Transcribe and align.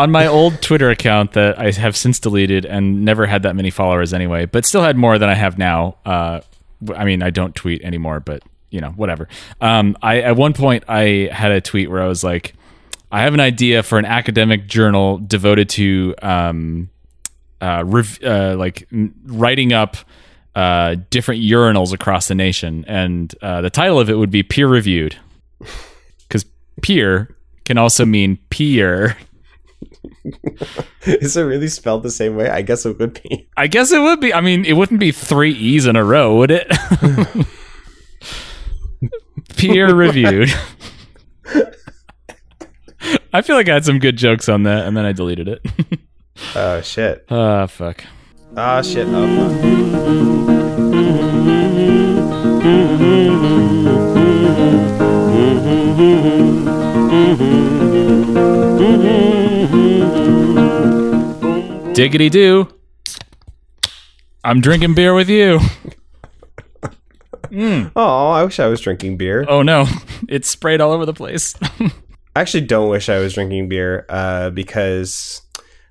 on 0.00 0.10
my 0.10 0.26
old 0.26 0.62
Twitter 0.62 0.88
account 0.88 1.32
that 1.32 1.58
I 1.58 1.72
have 1.72 1.94
since 1.94 2.18
deleted 2.18 2.64
and 2.64 3.04
never 3.04 3.26
had 3.26 3.42
that 3.42 3.54
many 3.54 3.68
followers 3.68 4.14
anyway, 4.14 4.46
but 4.46 4.64
still 4.64 4.80
had 4.80 4.96
more 4.96 5.18
than 5.18 5.28
I 5.28 5.34
have 5.34 5.58
now. 5.58 5.98
Uh, 6.06 6.40
I 6.96 7.04
mean, 7.04 7.22
I 7.22 7.28
don't 7.28 7.54
tweet 7.54 7.82
anymore, 7.82 8.20
but 8.20 8.42
you 8.70 8.80
know, 8.80 8.90
whatever. 8.90 9.28
Um, 9.60 9.98
I 10.00 10.20
at 10.20 10.36
one 10.36 10.54
point 10.54 10.84
I 10.88 11.28
had 11.30 11.52
a 11.52 11.60
tweet 11.60 11.90
where 11.90 12.02
I 12.02 12.06
was 12.06 12.24
like, 12.24 12.54
I 13.12 13.20
have 13.22 13.34
an 13.34 13.40
idea 13.40 13.82
for 13.82 13.98
an 13.98 14.06
academic 14.06 14.66
journal 14.66 15.18
devoted 15.18 15.68
to 15.70 16.14
um, 16.22 16.88
uh, 17.60 17.82
rev- 17.84 18.22
uh, 18.24 18.56
like 18.56 18.88
writing 19.26 19.74
up 19.74 19.98
uh, 20.54 20.96
different 21.10 21.42
urinals 21.42 21.92
across 21.92 22.28
the 22.28 22.34
nation, 22.34 22.86
and 22.88 23.34
uh, 23.42 23.60
the 23.60 23.70
title 23.70 24.00
of 24.00 24.08
it 24.08 24.14
would 24.14 24.30
be 24.30 24.42
peer 24.42 24.66
reviewed, 24.66 25.16
because 26.26 26.46
peer 26.80 27.36
can 27.66 27.76
also 27.76 28.06
mean 28.06 28.38
peer. 28.48 29.18
Is 31.04 31.36
it 31.36 31.42
really 31.42 31.68
spelled 31.68 32.02
the 32.02 32.10
same 32.10 32.36
way? 32.36 32.48
I 32.48 32.62
guess 32.62 32.84
it 32.84 32.98
would 32.98 33.22
be. 33.22 33.48
I 33.56 33.66
guess 33.66 33.92
it 33.92 34.00
would 34.00 34.20
be. 34.20 34.34
I 34.34 34.40
mean, 34.40 34.64
it 34.64 34.74
wouldn't 34.74 35.00
be 35.00 35.12
three 35.12 35.52
e's 35.52 35.86
in 35.86 35.96
a 35.96 36.04
row, 36.04 36.36
would 36.36 36.50
it? 36.50 36.70
peer 39.56 39.94
reviewed. 39.94 40.50
I 43.32 43.42
feel 43.42 43.56
like 43.56 43.68
I 43.68 43.74
had 43.74 43.84
some 43.84 43.98
good 43.98 44.16
jokes 44.16 44.48
on 44.48 44.64
that, 44.64 44.86
and 44.86 44.96
then 44.96 45.04
I 45.04 45.12
deleted 45.12 45.48
it. 45.48 45.60
Oh 46.54 46.80
shit. 46.80 47.26
Ah, 47.30 47.66
fuck. 47.66 48.04
Oh 48.56 48.82
shit. 48.82 49.06
Oh 49.08 49.26
fuck. 49.36 49.60
Diggity 61.92 62.30
do. 62.30 62.68
I'm 64.44 64.60
drinking 64.60 64.94
beer 64.94 65.14
with 65.14 65.28
you. 65.28 65.60
Oh, 67.52 68.30
I 68.30 68.44
wish 68.44 68.60
I 68.60 68.66
was 68.68 68.80
drinking 68.80 69.16
beer. 69.16 69.44
Oh 69.48 69.62
no, 69.62 69.86
it's 70.28 70.48
sprayed 70.48 70.80
all 70.80 70.92
over 70.92 71.04
the 71.04 71.12
place. 71.12 71.54
I 72.36 72.40
actually 72.40 72.62
don't 72.62 72.88
wish 72.88 73.08
I 73.08 73.18
was 73.18 73.34
drinking 73.34 73.68
beer 73.68 74.06
uh, 74.08 74.50
because 74.50 75.42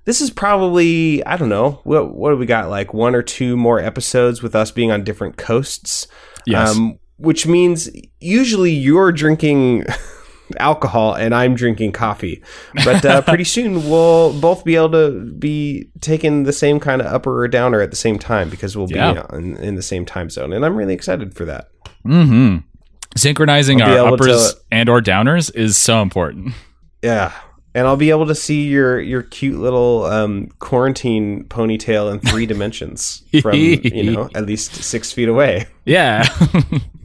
this 0.06 0.20
is 0.20 0.30
probably 0.30 1.24
I 1.24 1.36
don't 1.36 1.50
know 1.50 1.80
what 1.84 2.14
what 2.14 2.30
do 2.30 2.36
we 2.36 2.46
got 2.46 2.70
like 2.70 2.94
one 2.94 3.14
or 3.14 3.22
two 3.22 3.56
more 3.56 3.78
episodes 3.78 4.42
with 4.42 4.54
us 4.54 4.70
being 4.70 4.90
on 4.90 5.04
different 5.04 5.36
coasts. 5.36 6.06
Yes. 6.46 6.74
Um, 6.74 6.98
which 7.18 7.46
means 7.46 7.90
usually 8.18 8.72
you're 8.72 9.12
drinking 9.12 9.84
alcohol 10.58 11.14
and 11.14 11.34
I'm 11.34 11.54
drinking 11.54 11.92
coffee. 11.92 12.42
But 12.84 13.04
uh, 13.04 13.22
pretty 13.22 13.44
soon 13.56 13.88
we'll 13.88 14.38
both 14.40 14.64
be 14.64 14.76
able 14.76 14.90
to 14.92 15.32
be 15.38 15.88
taking 16.00 16.42
the 16.44 16.52
same 16.52 16.80
kind 16.80 17.00
of 17.00 17.06
upper 17.06 17.42
or 17.42 17.48
downer 17.48 17.80
at 17.80 17.90
the 17.90 17.96
same 17.96 18.18
time 18.18 18.50
because 18.50 18.76
we'll 18.76 18.90
Yeah. 18.90 19.22
be 19.30 19.36
in, 19.36 19.56
in 19.58 19.74
the 19.76 19.82
same 19.82 20.04
time 20.06 20.30
zone. 20.30 20.52
And 20.52 20.64
I'm 20.64 20.76
really 20.76 20.94
excited 20.94 21.34
for 21.34 21.44
that. 21.44 21.68
mm-hmm. 22.06 22.58
Synchronizing 23.16 23.82
our 23.82 24.12
uppers 24.14 24.54
to- 24.54 24.60
and 24.70 24.88
or 24.88 25.00
downers 25.00 25.54
is 25.54 25.76
so 25.76 26.00
important. 26.02 26.54
Yeah. 27.02 27.32
And 27.74 27.86
I'll 27.86 27.96
be 27.96 28.10
able 28.10 28.26
to 28.26 28.34
see 28.34 28.66
your 28.68 29.00
your 29.00 29.22
cute 29.22 29.58
little 29.58 30.04
um, 30.04 30.48
quarantine 30.58 31.44
ponytail 31.44 32.12
in 32.12 32.18
three 32.20 32.44
dimensions 32.52 33.22
from 33.42 33.54
you 33.54 34.12
know 34.12 34.28
at 34.34 34.44
least 34.46 34.74
six 34.74 35.12
feet 35.12 35.28
away. 35.28 35.66
Yeah. 35.84 36.24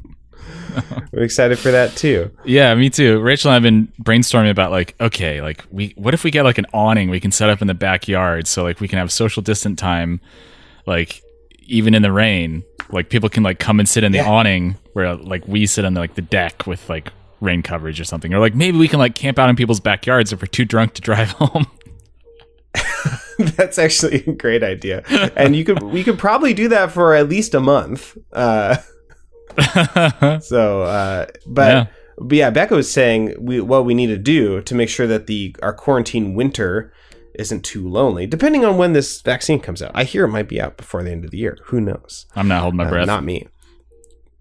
I'm 1.14 1.24
excited 1.24 1.58
for 1.60 1.72
that 1.72 1.96
too. 1.96 2.32
yeah, 2.46 2.74
me 2.76 2.90
too. 2.90 3.20
Rachel 3.22 3.50
and 3.50 3.54
I 3.54 3.56
have 3.56 3.64
been 3.64 3.92
brainstorming 4.04 4.50
about 4.52 4.72
like, 4.72 4.96
okay, 5.00 5.42
like 5.42 5.64
we 5.72 5.94
what 5.98 6.14
if 6.14 6.24
we 6.24 6.32
get 6.32 6.44
like 6.44 6.58
an 6.58 6.66
awning 6.74 7.10
we 7.10 7.20
can 7.20 7.32
set 7.32 7.50
up 7.50 7.62
in 7.62 7.68
the 7.68 7.74
backyard 7.74 8.48
so 8.48 8.64
like 8.64 8.80
we 8.80 8.88
can 8.88 9.00
have 9.00 9.12
social 9.12 9.42
distant 9.42 9.80
time 9.80 10.20
like 10.86 11.22
even 11.62 11.94
in 11.96 12.02
the 12.02 12.12
rain. 12.12 12.64
Like 12.92 13.10
people 13.10 13.30
can 13.30 13.42
like 13.44 13.58
come 13.60 13.80
and 13.80 13.90
sit 13.90 14.04
in 14.04 14.12
the 14.12 14.20
Yeah. 14.20 14.30
awning 14.30 14.78
where 14.94 15.16
like 15.16 15.48
we 15.48 15.66
sit 15.66 15.86
on 15.86 15.94
the, 15.96 16.00
like 16.00 16.16
the 16.16 16.22
deck 16.22 16.68
with 16.68 16.88
like 16.90 17.12
rain 17.42 17.62
coverage 17.64 18.00
or 18.00 18.04
something. 18.04 18.34
Or 18.34 18.40
like 18.40 18.54
maybe 18.56 18.78
we 18.78 18.88
can 18.88 19.00
like 19.00 19.16
camp 19.16 19.40
out 19.40 19.50
in 19.50 19.56
people's 19.56 19.80
backyards 19.80 20.32
if 20.32 20.42
we're 20.42 20.48
too 20.48 20.66
drunk 20.66 20.94
to 20.94 21.02
drive 21.02 21.30
home. 21.40 21.66
That's 23.38 23.78
actually 23.78 24.24
a 24.26 24.32
great 24.34 24.64
idea, 24.64 25.04
and 25.36 25.56
you 25.56 25.66
could 25.66 25.84
we 25.84 26.04
could 26.04 26.18
probably 26.18 26.54
do 26.54 26.70
that 26.70 26.92
for 26.92 27.14
at 27.14 27.28
least 27.30 27.54
a 27.54 27.60
month. 27.60 28.18
Uh, 28.32 28.78
so, 30.42 30.84
uh, 30.84 31.26
but. 31.48 31.68
Yeah. 31.68 31.86
But 32.18 32.38
yeah, 32.38 32.50
Becca 32.50 32.74
was 32.74 32.90
saying 32.90 33.36
we 33.38 33.60
what 33.60 33.84
we 33.84 33.94
need 33.94 34.08
to 34.08 34.18
do 34.18 34.62
to 34.62 34.74
make 34.74 34.88
sure 34.88 35.06
that 35.06 35.28
the 35.28 35.54
our 35.62 35.74
quarantine 35.74 36.34
winter 36.34 36.94
isn't 37.34 37.66
too 37.66 37.90
lonely. 37.90 38.26
Depending 38.26 38.64
on 38.64 38.78
when 38.78 38.94
this 38.94 39.20
vaccine 39.20 39.60
comes 39.60 39.82
out, 39.82 39.92
I 39.94 40.06
hear 40.06 40.24
it 40.24 40.30
might 40.30 40.48
be 40.48 40.62
out 40.62 40.78
before 40.78 41.04
the 41.04 41.12
end 41.12 41.26
of 41.26 41.32
the 41.32 41.38
year. 41.38 41.58
Who 41.66 41.82
knows? 41.82 42.26
I'm 42.34 42.48
not 42.48 42.62
holding 42.62 42.78
my 42.78 42.86
Uh, 42.86 42.90
breath. 42.90 43.06
not 43.08 43.26
me. 43.26 43.50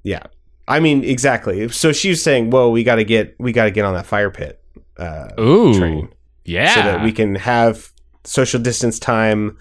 Yeah, 0.04 0.22
I 0.68 0.78
mean 0.78 1.02
exactly. 1.02 1.68
So 1.70 1.90
she 1.90 2.10
was 2.10 2.22
saying, 2.22 2.50
"Whoa, 2.50 2.70
we 2.70 2.84
got 2.84 2.94
to 2.96 3.04
get 3.04 3.34
we 3.40 3.50
got 3.50 3.64
to 3.64 3.72
get 3.72 3.84
on 3.84 3.94
that 3.94 4.06
fire 4.06 4.30
pit 4.30 4.60
uh, 4.96 5.30
Ooh. 5.40 5.76
train 5.76 6.10
Yeah. 6.44 6.72
so 6.76 6.80
that 6.82 7.02
we 7.02 7.10
can 7.10 7.34
have 7.34 7.90
social 8.22 8.60
distance 8.60 9.00
time." 9.00 9.58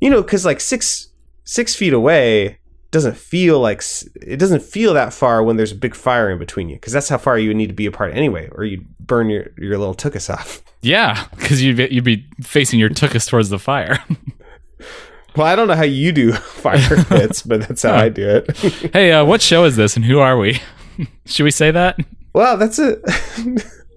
You 0.00 0.08
know, 0.08 0.22
because 0.22 0.44
like 0.44 0.60
six 0.60 1.08
six 1.42 1.74
feet 1.74 1.92
away 1.94 2.59
doesn't 2.90 3.16
feel 3.16 3.60
like 3.60 3.82
it 4.20 4.38
doesn't 4.38 4.62
feel 4.62 4.94
that 4.94 5.12
far 5.12 5.42
when 5.42 5.56
there's 5.56 5.72
a 5.72 5.76
big 5.76 5.94
fire 5.94 6.30
in 6.30 6.38
between 6.38 6.68
you 6.68 6.76
because 6.76 6.92
that's 6.92 7.08
how 7.08 7.18
far 7.18 7.38
you 7.38 7.48
would 7.48 7.56
need 7.56 7.68
to 7.68 7.74
be 7.74 7.86
apart 7.86 8.14
anyway, 8.14 8.48
or 8.52 8.64
you'd 8.64 8.86
burn 8.98 9.30
your 9.30 9.46
your 9.58 9.78
little 9.78 9.94
tuchus 9.94 10.32
off. 10.32 10.62
Yeah, 10.82 11.26
because 11.36 11.62
you'd 11.62 11.76
be, 11.76 11.88
you'd 11.90 12.04
be 12.04 12.26
facing 12.40 12.80
your 12.80 12.88
tuchus 12.88 13.28
towards 13.28 13.50
the 13.50 13.58
fire. 13.58 14.02
Well, 15.36 15.46
I 15.46 15.54
don't 15.54 15.68
know 15.68 15.76
how 15.76 15.82
you 15.84 16.10
do 16.10 16.32
fire 16.62 17.04
pits, 17.04 17.42
but 17.42 17.60
that's 17.68 17.82
how 17.82 17.94
I 17.94 18.08
do 18.08 18.28
it. 18.28 18.56
hey, 18.92 19.12
uh, 19.12 19.24
what 19.24 19.40
show 19.40 19.64
is 19.64 19.76
this, 19.76 19.94
and 19.94 20.04
who 20.04 20.18
are 20.18 20.36
we? 20.36 20.60
Should 21.26 21.44
we 21.44 21.50
say 21.52 21.70
that? 21.70 21.98
Well, 22.32 22.56
that's 22.56 22.78
it. 22.80 23.00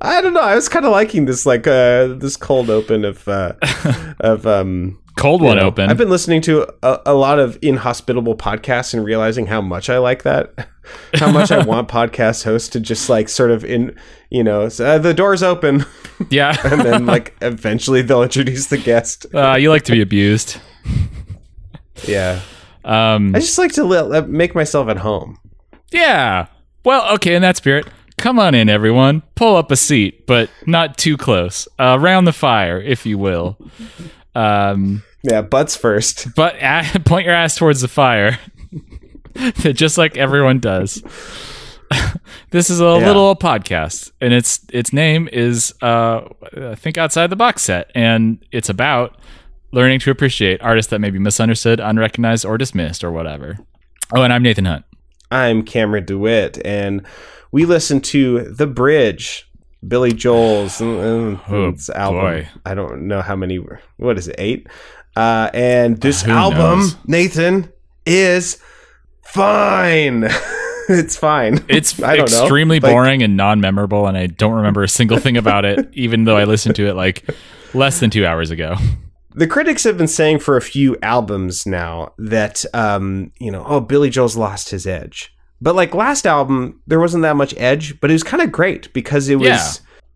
I 0.04 0.22
don't 0.22 0.34
know. 0.34 0.42
I 0.42 0.54
was 0.56 0.68
kind 0.70 0.86
of 0.86 0.92
liking 0.92 1.26
this, 1.26 1.46
like 1.46 1.66
uh, 1.66 2.08
this 2.08 2.36
cold 2.38 2.70
open 2.70 3.06
of 3.06 3.28
uh, 3.28 3.54
of 4.20 4.46
um. 4.46 5.00
Cold 5.16 5.44
one 5.44 5.58
know, 5.58 5.68
open. 5.68 5.92
I've 5.92 5.98
been 5.98 6.10
listening 6.10 6.42
to 6.42 6.68
a, 6.82 7.00
a 7.06 7.14
lot 7.14 7.38
of 7.38 7.58
inhospitable 7.62 8.36
podcasts 8.36 8.96
and 8.96 9.06
realizing 9.06 9.46
how 9.46 9.62
much 9.62 9.88
I 9.90 10.00
like 10.00 10.24
that. 10.24 10.68
How 11.14 11.32
much 11.32 11.50
I 11.50 11.64
want 11.66 11.88
podcast 11.88 12.44
hosts 12.44 12.68
to 12.70 12.80
just 12.82 13.08
like 13.10 13.30
sort 13.30 13.52
of 13.52 13.64
in, 13.64 13.96
you 14.30 14.44
know, 14.44 14.64
uh, 14.64 14.98
the 14.98 15.14
door's 15.14 15.42
open, 15.42 15.86
yeah. 16.30 16.58
and 16.66 16.82
then 16.82 17.06
like 17.06 17.34
eventually 17.42 18.02
they'll 18.02 18.24
introduce 18.24 18.68
the 18.68 18.78
guest. 18.78 19.26
uh, 19.34 19.56
you 19.56 19.70
like 19.70 19.84
to 19.84 19.94
be 19.94 20.02
abused. 20.02 20.58
Yeah, 22.06 22.42
Um, 22.84 23.34
I 23.34 23.40
just 23.40 23.58
like 23.58 23.72
to 23.74 23.84
li- 23.86 24.22
make 24.28 24.56
myself 24.56 24.90
at 24.90 24.98
home. 24.98 25.38
yeah. 25.92 26.48
Well, 26.84 27.14
okay, 27.16 27.34
in 27.36 27.42
that 27.44 27.56
spirit, 27.56 27.88
come 28.24 28.40
on 28.40 28.56
in, 28.56 28.70
everyone. 28.70 29.22
Pull 29.36 29.58
up 29.58 29.70
a 29.70 29.76
seat, 29.76 30.26
but 30.26 30.50
not 30.66 30.98
too 30.98 31.18
close. 31.18 31.68
Uh, 31.78 31.98
around 32.00 32.24
the 32.24 32.32
fire, 32.32 32.80
if 32.82 33.06
you 33.06 33.18
will. 33.18 33.58
Um, 34.34 35.04
Yeah, 35.24 35.42
butts 35.42 35.76
first. 35.76 36.30
but 36.36 36.56
uh, 36.64 36.84
point 37.06 37.26
your 37.26 37.36
ass 37.36 37.56
towards 37.58 37.82
the 37.82 37.90
fire, 37.90 38.40
just 39.60 39.98
like 39.98 40.16
everyone 40.18 40.60
does. 40.60 41.04
this 42.52 42.70
is 42.70 42.80
a 42.80 42.84
Yeah. 42.86 43.08
little 43.08 43.36
podcast, 43.36 44.12
and 44.22 44.34
its 44.34 44.62
its 44.72 44.94
name 44.94 45.28
is 45.32 45.74
uh, 45.82 46.22
I 46.58 46.76
think 46.76 46.98
outside 46.98 47.28
the 47.30 47.36
box 47.36 47.62
set, 47.64 47.92
and 47.94 48.44
it's 48.54 48.70
about 48.70 49.18
learning 49.74 50.00
to 50.00 50.12
appreciate 50.12 50.62
artists 50.62 50.90
that 50.92 51.00
may 51.00 51.10
be 51.10 51.20
misunderstood, 51.20 51.80
unrecognized, 51.82 52.46
or 52.46 52.58
dismissed, 52.58 53.04
or 53.04 53.12
whatever. 53.12 53.58
Oh, 54.16 54.22
and 54.24 54.32
I'm 54.32 54.44
Nathan 54.44 54.66
Hunt. 54.66 54.86
I'm 55.30 55.64
Cameron 55.64 56.06
DeWitt, 56.06 56.64
and 56.66 57.06
we 57.54 57.64
listen 57.66 58.02
to 58.02 58.42
The 58.52 58.68
Bridge, 58.68 59.50
Billy 59.88 60.12
Joel's 60.12 60.82
uh, 60.82 60.86
Oh, 60.86 61.78
album. 61.96 62.20
boy. 62.22 62.50
I 62.66 62.74
don't 62.74 63.08
know 63.08 63.22
how 63.22 63.36
many. 63.36 63.58
What 63.98 64.18
is 64.18 64.28
it? 64.28 64.36
Eight. 64.40 64.68
Uh, 65.16 65.50
and 65.54 66.02
this 66.02 66.24
Who 66.24 66.32
album, 66.32 66.80
knows? 66.80 66.96
Nathan, 67.08 67.72
is 68.06 68.60
fine. 69.24 70.24
it's 70.90 71.16
fine. 71.16 71.64
It's 71.70 72.02
I 72.04 72.16
don't 72.18 72.32
know. 72.32 72.40
extremely 72.42 72.80
Like- 72.80 72.92
boring 72.92 73.24
and 73.24 73.38
non-memorable, 73.38 74.08
and 74.08 74.18
I 74.18 74.28
don't 74.28 74.54
remember 74.54 74.84
a 74.84 74.90
single 74.90 75.18
thing 75.20 75.38
about 75.38 75.66
it, 75.66 75.88
even 75.94 76.24
though 76.26 76.38
I 76.38 76.44
listened 76.46 76.76
to 76.78 76.88
it 76.88 76.96
like 76.96 77.30
less 77.74 78.00
than 78.00 78.10
two 78.10 78.26
hours 78.26 78.52
ago. 78.52 78.76
the 79.36 79.48
critics 79.48 79.84
have 79.84 79.98
been 79.98 80.08
saying 80.08 80.40
for 80.40 80.58
a 80.58 80.62
few 80.62 80.96
albums 81.02 81.66
now 81.66 82.14
that 82.18 82.66
um, 82.74 83.32
you 83.40 83.52
know, 83.52 83.64
oh, 83.68 83.80
Billy 83.80 84.10
Joel's 84.10 84.38
lost 84.38 84.70
his 84.70 84.86
edge. 84.88 85.34
But 85.64 85.76
like 85.76 85.96
last 85.96 86.26
album, 86.28 86.82
there 86.88 87.00
wasn't 87.00 87.24
that 87.24 87.38
much 87.38 87.54
edge, 87.58 88.00
but 88.02 88.10
it 88.12 88.14
was 88.14 88.24
kind 88.32 88.44
of 88.44 88.52
great 88.52 88.92
because 88.94 89.30
it 89.30 89.38
was 89.38 89.48
Yeah. 89.48 89.72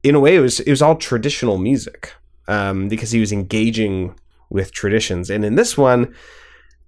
in 0.10 0.16
a 0.16 0.20
way 0.20 0.36
it 0.36 0.42
was 0.42 0.60
it 0.60 0.70
was 0.70 0.82
all 0.82 0.96
traditional 0.96 1.58
music. 1.58 2.14
Um, 2.50 2.88
because 2.88 3.12
he 3.12 3.20
was 3.20 3.32
engaging 3.34 4.16
with 4.50 4.72
traditions. 4.72 5.30
And 5.30 5.44
in 5.44 5.56
this 5.56 5.78
one, 5.78 6.14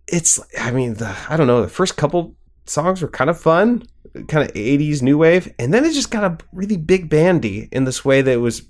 it's 0.08 0.40
I 0.60 0.72
mean, 0.72 0.96
the 0.96 1.16
I 1.30 1.36
don't 1.38 1.48
know, 1.48 1.62
the 1.62 1.68
first 1.80 1.98
couple 1.98 2.36
songs 2.66 3.02
were 3.02 3.08
kind 3.10 3.30
of 3.30 3.40
fun, 3.40 3.84
kind 4.28 4.48
of 4.48 4.54
80s 4.56 5.02
new 5.02 5.18
wave, 5.18 5.52
and 5.60 5.74
then 5.74 5.84
it 5.86 5.94
just 5.94 6.12
got 6.12 6.24
a 6.24 6.38
really 6.54 6.78
big 6.78 7.10
bandy 7.10 7.68
in 7.72 7.84
this 7.86 8.06
way 8.06 8.22
that 8.22 8.32
it 8.32 8.38
was 8.50 8.62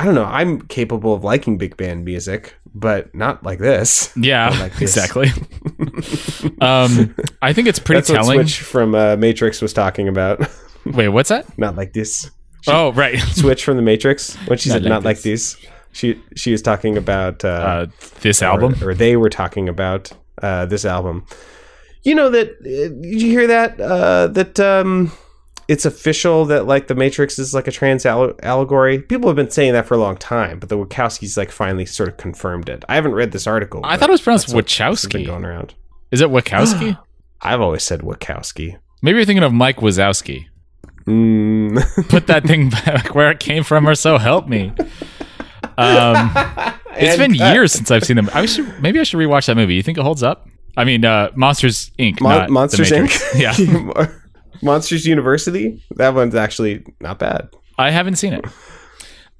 I 0.00 0.04
don't 0.06 0.14
know. 0.14 0.24
I'm 0.24 0.62
capable 0.62 1.12
of 1.12 1.24
liking 1.24 1.58
big 1.58 1.76
band 1.76 2.06
music, 2.06 2.54
but 2.74 3.14
not 3.14 3.42
like 3.44 3.58
this. 3.58 4.10
Yeah, 4.16 4.48
like 4.58 4.74
this. 4.78 4.96
exactly. 4.96 5.28
um, 6.62 7.14
I 7.42 7.52
think 7.52 7.68
it's 7.68 7.78
pretty 7.78 7.98
That's 8.00 8.08
what 8.10 8.16
telling. 8.16 8.38
Switch 8.40 8.60
from 8.60 8.94
uh, 8.94 9.16
Matrix 9.16 9.60
was 9.60 9.74
talking 9.74 10.08
about. 10.08 10.40
Wait, 10.86 11.08
what's 11.08 11.28
that? 11.28 11.58
not 11.58 11.76
like 11.76 11.92
this. 11.92 12.30
Oh, 12.66 12.92
right. 12.92 13.18
Switch 13.34 13.62
from 13.62 13.76
the 13.76 13.82
Matrix. 13.82 14.36
When 14.46 14.56
she 14.56 14.70
Not 14.70 14.74
said 14.76 14.82
like 14.84 14.88
not 14.88 15.04
like 15.04 15.20
this. 15.20 15.54
this, 15.56 15.66
she 15.92 16.22
she 16.34 16.50
was 16.52 16.62
talking 16.62 16.96
about 16.96 17.44
uh, 17.44 17.48
Uh, 17.48 17.86
this 18.20 18.40
or- 18.42 18.46
album. 18.46 18.74
or, 18.82 18.94
they 18.94 19.16
were 19.16 19.28
talking 19.30 19.68
about 19.68 20.10
uh, 20.42 20.64
this 20.64 20.86
album. 20.86 21.26
You 22.04 22.14
know 22.14 22.30
that? 22.30 22.48
Uh, 22.60 22.88
did 23.02 23.20
you 23.20 23.28
hear 23.28 23.46
that? 23.48 23.78
Uh, 23.78 24.28
that 24.28 24.58
um, 24.58 25.12
it's 25.70 25.84
official 25.84 26.46
that 26.46 26.66
like 26.66 26.88
the 26.88 26.96
Matrix 26.96 27.38
is 27.38 27.54
like 27.54 27.68
a 27.68 27.70
trans 27.70 28.04
allegory. 28.04 28.98
People 28.98 29.28
have 29.28 29.36
been 29.36 29.50
saying 29.50 29.72
that 29.74 29.86
for 29.86 29.94
a 29.94 29.98
long 29.98 30.16
time, 30.16 30.58
but 30.58 30.68
the 30.68 30.76
Wachowskis 30.76 31.36
like 31.36 31.52
finally 31.52 31.86
sort 31.86 32.08
of 32.08 32.16
confirmed 32.16 32.68
it. 32.68 32.84
I 32.88 32.96
haven't 32.96 33.12
read 33.12 33.30
this 33.30 33.46
article. 33.46 33.80
I 33.84 33.96
thought 33.96 34.08
it 34.08 34.12
was 34.12 34.20
pronounced 34.20 34.48
that's 34.48 34.54
what's 34.54 34.76
been 35.06 35.22
Wachowski. 35.22 35.26
going 35.26 35.44
around. 35.44 35.74
Is 36.10 36.20
it 36.22 36.28
Wachowski? 36.28 36.98
I've 37.40 37.60
always 37.60 37.84
said 37.84 38.00
Wachowski. 38.00 38.78
Maybe 39.00 39.18
you're 39.18 39.24
thinking 39.24 39.44
of 39.44 39.52
Mike 39.52 39.76
Wazowski. 39.76 40.46
Mm. 41.06 42.08
Put 42.08 42.26
that 42.26 42.42
thing 42.42 42.70
back 42.70 43.14
where 43.14 43.30
it 43.30 43.38
came 43.38 43.62
from, 43.62 43.88
or 43.88 43.94
so 43.94 44.18
help 44.18 44.48
me. 44.48 44.72
Um, 45.78 46.32
it's 46.96 47.16
been 47.16 47.38
cut. 47.38 47.54
years 47.54 47.70
since 47.70 47.92
I've 47.92 48.02
seen 48.02 48.16
them. 48.16 48.28
I 48.34 48.46
should 48.46 48.82
maybe 48.82 48.98
I 48.98 49.04
should 49.04 49.20
rewatch 49.20 49.46
that 49.46 49.56
movie. 49.56 49.76
You 49.76 49.84
think 49.84 49.98
it 49.98 50.02
holds 50.02 50.24
up? 50.24 50.48
I 50.76 50.82
mean, 50.82 51.04
uh, 51.04 51.30
Monsters 51.36 51.90
Inc. 51.96 52.20
Mon- 52.20 52.50
Monsters. 52.50 52.90
Inc. 52.90 53.38
yeah, 53.38 54.16
Monsters 54.62 55.06
University. 55.06 55.82
That 55.96 56.14
one's 56.14 56.34
actually 56.34 56.84
not 57.00 57.18
bad. 57.18 57.48
I 57.78 57.90
haven't 57.90 58.16
seen 58.16 58.34
it. 58.34 58.44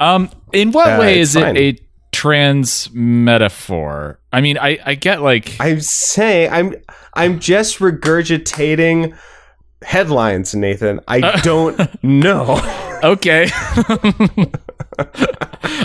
Um, 0.01 0.31
in 0.53 0.73
what 0.73 0.89
Uh, 0.89 0.99
way 1.01 1.21
is 1.21 1.35
fine. 1.35 1.57
it 1.57 1.79
a 1.79 1.83
trans 2.13 2.89
metaphor? 2.93 4.19
I 4.33 4.41
mean, 4.41 4.57
I 4.59 4.79
I 4.85 4.95
get 4.95 5.23
like 5.23 5.55
I'm 5.61 5.81
saying 5.81 6.51
I'm 6.53 6.75
I'm 7.15 7.39
just 7.39 7.79
regurgitating 7.81 9.17
headlines, 9.83 10.55
Nathan. 10.55 11.01
I 11.09 11.21
Uh. 11.21 11.41
don't 11.43 11.79
know. 12.05 12.57
okay. 13.05 13.49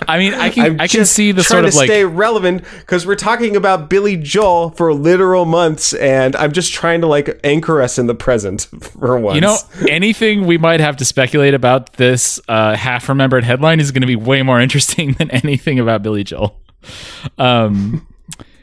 I 0.08 0.18
mean, 0.18 0.34
I 0.34 0.50
can 0.50 0.66
I'm 0.66 0.82
I 0.82 0.88
can 0.88 1.06
see 1.06 1.32
the 1.32 1.44
trying 1.44 1.64
sort 1.64 1.66
of 1.66 1.72
to 1.72 1.78
like 1.78 1.88
stay 1.88 2.06
relevant 2.06 2.64
because 2.80 3.08
we're 3.08 3.16
talking 3.16 3.56
about 3.56 3.90
Billy 3.90 4.18
Joel 4.18 4.72
for 4.72 4.94
literal 4.94 5.46
months, 5.46 5.94
and 5.94 6.36
I'm 6.36 6.52
just 6.52 6.74
trying 6.74 7.02
to 7.02 7.08
like 7.08 7.40
anchor 7.44 7.82
us 7.82 7.98
in 7.98 8.08
the 8.08 8.16
present 8.16 8.62
for 8.82 9.18
once. 9.18 9.36
You 9.36 9.42
know, 9.42 9.58
anything 9.90 10.46
we 10.46 10.58
might 10.58 10.80
have 10.80 10.98
to 10.98 11.06
speculate 11.06 11.54
about 11.54 11.94
this 11.94 12.40
uh, 12.48 12.76
half 12.76 13.08
remembered 13.10 13.44
headline 13.44 13.80
is 13.80 13.92
going 13.92 14.02
to 14.02 14.08
be 14.08 14.16
way 14.16 14.42
more 14.42 14.60
interesting 14.60 15.14
than 15.14 15.32
anything 15.32 15.80
about 15.80 16.04
Billy 16.04 16.24
Joel. 16.24 16.60
Um, 17.38 18.08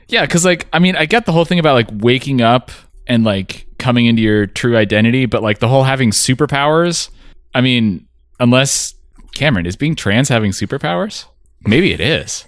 yeah, 0.09 0.23
because 0.23 0.45
like, 0.45 0.67
I 0.73 0.79
mean, 0.79 0.97
I 0.97 1.07
get 1.07 1.27
the 1.27 1.33
whole 1.33 1.45
thing 1.45 1.59
about 1.59 1.75
like 1.75 1.89
waking 1.91 2.41
up 2.41 2.71
and 3.07 3.25
like 3.25 3.67
coming 3.79 4.07
into 4.07 4.23
your 4.23 4.47
true 4.47 4.77
identity, 4.77 5.27
but 5.27 5.43
like 5.43 5.59
the 5.59 5.69
whole 5.69 5.83
having 5.85 6.11
superpowers. 6.11 7.11
I 7.55 7.61
mean, 7.61 8.07
unless 8.41 8.95
Cameron 9.35 9.67
is 9.67 9.77
being 9.77 9.95
trans 9.95 10.29
having 10.29 10.51
superpowers, 10.53 11.25
maybe 11.67 11.93
it 11.93 12.01
is. 12.01 12.45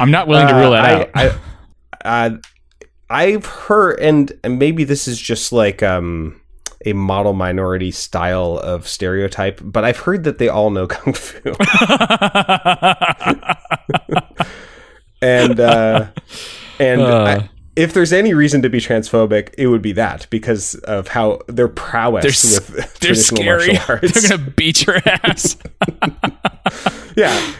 I'm 0.00 0.10
not 0.10 0.28
willing 0.28 0.48
to 0.48 0.54
rule 0.54 0.72
that 0.72 0.84
Uh, 0.84 0.98
out. 1.04 1.10
I, 1.14 1.26
I, 2.04 2.26
uh, 2.26 2.36
I've 3.08 3.46
heard, 3.46 4.00
and, 4.00 4.32
and 4.42 4.58
maybe 4.58 4.84
this 4.84 5.06
is 5.08 5.20
just 5.20 5.52
like 5.52 5.82
um, 5.82 6.40
a 6.84 6.92
model 6.92 7.32
minority 7.34 7.90
style 7.92 8.58
of 8.62 8.86
stereotype, 8.88 9.60
but 9.62 9.84
I've 9.84 9.98
heard 9.98 10.24
that 10.24 10.38
they 10.38 10.48
all 10.48 10.70
know 10.70 10.86
kung 10.88 11.12
fu, 11.14 11.38
and 15.22 15.60
uh, 15.60 16.08
and 16.78 17.00
Uh. 17.00 17.24
I, 17.24 17.48
if 17.76 17.92
there's 17.92 18.12
any 18.12 18.32
reason 18.34 18.62
to 18.62 18.70
be 18.70 18.78
transphobic, 18.78 19.54
it 19.58 19.66
would 19.68 19.82
be 19.82 19.92
that 19.92 20.26
because 20.30 20.74
of 20.76 21.08
how 21.08 21.40
their 21.46 21.68
prowess 21.68 22.22
They're 22.22 22.30
s- 22.30 22.70
with 22.70 22.98
They're 23.00 23.14
traditional 23.14 23.42
scary. 23.42 23.98
They're 24.08 24.28
gonna 24.36 24.50
beat 24.56 24.86
your 24.86 24.96
ass. 25.06 25.56
yeah 27.16 27.52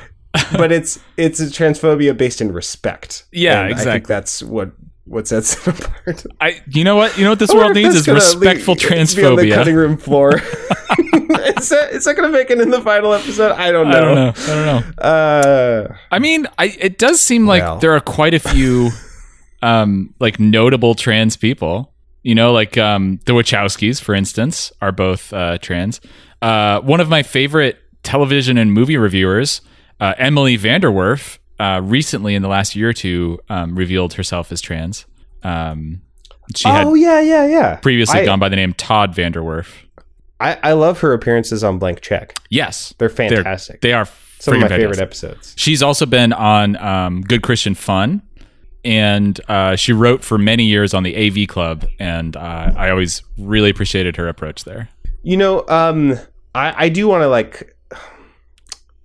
but 0.58 0.70
it's 0.70 0.98
it's 1.16 1.40
a 1.40 1.46
transphobia 1.46 2.14
based 2.16 2.40
in 2.42 2.52
respect 2.52 3.24
Yeah, 3.32 3.52
And 3.60 3.60
i 3.60 3.68
think 3.68 3.78
exactly. 3.78 4.08
that's 4.14 4.42
what 4.42 4.72
what 5.04 5.26
sets 5.28 5.54
it 5.66 5.78
apart 5.84 6.26
I, 6.40 6.60
you 6.68 6.82
know 6.84 6.96
what? 6.96 7.16
You 7.16 7.24
know 7.24 7.30
what 7.30 7.38
this 7.38 7.54
world 7.54 7.74
needs 7.74 7.94
is 7.94 8.06
respectful 8.08 8.74
leave- 8.74 8.88
be 8.88 8.94
on 9.24 9.36
the 9.36 9.42
transphobia. 9.44 9.54
cutting 9.54 9.76
room 9.76 9.96
floor 9.96 10.34
is 10.36 11.68
that 11.70 11.88
is 11.92 12.04
that 12.04 12.14
gonna 12.16 12.28
make 12.28 12.50
it 12.50 12.60
in 12.60 12.70
the 12.70 12.82
final 12.82 13.14
episode 13.14 13.52
i 13.52 13.70
don't 13.70 13.88
know 13.88 13.96
I 13.96 14.00
don't 14.00 14.14
know. 14.14 14.32
I 14.36 14.46
don't 14.46 14.66
know. 14.96 15.02
uh 15.02 15.96
I 16.10 16.18
mean, 16.18 16.46
I 16.58 16.76
it 16.78 16.98
does 16.98 17.20
seem 17.22 17.46
like 17.46 17.62
Well. 17.62 17.78
there 17.78 17.92
are 17.92 18.00
quite 18.00 18.34
a 18.34 18.38
few, 18.40 18.90
um, 19.62 20.14
like 20.18 20.38
notable 20.38 20.94
trans 20.94 21.36
people. 21.36 21.92
You 22.22 22.34
know, 22.34 22.52
like 22.52 22.76
um, 22.76 23.20
the 23.24 23.32
Wachowskis, 23.32 24.00
for 24.00 24.14
instance, 24.14 24.72
are 24.80 24.90
both 24.90 25.32
uh, 25.32 25.58
trans. 25.58 26.00
Uh, 26.42 26.80
one 26.80 27.00
of 27.00 27.08
my 27.08 27.22
favorite 27.22 27.78
television 28.02 28.58
and 28.58 28.72
movie 28.72 28.96
reviewers, 28.96 29.60
uh, 30.00 30.14
Emily 30.18 30.58
VanDerWerff, 30.58 31.38
uh, 31.60 31.80
recently 31.84 32.34
in 32.34 32.42
the 32.42 32.48
last 32.48 32.74
year 32.74 32.88
or 32.88 32.92
two, 32.92 33.38
um, 33.48 33.76
revealed 33.76 34.14
herself 34.14 34.50
as 34.50 34.60
trans. 34.60 35.06
Um, 35.44 36.02
she 36.54 36.68
had 36.68 36.86
oh 36.86 36.94
yeah 36.94 37.20
yeah 37.20 37.46
yeah 37.46 37.76
previously 37.76 38.20
I, 38.20 38.24
gone 38.24 38.38
by 38.38 38.48
the 38.48 38.56
name 38.56 38.72
Todd 38.74 39.14
VanDerWerff. 39.14 39.72
I, 40.38 40.58
I 40.62 40.72
love 40.72 41.00
her 41.00 41.12
appearances 41.12 41.64
on 41.64 41.78
blank 41.78 42.02
check 42.02 42.38
Yes, 42.50 42.94
they're 42.98 43.08
fantastic 43.08 43.80
they 43.80 43.92
are 43.92 44.06
some 44.38 44.54
of 44.54 44.60
my 44.60 44.68
favorite 44.68 45.00
episodes 45.00 45.54
She's 45.56 45.82
also 45.82 46.06
been 46.06 46.32
on 46.32 46.76
um, 46.76 47.22
Good 47.22 47.42
Christian 47.42 47.74
Fun, 47.74 48.22
and 48.86 49.38
uh, 49.48 49.74
she 49.76 49.92
wrote 49.92 50.22
for 50.24 50.38
many 50.38 50.64
years 50.64 50.94
on 50.94 51.02
the 51.02 51.14
AV 51.16 51.48
Club, 51.48 51.84
and 51.98 52.36
uh, 52.36 52.72
I 52.76 52.88
always 52.90 53.22
really 53.36 53.68
appreciated 53.70 54.16
her 54.16 54.28
approach 54.28 54.64
there. 54.64 54.88
You 55.22 55.36
know, 55.36 55.66
um, 55.68 56.18
I, 56.54 56.84
I 56.84 56.88
do 56.88 57.08
want 57.08 57.22
to 57.22 57.28
like 57.28 57.76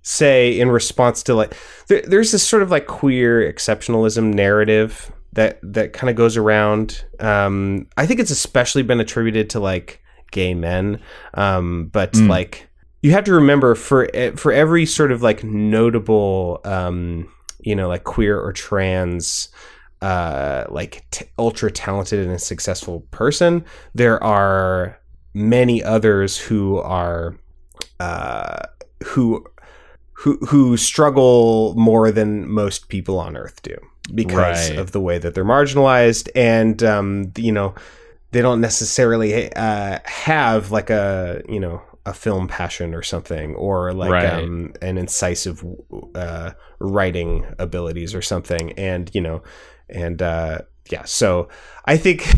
say 0.02 0.58
in 0.58 0.68
response 0.70 1.22
to 1.24 1.34
like 1.34 1.56
there, 1.88 2.02
there's 2.02 2.32
this 2.32 2.46
sort 2.46 2.62
of 2.62 2.70
like 2.70 2.86
queer 2.86 3.52
exceptionalism 3.52 4.34
narrative 4.34 5.12
that 5.32 5.58
that 5.62 5.92
kind 5.92 6.10
of 6.10 6.16
goes 6.16 6.36
around. 6.36 7.04
Um, 7.20 7.86
I 7.96 8.06
think 8.06 8.20
it's 8.20 8.30
especially 8.30 8.82
been 8.82 9.00
attributed 9.00 9.50
to 9.50 9.60
like 9.60 10.00
gay 10.30 10.54
men, 10.54 11.00
um, 11.34 11.86
but 11.92 12.12
Mm. 12.12 12.28
like 12.28 12.68
you 13.02 13.10
have 13.12 13.24
to 13.24 13.32
remember 13.32 13.74
for 13.74 14.08
e- 14.14 14.30
for 14.36 14.52
every 14.52 14.86
sort 14.86 15.10
of 15.12 15.22
like 15.22 15.42
notable, 15.44 16.60
um, 16.64 17.28
you 17.62 17.74
know, 17.76 17.88
like 17.88 18.04
queer 18.04 18.38
or 18.40 18.52
trans. 18.52 19.48
Uh, 20.00 20.66
like 20.68 21.06
t- 21.12 21.26
ultra 21.38 21.70
talented 21.70 22.26
and 22.26 22.40
successful 22.40 23.02
person, 23.12 23.64
there 23.94 24.20
are 24.20 24.98
many 25.32 25.80
others 25.80 26.36
who 26.36 26.78
are 26.78 27.36
uh, 28.00 28.58
who 29.04 29.46
who 30.14 30.38
who 30.38 30.76
struggle 30.76 31.72
more 31.76 32.10
than 32.10 32.50
most 32.50 32.88
people 32.88 33.16
on 33.20 33.36
earth 33.36 33.62
do 33.62 33.76
because 34.12 34.70
Right. 34.70 34.78
of 34.80 34.90
the 34.90 35.00
way 35.00 35.18
that 35.18 35.34
they're 35.34 35.44
marginalized 35.44 36.28
and 36.34 36.82
um, 36.82 37.30
you 37.36 37.52
know 37.52 37.72
they 38.32 38.42
don't 38.42 38.60
necessarily 38.60 39.52
uh, 39.54 40.00
have 40.04 40.72
like 40.72 40.90
a 40.90 41.42
you 41.48 41.60
know 41.60 41.80
a 42.06 42.12
film 42.12 42.48
passion 42.48 42.94
or 42.94 43.02
something 43.02 43.54
or 43.54 43.92
like 43.92 44.10
Right. 44.10 44.42
um, 44.42 44.72
an 44.82 44.98
incisive 44.98 45.64
uh, 46.14 46.52
writing 46.80 47.44
abilities 47.58 48.14
or 48.14 48.22
something 48.22 48.72
and 48.72 49.10
you 49.14 49.20
know 49.20 49.42
and 49.88 50.20
uh, 50.22 50.58
yeah 50.90 51.04
so 51.04 51.48
i 51.84 51.96
think 51.96 52.26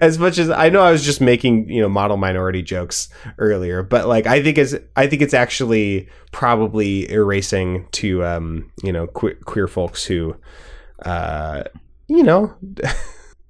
as 0.00 0.18
much 0.18 0.38
as 0.38 0.50
I 0.50 0.68
know 0.68 0.80
I 0.80 0.90
was 0.90 1.04
just 1.04 1.20
making, 1.20 1.68
you 1.70 1.80
know, 1.80 1.88
model 1.88 2.16
minority 2.16 2.60
jokes 2.62 3.08
earlier, 3.38 3.82
but 3.84 4.08
like 4.08 4.26
I 4.26 4.42
think 4.42 4.58
it's 4.58 4.74
I 4.96 5.06
think 5.06 5.22
it's 5.22 5.34
actually 5.34 6.08
probably 6.32 7.08
erasing 7.10 7.86
to 7.92 8.24
um, 8.24 8.72
you 8.82 8.92
know, 8.92 9.06
que- 9.06 9.36
queer 9.44 9.68
folks 9.68 10.04
who 10.04 10.36
uh, 11.04 11.62
you 12.08 12.22
know, 12.24 12.52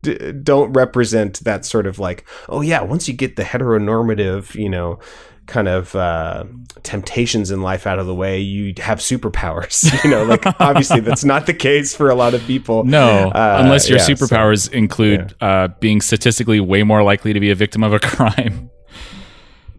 d- 0.02 0.32
don't 0.32 0.72
represent 0.72 1.40
that 1.44 1.64
sort 1.64 1.86
of 1.86 1.98
like, 1.98 2.24
oh 2.48 2.60
yeah, 2.60 2.82
once 2.82 3.08
you 3.08 3.14
get 3.14 3.36
the 3.36 3.42
heteronormative, 3.44 4.54
you 4.54 4.68
know, 4.68 4.98
kind 5.46 5.66
of 5.66 5.96
uh, 5.96 6.44
temptations 6.84 7.50
in 7.50 7.60
life 7.60 7.84
out 7.86 7.98
of 7.98 8.06
the 8.06 8.14
way, 8.14 8.38
you 8.38 8.72
have 8.78 8.98
superpowers. 8.98 9.90
You 10.04 10.10
know, 10.10 10.22
like 10.24 10.44
obviously 10.60 11.00
that's 11.00 11.24
not 11.24 11.46
the 11.46 11.54
case 11.54 11.94
for 11.94 12.08
a 12.08 12.14
lot 12.14 12.34
of 12.34 12.42
people. 12.42 12.84
No, 12.84 13.30
Uh, 13.30 13.58
unless 13.62 13.88
your 13.88 13.98
yeah, 13.98 14.04
so- 14.04 14.12
superpowers 14.14 14.70
include 14.72 15.34
uh, 15.40 15.68
being 15.80 16.00
statistically 16.00 16.60
way 16.60 16.82
more 16.84 17.02
likely 17.02 17.32
to 17.32 17.40
be 17.40 17.50
a 17.50 17.54
victim 17.56 17.82
of 17.82 17.92
a 17.92 17.98
crime, 18.10 18.70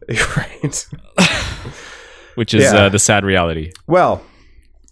right. 0.37 0.85
which 2.35 2.53
is 2.53 2.63
Yeah. 2.63 2.85
uh, 2.85 2.89
the 2.89 2.99
sad 2.99 3.23
reality. 3.23 3.71
Well, 3.87 4.21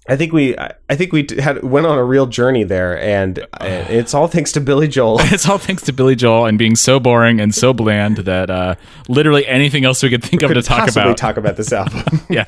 I 0.09 0.15
think 0.15 0.33
we 0.33 0.57
I 0.57 0.95
think 0.95 1.13
we 1.13 1.27
had 1.37 1.63
went 1.63 1.85
on 1.85 1.99
a 1.99 2.03
real 2.03 2.25
journey 2.25 2.63
there, 2.63 2.99
and 2.99 3.39
uh, 3.39 3.85
it's 3.89 4.15
all 4.15 4.27
thanks 4.27 4.51
to 4.53 4.61
Billy 4.61 4.87
Joel. 4.87 5.19
It's 5.31 5.47
all 5.47 5.59
thanks 5.59 5.83
to 5.83 5.93
Billy 5.93 6.15
Joel 6.15 6.47
and 6.47 6.57
being 6.57 6.75
so 6.75 6.99
boring 6.99 7.39
and 7.39 7.53
so 7.53 7.73
bland 7.73 8.17
that 8.17 8.49
uh, 8.49 8.73
literally 9.07 9.45
anything 9.45 9.85
else 9.85 10.01
we 10.01 10.09
could 10.09 10.23
think 10.23 10.41
of 10.41 10.51
to 10.51 10.63
talk 10.63 10.89
about. 10.89 11.15
talk 11.15 11.37
about 11.37 11.55
this 11.55 11.71
album. 11.71 12.03
yeah. 12.29 12.45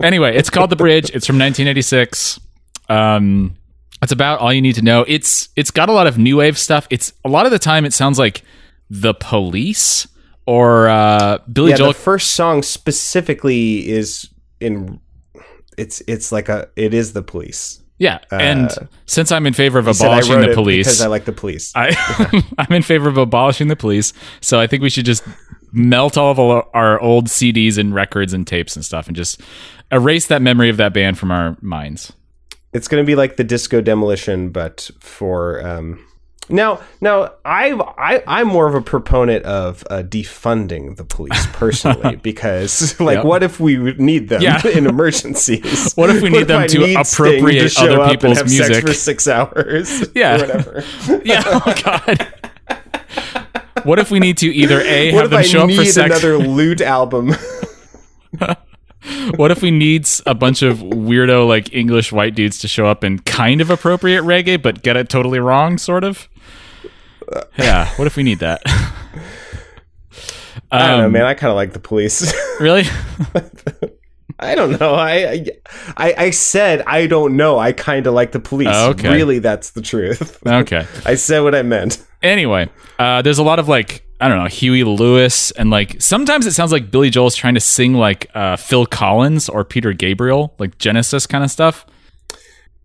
Anyway, 0.00 0.36
it's 0.36 0.48
called 0.48 0.70
The 0.70 0.76
Bridge. 0.76 1.10
It's 1.10 1.26
from 1.26 1.38
1986. 1.38 2.38
Um, 2.88 3.56
that's 4.00 4.12
about 4.12 4.38
all 4.38 4.52
you 4.52 4.62
need 4.62 4.76
to 4.76 4.82
know. 4.82 5.04
It's 5.08 5.48
it's 5.56 5.72
got 5.72 5.88
a 5.88 5.92
lot 5.92 6.06
of 6.06 6.18
new 6.18 6.36
wave 6.36 6.56
stuff. 6.56 6.86
It's 6.88 7.12
a 7.24 7.28
lot 7.28 7.46
of 7.46 7.52
the 7.52 7.58
time 7.58 7.84
it 7.84 7.92
sounds 7.92 8.16
like 8.16 8.42
The 8.88 9.12
Police 9.12 10.06
or 10.46 10.88
uh, 10.88 11.38
Billy 11.52 11.70
yeah, 11.70 11.76
Joel. 11.76 11.88
the 11.88 11.98
first 11.98 12.32
song 12.34 12.62
specifically 12.62 13.88
is 13.88 14.30
in. 14.60 15.00
It's 15.80 16.02
it's 16.06 16.30
like 16.30 16.50
a 16.50 16.68
it 16.76 16.92
is 16.92 17.14
the 17.14 17.22
police. 17.22 17.80
yeah, 17.98 18.18
and 18.30 18.70
since 19.06 19.32
I'm 19.32 19.46
in 19.46 19.54
favor 19.54 19.78
of 19.78 19.86
He 19.86 19.94
said, 19.94 20.08
I 20.08 20.18
abolishing 20.18 20.40
the 20.42 20.54
police, 20.54 20.86
because 20.86 21.00
I 21.00 21.06
like 21.06 21.24
the 21.24 21.32
police. 21.32 21.72
I, 21.74 21.96
I'm 22.58 22.72
in 22.72 22.82
favor 22.82 23.08
of 23.08 23.16
abolishing 23.16 23.68
the 23.68 23.76
police. 23.76 24.12
So 24.42 24.60
I 24.60 24.66
think 24.66 24.82
we 24.82 24.90
should 24.90 25.06
just 25.06 25.24
melt 25.72 26.18
all 26.18 26.32
of 26.32 26.38
our, 26.38 26.68
our 26.74 27.00
old 27.00 27.28
CDs 27.28 27.78
and 27.78 27.94
records 27.94 28.34
and 28.34 28.46
tapes 28.46 28.76
and 28.76 28.84
stuff, 28.84 29.06
and 29.06 29.16
just 29.16 29.40
erase 29.90 30.26
that 30.26 30.42
memory 30.42 30.68
of 30.68 30.76
that 30.76 30.92
band 30.92 31.18
from 31.18 31.30
our 31.30 31.56
minds. 31.62 32.12
It's 32.72 32.86
going 32.86 33.02
to 33.02 33.06
be 33.06 33.16
like 33.16 33.36
the 33.36 33.44
disco 33.44 33.80
demolition, 33.80 34.50
but 34.50 34.90
for 35.00 35.66
um, 35.66 36.04
now. 36.50 36.80
Now, 37.00 37.32
I 37.44 37.72
I 37.96 38.22
I'm 38.26 38.48
more 38.48 38.66
of 38.68 38.74
a 38.74 38.80
proponent 38.80 39.44
of 39.44 39.84
uh, 39.90 40.02
defunding 40.02 40.96
the 40.96 41.04
police 41.04 41.46
personally 41.52 42.16
because, 42.16 42.98
like, 43.00 43.16
Yep. 43.16 43.24
what 43.24 43.42
if 43.42 43.60
we 43.60 43.76
need 43.94 44.28
them 44.28 44.42
Yeah. 44.42 44.66
in 44.74 44.86
emergencies? 44.86 45.92
What 45.94 46.10
if 46.10 46.22
we 46.22 46.30
need 46.30 46.48
them 46.48 46.66
to 46.68 46.78
need 46.78 46.96
appropriate 46.96 47.70
show 47.70 48.02
other 48.02 48.10
people's 48.12 48.42
music? 48.44 48.86
for 48.86 48.92
six 48.94 49.26
hours? 49.28 50.08
Yeah. 50.14 50.38
whatever. 50.38 50.84
Yeah. 51.24 51.42
Oh 51.46 51.74
God. 51.84 52.28
What 53.84 53.98
if 53.98 54.10
we 54.10 54.18
need 54.20 54.36
to 54.38 54.46
either 54.54 54.80
a 54.82 55.12
What 55.14 55.22
have 55.22 55.30
them 55.30 55.38
I 55.38 55.42
show 55.42 55.62
up 55.64 55.70
for 55.72 55.84
sex? 55.86 56.06
another 56.22 56.36
loot 56.38 56.80
album? 56.82 57.32
What 59.36 59.50
if 59.50 59.62
we 59.62 59.70
need 59.70 60.06
a 60.26 60.34
bunch 60.34 60.60
of 60.62 60.78
weirdo 60.78 61.48
like 61.48 61.72
English 61.72 62.12
white 62.12 62.34
dudes 62.34 62.58
to 62.58 62.68
show 62.68 62.84
up 62.86 63.02
and 63.02 63.24
kind 63.24 63.60
of 63.62 63.70
appropriate 63.70 64.22
reggae, 64.22 64.60
but 64.60 64.82
get 64.82 64.96
it 64.96 65.08
totally 65.08 65.38
wrong, 65.38 65.78
sort 65.78 66.04
of? 66.04 66.28
Yeah. 67.58 67.88
What 67.96 68.06
if 68.06 68.16
we 68.16 68.22
need 68.22 68.38
that? 68.40 68.62
I 70.72 70.86
don't 70.88 70.98
know, 71.00 71.06
Um, 71.06 71.12
man. 71.12 71.24
I 71.24 71.34
kind 71.34 71.50
of 71.50 71.56
like 71.56 71.72
the 71.72 71.80
police. 71.80 72.32
Really? 72.60 72.84
I 74.38 74.54
don't 74.54 74.78
know. 74.78 74.94
I, 74.94 75.46
I 75.96 76.14
I 76.16 76.30
said 76.30 76.82
I 76.86 77.06
don't 77.06 77.36
know. 77.36 77.58
I 77.58 77.72
kind 77.72 78.06
of 78.06 78.12
like 78.14 78.32
the 78.32 78.40
police. 78.40 78.68
Oh, 78.70 78.90
okay. 78.90 79.10
Really, 79.14 79.38
that's 79.38 79.70
the 79.70 79.80
truth. 79.80 80.38
Okay. 80.46 80.86
I 81.06 81.14
said 81.14 81.40
what 81.40 81.54
I 81.54 81.62
meant. 81.62 82.04
Anyway, 82.22 82.68
uh, 82.98 83.22
there's 83.22 83.38
a 83.38 83.42
lot 83.42 83.58
of 83.58 83.66
like 83.68 84.06
I 84.20 84.28
don't 84.28 84.36
know 84.38 84.46
Huey 84.46 84.84
Lewis 84.84 85.50
and 85.52 85.70
like 85.70 86.00
sometimes 86.02 86.46
it 86.46 86.52
sounds 86.52 86.70
like 86.72 86.90
Billy 86.90 87.08
Joel's 87.08 87.34
trying 87.34 87.54
to 87.54 87.60
sing 87.60 87.94
like 87.94 88.26
uh, 88.34 88.56
Phil 88.56 88.84
Collins 88.86 89.48
or 89.48 89.64
Peter 89.64 89.92
Gabriel, 89.94 90.54
like 90.58 90.76
Genesis 90.78 91.26
kind 91.26 91.42
of 91.44 91.50
stuff. 91.50 91.86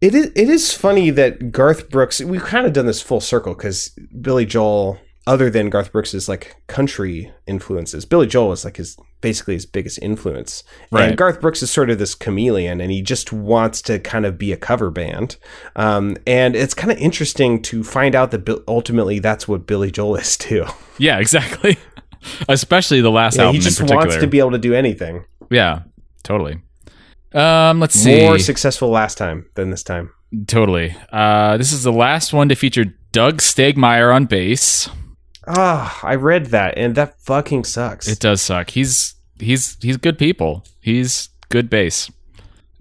It 0.01 0.13
is 0.13 0.25
it 0.35 0.49
is 0.49 0.73
funny 0.73 1.09
that 1.11 1.51
Garth 1.51 1.89
Brooks. 1.89 2.21
We've 2.21 2.43
kind 2.43 2.65
of 2.67 2.73
done 2.73 2.85
this 2.85 3.01
full 3.01 3.21
circle 3.21 3.53
because 3.55 3.97
Billy 4.21 4.45
Joel, 4.45 4.99
other 5.25 5.49
than 5.49 5.69
Garth 5.69 5.91
Brooks's 5.91 6.27
like 6.29 6.55
country 6.67 7.31
influences, 7.47 8.05
Billy 8.05 8.27
Joel 8.27 8.51
is 8.51 8.65
like 8.65 8.77
his 8.77 8.97
basically 9.21 9.55
his 9.55 9.65
biggest 9.65 9.97
influence. 10.03 10.63
Right. 10.91 11.09
And 11.09 11.17
Garth 11.17 11.41
Brooks 11.41 11.63
is 11.63 11.71
sort 11.71 11.89
of 11.89 11.97
this 11.97 12.13
chameleon, 12.13 12.81
and 12.81 12.91
he 12.91 13.01
just 13.01 13.31
wants 13.33 13.81
to 13.83 13.97
kind 13.97 14.25
of 14.25 14.37
be 14.37 14.51
a 14.51 14.57
cover 14.57 14.91
band. 14.91 15.37
Um, 15.75 16.17
and 16.27 16.55
it's 16.55 16.73
kind 16.75 16.91
of 16.91 16.97
interesting 16.99 17.61
to 17.63 17.83
find 17.83 18.13
out 18.13 18.29
that 18.31 18.63
ultimately 18.67 19.17
that's 19.19 19.47
what 19.47 19.65
Billy 19.65 19.89
Joel 19.91 20.17
is 20.17 20.37
too. 20.37 20.65
Yeah, 20.99 21.17
exactly. 21.19 21.77
Especially 22.49 23.01
the 23.01 23.11
last 23.11 23.37
Yeah, 23.37 23.43
album 23.45 23.55
he 23.55 23.61
just 23.61 23.79
in 23.79 23.85
particular. 23.85 24.07
wants 24.07 24.21
to 24.21 24.27
be 24.27 24.39
able 24.39 24.51
to 24.51 24.57
do 24.59 24.73
anything. 24.75 25.25
yeah, 25.49 25.83
totally. 26.23 26.59
Um, 27.35 27.79
let's 27.79 27.95
see. 27.95 28.21
More 28.21 28.39
successful 28.39 28.89
last 28.89 29.17
time 29.17 29.45
than 29.55 29.69
this 29.69 29.83
time. 29.83 30.11
totally. 30.47 30.95
Uh, 31.11 31.57
this 31.57 31.71
is 31.73 31.83
the 31.83 31.91
last 31.91 32.33
one 32.33 32.49
to 32.49 32.55
feature 32.55 32.85
Doug 33.11 33.37
Stegmeyer 33.39 34.13
on 34.13 34.25
bass. 34.25 34.89
Ah, 35.47 35.99
I 36.01 36.15
read 36.15 36.47
that, 36.47 36.77
and 36.77 36.95
that 36.95 37.19
fucking 37.21 37.65
sucks. 37.65 38.07
It 38.07 38.19
does 38.19 38.41
suck. 38.41 38.71
He's 38.71 39.15
he's 39.39 39.77
he's 39.81 39.97
good 39.97 40.17
people. 40.17 40.63
He's 40.81 41.29
good 41.49 41.69
bass. 41.69 42.09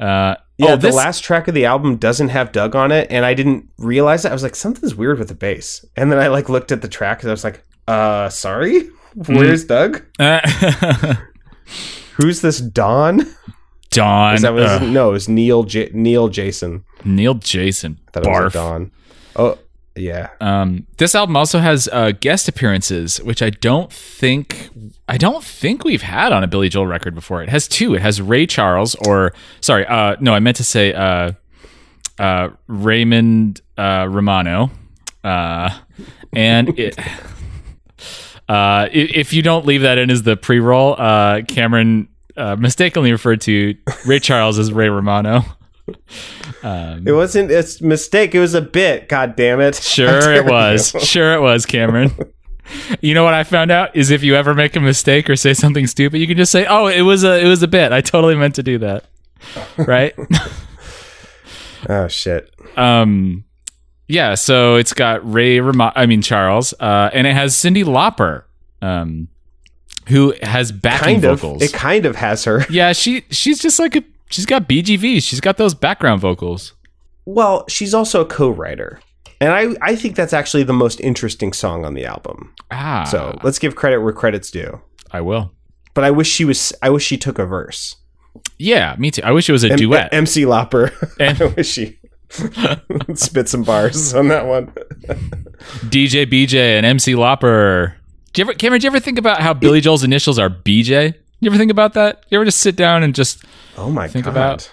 Uh, 0.00 0.36
Yeah, 0.56 0.68
oh, 0.72 0.76
the 0.76 0.88
this, 0.88 0.94
last 0.94 1.24
track 1.24 1.48
of 1.48 1.54
the 1.54 1.66
album 1.66 1.96
doesn't 1.96 2.28
have 2.28 2.52
Doug 2.52 2.74
on 2.74 2.90
it, 2.92 3.08
and 3.10 3.24
I 3.26 3.34
didn't 3.34 3.68
realize 3.76 4.22
that. 4.22 4.30
I 4.30 4.32
was 4.32 4.42
like, 4.42 4.54
something's 4.54 4.94
weird 4.94 5.18
with 5.18 5.28
the 5.28 5.34
bass. 5.34 5.84
And 5.96 6.10
then 6.10 6.18
I 6.18 6.28
like 6.28 6.48
looked 6.48 6.72
at 6.72 6.80
the 6.80 6.88
track, 6.88 7.22
and 7.22 7.30
I 7.30 7.32
was 7.34 7.44
like, 7.44 7.62
uh, 7.88 8.28
sorry, 8.28 8.88
where's 9.14 9.64
Doug? 9.64 10.02
Uh, 10.18 10.40
Who's 12.16 12.40
this 12.40 12.60
Don? 12.60 13.26
Don 13.94 14.34
Is 14.34 14.42
that 14.42 14.52
what 14.54 14.80
his, 14.80 14.90
no, 14.90 15.10
it 15.10 15.12
was 15.12 15.28
Neil 15.28 15.62
J- 15.62 15.90
Neil 15.92 16.28
Jason. 16.28 16.84
Neil 17.04 17.34
Jason 17.34 17.98
I 18.08 18.10
thought 18.10 18.26
it 18.26 18.28
was 18.28 18.52
barf. 18.52 18.52
Don. 18.52 18.90
Oh, 19.36 19.58
yeah. 19.96 20.30
Um, 20.40 20.86
this 20.96 21.14
album 21.14 21.36
also 21.36 21.60
has 21.60 21.88
uh, 21.92 22.12
guest 22.18 22.48
appearances, 22.48 23.18
which 23.22 23.42
I 23.42 23.50
don't 23.50 23.92
think 23.92 24.70
I 25.08 25.16
don't 25.18 25.44
think 25.44 25.84
we've 25.84 26.02
had 26.02 26.32
on 26.32 26.42
a 26.42 26.46
Billy 26.48 26.68
Joel 26.68 26.86
record 26.86 27.14
before. 27.14 27.42
It 27.42 27.48
has 27.48 27.68
two. 27.68 27.94
It 27.94 28.02
has 28.02 28.20
Ray 28.20 28.46
Charles, 28.46 28.94
or 29.06 29.32
sorry, 29.60 29.86
uh, 29.86 30.16
no, 30.20 30.34
I 30.34 30.40
meant 30.40 30.56
to 30.56 30.64
say 30.64 30.92
uh, 30.92 31.32
uh, 32.18 32.48
Raymond 32.66 33.60
uh, 33.78 34.08
Romano, 34.10 34.70
uh, 35.22 35.70
and 36.32 36.78
it. 36.78 36.98
Uh, 38.46 38.90
if 38.92 39.32
you 39.32 39.40
don't 39.40 39.64
leave 39.64 39.80
that 39.80 39.96
in 39.96 40.10
as 40.10 40.22
the 40.22 40.36
pre-roll, 40.36 40.94
uh, 41.00 41.40
Cameron 41.48 42.08
uh, 42.36 42.56
mistakenly 42.56 43.12
referred 43.12 43.40
to 43.42 43.74
Ray 44.06 44.18
Charles 44.20 44.58
as 44.58 44.72
Ray 44.72 44.88
Romano. 44.88 45.42
It 46.66 47.12
wasn't 47.14 47.50
a 47.50 47.62
mistake. 47.84 48.34
It 48.34 48.40
was 48.40 48.54
a 48.54 48.62
bit. 48.62 49.06
God 49.10 49.36
damn 49.36 49.60
it. 49.60 49.74
Sure 49.82 50.32
it 50.32 50.46
was. 50.46 50.94
you. 50.94 51.00
Sure 51.00 51.34
it 51.34 51.40
was, 51.40 51.66
Cameron. 51.66 52.10
You 53.02 53.12
know 53.12 53.22
what 53.24 53.34
I 53.34 53.44
found 53.44 53.70
out 53.70 53.94
is 53.94 54.10
if 54.10 54.22
you 54.22 54.34
ever 54.36 54.54
make 54.54 54.74
a 54.74 54.80
mistake 54.80 55.28
or 55.28 55.36
say 55.36 55.52
something 55.52 55.86
stupid, 55.86 56.16
you 56.18 56.26
can 56.26 56.38
just 56.38 56.50
say, 56.50 56.64
"Oh, 56.64 56.86
it 56.86 57.02
was 57.02 57.22
a 57.22 57.38
it 57.38 57.46
was 57.46 57.62
a 57.62 57.68
bit. 57.68 57.92
I 57.92 58.00
totally 58.00 58.34
meant 58.36 58.54
to 58.54 58.62
do 58.62 58.78
that." 58.78 59.04
Right? 59.76 60.14
Oh 61.90 62.08
shit. 62.08 62.50
um 62.78 63.44
yeah, 64.08 64.34
so 64.34 64.76
it's 64.76 64.94
got 64.94 65.30
Ray 65.30 65.60
Rama- 65.60 65.92
I 65.94 66.06
mean 66.06 66.22
Charles, 66.22 66.72
uh 66.80 67.10
and 67.12 67.26
it 67.26 67.34
has 67.34 67.54
Cyndi 67.54 67.84
Lauper 67.84 68.44
um 68.80 69.28
who 70.08 70.34
has 70.42 70.72
backing 70.72 71.20
Kind 71.20 71.24
of. 71.24 71.40
vocals. 71.40 71.62
It 71.62 71.72
kind 71.72 72.06
of 72.06 72.16
has 72.16 72.44
her. 72.44 72.64
yeah, 72.70 72.92
she 72.92 73.24
she's 73.30 73.58
just 73.60 73.78
like 73.78 73.96
a 73.96 74.04
she's 74.30 74.46
got 74.46 74.68
BGVs. 74.68 75.22
She's 75.22 75.40
got 75.40 75.56
those 75.56 75.74
background 75.74 76.20
vocals. 76.20 76.72
Well, 77.26 77.64
she's 77.68 77.94
also 77.94 78.20
a 78.20 78.26
co-writer. 78.26 79.00
And 79.40 79.50
I, 79.52 79.74
I 79.82 79.96
think 79.96 80.14
that's 80.14 80.32
actually 80.32 80.62
the 80.62 80.72
most 80.72 81.00
interesting 81.00 81.52
song 81.52 81.84
on 81.84 81.94
the 81.94 82.04
album. 82.06 82.54
Ah. 82.70 83.04
So 83.04 83.38
let's 83.42 83.58
give 83.58 83.74
credit 83.76 83.98
where 84.00 84.12
credit's 84.12 84.50
due. 84.50 84.80
I 85.10 85.20
will. 85.22 85.50
But 85.94 86.04
I 86.04 86.10
wish 86.10 86.28
she 86.28 86.44
was. 86.44 86.72
I 86.82 86.90
wish 86.90 87.04
she 87.04 87.16
took 87.18 87.38
a 87.38 87.46
verse. 87.46 87.96
Yeah, 88.58 88.94
me 88.98 89.10
too. 89.10 89.22
I 89.24 89.30
wish 89.32 89.48
it 89.48 89.52
was 89.52 89.64
a 89.64 89.70
M- 89.72 89.76
duet. 89.78 90.12
MC 90.12 90.42
Lauper. 90.42 90.92
And- 91.20 91.40
I 91.40 91.46
wish 91.46 91.68
she 91.68 91.98
spit 93.14 93.48
some 93.48 93.62
bars 93.64 94.12
on 94.14 94.28
that 94.28 94.46
one. 94.46 94.66
DJ 95.88 96.26
BJ 96.26 96.76
and 96.76 96.84
MC 96.86 97.12
Lauper. 97.14 97.94
Do 98.34 98.42
you 98.42 98.46
ever, 98.46 98.54
Cameron? 98.54 98.80
Do 98.80 98.86
you 98.86 98.90
ever 98.90 98.98
think 98.98 99.16
about 99.16 99.40
how 99.40 99.54
Billy 99.54 99.80
Joel's 99.80 100.02
initials 100.02 100.40
are 100.40 100.50
BJ? 100.50 101.14
You 101.38 101.50
ever 101.50 101.56
think 101.56 101.70
about 101.70 101.92
that? 101.94 102.24
You 102.30 102.38
ever 102.38 102.44
just 102.44 102.58
sit 102.58 102.74
down 102.74 103.04
and 103.04 103.14
just? 103.14 103.44
Oh 103.76 103.90
my 103.90 104.08
Think 104.08 104.24
god! 104.24 104.32
about- 104.32 104.72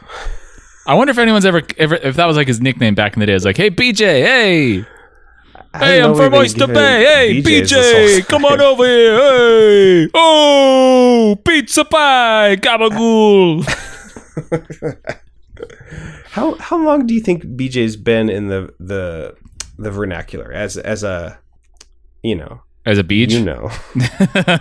I 0.87 0.95
wonder 0.95 1.11
if 1.11 1.19
anyone's 1.19 1.45
ever, 1.45 1.61
ever 1.77 1.93
if 1.95 2.15
that 2.15 2.25
was 2.25 2.35
like 2.35 2.47
his 2.47 2.59
nickname 2.59 2.95
back 2.95 3.13
in 3.13 3.19
the 3.19 3.27
day. 3.27 3.33
It's 3.33 3.45
like, 3.45 3.55
hey 3.57 3.69
BJ, 3.69 3.99
hey, 3.99 4.85
hey, 5.77 6.01
I'm 6.01 6.15
from 6.15 6.33
Oyster 6.33 6.65
Bay. 6.65 7.05
Hey 7.05 7.41
BJs 7.43 8.21
BJ, 8.21 8.27
come 8.27 8.45
on 8.45 8.59
over 8.59 8.83
here. 8.83 9.15
Hey, 9.15 10.09
oh, 10.15 11.37
pizza 11.45 11.85
pie, 11.85 12.57
gabagool. 12.59 13.63
How 16.31 16.55
how 16.55 16.83
long 16.83 17.05
do 17.05 17.13
you 17.13 17.19
think 17.21 17.43
BJ's 17.43 17.95
been 17.95 18.27
in 18.29 18.47
the 18.47 18.73
the 18.79 19.35
the 19.77 19.91
vernacular 19.91 20.51
as 20.51 20.77
as 20.77 21.03
a 21.03 21.37
you 22.23 22.35
know 22.35 22.61
As 22.85 22.97
a 22.97 23.03
beach, 23.03 23.31
you 23.31 23.43
know 23.43 23.69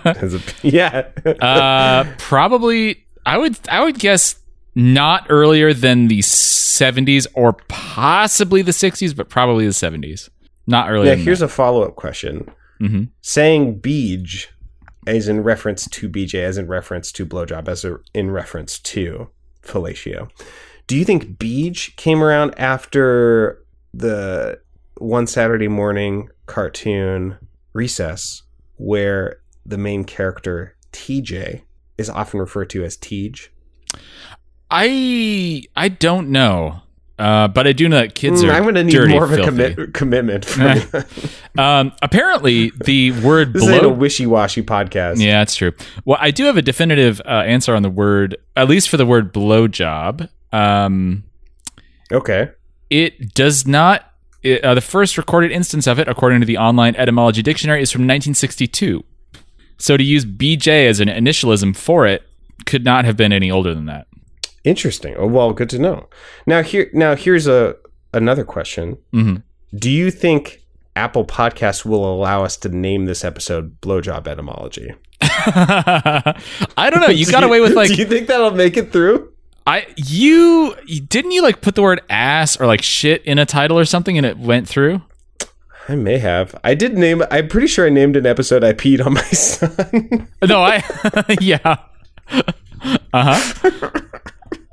as 0.04 0.34
a 0.34 0.40
yeah 0.62 1.08
uh, 1.40 2.04
probably 2.18 3.04
I 3.24 3.38
would 3.38 3.58
I 3.68 3.82
would 3.82 3.98
guess 3.98 4.36
not 4.74 5.26
earlier 5.30 5.72
than 5.72 6.08
the 6.08 6.20
70s 6.20 7.26
or 7.34 7.54
possibly 7.68 8.62
the 8.62 8.70
60s, 8.70 9.16
but 9.16 9.28
probably 9.28 9.66
the 9.66 9.72
70s. 9.72 10.28
Not 10.66 10.90
earlier. 10.90 11.14
yeah. 11.14 11.16
Here's 11.16 11.42
a 11.42 11.48
follow 11.48 11.82
up 11.82 11.96
question. 11.96 12.48
hmm 12.78 13.04
saying 13.22 13.80
beej 13.80 14.46
as 15.06 15.28
in 15.28 15.42
reference 15.42 15.88
to 15.88 16.08
BJ, 16.08 16.42
as 16.42 16.58
in 16.58 16.66
reference 16.66 17.10
to 17.12 17.26
blowjob, 17.26 17.68
as 17.68 17.84
a, 17.84 17.98
in 18.14 18.30
reference 18.30 18.78
to 18.78 19.28
fellatio. 19.62 20.30
Do 20.86 20.96
you 20.96 21.04
think 21.04 21.38
Beej 21.38 21.94
came 21.96 22.22
around 22.22 22.58
after 22.58 23.62
the 23.94 24.60
one 24.98 25.26
Saturday 25.26 25.68
morning 25.68 26.28
cartoon 26.46 27.38
Recess, 27.72 28.42
where 28.76 29.40
the 29.64 29.78
main 29.78 30.04
character 30.04 30.76
TJ 30.92 31.62
is 31.98 32.08
often 32.10 32.40
referred 32.40 32.70
to 32.70 32.84
as 32.84 32.96
Tej? 32.96 33.32
I 34.70 35.62
I 35.76 35.88
don't 35.88 36.30
know. 36.30 36.82
Uh, 37.18 37.48
but 37.48 37.66
I 37.66 37.72
do 37.74 37.86
know 37.86 37.96
that 37.96 38.14
kids 38.14 38.42
Mm, 38.42 38.48
are 38.48 38.52
I'm 38.52 38.62
going 38.62 38.76
to 38.76 38.84
need 38.84 38.92
dirty, 38.92 39.12
more 39.12 39.24
of 39.24 39.32
a 39.32 39.36
filthy. 39.36 39.86
commitment. 39.92 40.46
Um, 41.58 41.92
apparently, 42.00 42.70
the 42.84 43.10
word 43.10 43.52
this 43.54 43.66
ain't 43.68 43.84
a 43.84 43.88
wishy-washy 43.90 44.62
podcast. 44.62 45.20
Yeah, 45.22 45.40
that's 45.40 45.54
true. 45.56 45.72
Well, 46.06 46.16
I 46.20 46.30
do 46.30 46.44
have 46.44 46.56
a 46.56 46.62
definitive 46.62 47.20
uh, 47.26 47.28
answer 47.28 47.74
on 47.74 47.82
the 47.82 47.90
word, 47.90 48.36
at 48.56 48.68
least 48.68 48.88
for 48.88 48.96
the 48.96 49.04
word 49.04 49.34
blowjob. 49.34 50.28
Um, 50.52 51.24
Okay. 52.10 52.50
it 52.88 53.34
does 53.34 53.66
not. 53.66 54.09
It, 54.42 54.64
uh, 54.64 54.74
the 54.74 54.80
first 54.80 55.18
recorded 55.18 55.52
instance 55.52 55.86
of 55.86 55.98
it, 55.98 56.08
according 56.08 56.40
to 56.40 56.46
the 56.46 56.56
online 56.58 56.96
etymology 56.96 57.42
dictionary, 57.42 57.82
is 57.82 57.90
from 57.90 58.02
1962. 58.02 59.04
So 59.78 59.96
to 59.96 60.02
use 60.04 60.24
BJ 60.24 60.86
as 60.86 61.00
an 61.00 61.08
initialism 61.08 61.74
for 61.76 62.06
it 62.06 62.22
could 62.66 62.84
not 62.84 63.04
have 63.04 63.16
been 63.16 63.32
any 63.32 63.50
older 63.50 63.74
than 63.74 63.86
that. 63.86 64.06
Interesting. 64.64 65.14
Oh, 65.16 65.26
well, 65.26 65.52
good 65.52 65.70
to 65.70 65.78
know. 65.78 66.08
Now 66.46 66.62
here 66.62 66.90
now 66.92 67.16
here's 67.16 67.46
a 67.46 67.76
another 68.12 68.44
question. 68.44 68.98
hmm 69.12 69.36
Do 69.74 69.90
you 69.90 70.10
think 70.10 70.62
Apple 70.96 71.24
Podcasts 71.24 71.84
will 71.84 72.04
allow 72.04 72.44
us 72.44 72.56
to 72.58 72.68
name 72.68 73.06
this 73.06 73.24
episode 73.24 73.80
blowjob 73.80 74.26
etymology? 74.26 74.92
I 75.22 76.88
don't 76.90 77.00
know. 77.00 77.08
You 77.08 77.24
Do 77.26 77.32
got 77.32 77.44
away 77.44 77.60
with 77.60 77.72
like 77.74 77.88
Do 77.88 77.94
you 77.94 78.04
think 78.04 78.26
that'll 78.28 78.50
make 78.50 78.76
it 78.76 78.92
through? 78.92 79.32
I 79.70 79.86
you 79.96 80.74
didn't 81.08 81.30
you 81.30 81.42
like 81.42 81.60
put 81.60 81.74
the 81.76 81.82
word 81.82 82.00
ass 82.10 82.60
or 82.60 82.66
like 82.66 82.82
shit 82.82 83.22
in 83.24 83.38
a 83.38 83.46
title 83.46 83.78
or 83.78 83.84
something 83.84 84.16
and 84.16 84.26
it 84.26 84.36
went 84.38 84.68
through? 84.68 85.02
I 85.88 85.94
may 85.96 86.18
have. 86.18 86.54
I 86.64 86.74
did 86.74 86.96
name 86.98 87.22
I'm 87.30 87.48
pretty 87.48 87.66
sure 87.66 87.86
I 87.86 87.90
named 87.90 88.16
an 88.16 88.26
episode 88.26 88.64
I 88.64 88.72
peed 88.72 89.04
on 89.04 89.14
my 89.14 89.22
son. 89.22 90.28
No, 90.46 90.62
I 90.62 90.82
yeah. 91.40 91.76
Uh-huh. 93.12 94.00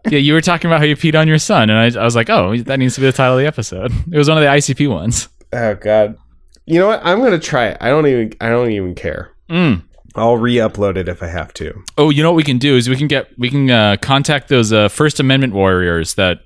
Yeah, 0.09 0.19
you 0.19 0.33
were 0.33 0.41
talking 0.41 0.69
about 0.69 0.79
how 0.79 0.85
you 0.85 0.95
peed 0.95 1.19
on 1.19 1.27
your 1.27 1.37
son 1.37 1.69
and 1.69 1.77
I, 1.97 1.99
I 1.99 2.03
was 2.05 2.15
like, 2.15 2.29
"Oh, 2.29 2.55
that 2.57 2.77
needs 2.79 2.95
to 2.95 3.01
be 3.01 3.07
the 3.07 3.13
title 3.13 3.33
of 3.37 3.41
the 3.41 3.47
episode." 3.47 3.91
It 4.11 4.17
was 4.17 4.29
one 4.29 4.37
of 4.37 4.43
the 4.43 4.49
ICP 4.49 4.89
ones. 4.89 5.27
oh 5.53 5.75
god. 5.75 6.17
You 6.65 6.79
know 6.79 6.87
what? 6.87 7.01
I'm 7.03 7.19
going 7.19 7.31
to 7.31 7.39
try 7.39 7.67
it. 7.67 7.77
I 7.81 7.89
don't 7.89 8.07
even 8.07 8.33
I 8.41 8.49
don't 8.49 8.71
even 8.71 8.95
care. 8.95 9.31
Mm. 9.49 9.83
I'll 10.17 10.37
re-upload 10.37 10.97
it 10.97 11.07
if 11.07 11.21
I 11.23 11.27
have 11.27 11.53
to. 11.55 11.83
Oh, 11.97 12.09
you 12.09 12.23
know 12.23 12.31
what 12.31 12.37
we 12.37 12.43
can 12.43 12.57
do 12.57 12.75
is 12.75 12.89
we 12.89 12.95
can 12.97 13.07
get 13.07 13.27
we 13.37 13.49
can 13.49 13.69
uh, 13.69 13.97
contact 14.01 14.49
those 14.49 14.73
uh, 14.73 14.87
First 14.89 15.19
Amendment 15.19 15.53
warriors 15.53 16.15
that 16.15 16.39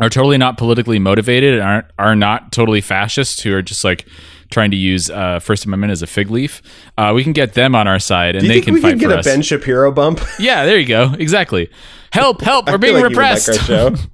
are 0.00 0.08
totally 0.10 0.38
not 0.38 0.58
politically 0.58 0.98
motivated 0.98 1.54
and 1.54 1.62
aren't 1.62 1.86
are 1.98 2.16
not 2.16 2.50
totally 2.52 2.80
fascists 2.80 3.40
who 3.42 3.54
are 3.54 3.62
just 3.62 3.84
like 3.84 4.06
trying 4.50 4.70
to 4.70 4.76
use 4.76 5.10
uh, 5.10 5.38
First 5.40 5.64
Amendment 5.64 5.90
as 5.92 6.02
a 6.02 6.06
fig 6.06 6.30
leaf. 6.30 6.62
Uh, 6.98 7.12
we 7.14 7.22
can 7.22 7.32
get 7.32 7.54
them 7.54 7.74
on 7.74 7.86
our 7.88 7.98
side 7.98 8.34
and 8.36 8.40
Do 8.42 8.46
you 8.46 8.52
they 8.52 8.54
think 8.56 8.64
can 8.66 8.74
we 8.74 8.80
fight 8.80 8.90
can 8.90 8.98
get 8.98 9.08
for 9.10 9.14
a 9.14 9.18
us. 9.18 9.24
Ben 9.24 9.42
Shapiro 9.42 9.92
bump? 9.92 10.20
Yeah, 10.38 10.64
there 10.64 10.78
you 10.78 10.86
go. 10.86 11.12
Exactly. 11.18 11.70
Help! 12.12 12.40
Help! 12.42 12.66
We're 12.70 12.78
being 12.78 12.94
like 12.94 13.04
repressed. 13.04 13.60
show. 13.66 13.94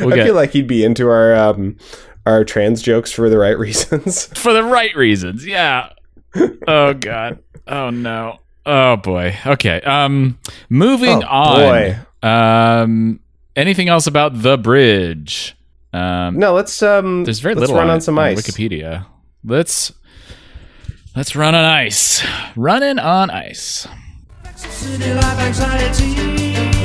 We'll 0.00 0.12
I 0.12 0.16
get- 0.16 0.26
feel 0.26 0.34
like 0.34 0.50
he'd 0.50 0.66
be 0.66 0.84
into 0.84 1.08
our 1.08 1.34
um, 1.36 1.76
our 2.26 2.44
trans 2.44 2.82
jokes 2.82 3.12
for 3.12 3.30
the 3.30 3.38
right 3.38 3.56
reasons. 3.58 4.26
for 4.38 4.52
the 4.52 4.64
right 4.64 4.94
reasons. 4.96 5.46
Yeah. 5.46 5.90
Oh 6.66 6.94
god. 6.94 7.38
Oh 7.66 7.90
no. 7.90 8.38
Oh 8.66 8.96
boy. 8.96 9.36
Okay. 9.46 9.80
Um 9.82 10.38
moving 10.68 11.22
Oh, 11.22 11.28
on. 11.28 11.56
boy. 11.60 11.98
Um 12.28 13.20
anything 13.56 13.88
else 13.88 14.06
about 14.06 14.40
the 14.42 14.56
bridge? 14.58 15.56
Um 15.92 16.38
no, 16.38 16.54
let's 16.54 16.82
um 16.82 17.24
there's 17.24 17.40
very 17.40 17.54
let's 17.54 17.62
little 17.62 17.76
run 17.76 17.86
on, 17.86 17.90
on 17.92 17.98
it 17.98 18.02
some 18.02 18.18
on 18.18 18.24
ice. 18.26 18.40
Wikipedia. 18.42 19.06
Let's 19.44 19.92
Let's 21.16 21.36
run 21.36 21.54
on 21.54 21.64
ice. 21.64 22.24
Running 22.56 22.98
on 22.98 23.30
ice. 23.30 23.86
City 24.56 25.14
life 25.14 25.38
anxiety. 25.38 26.14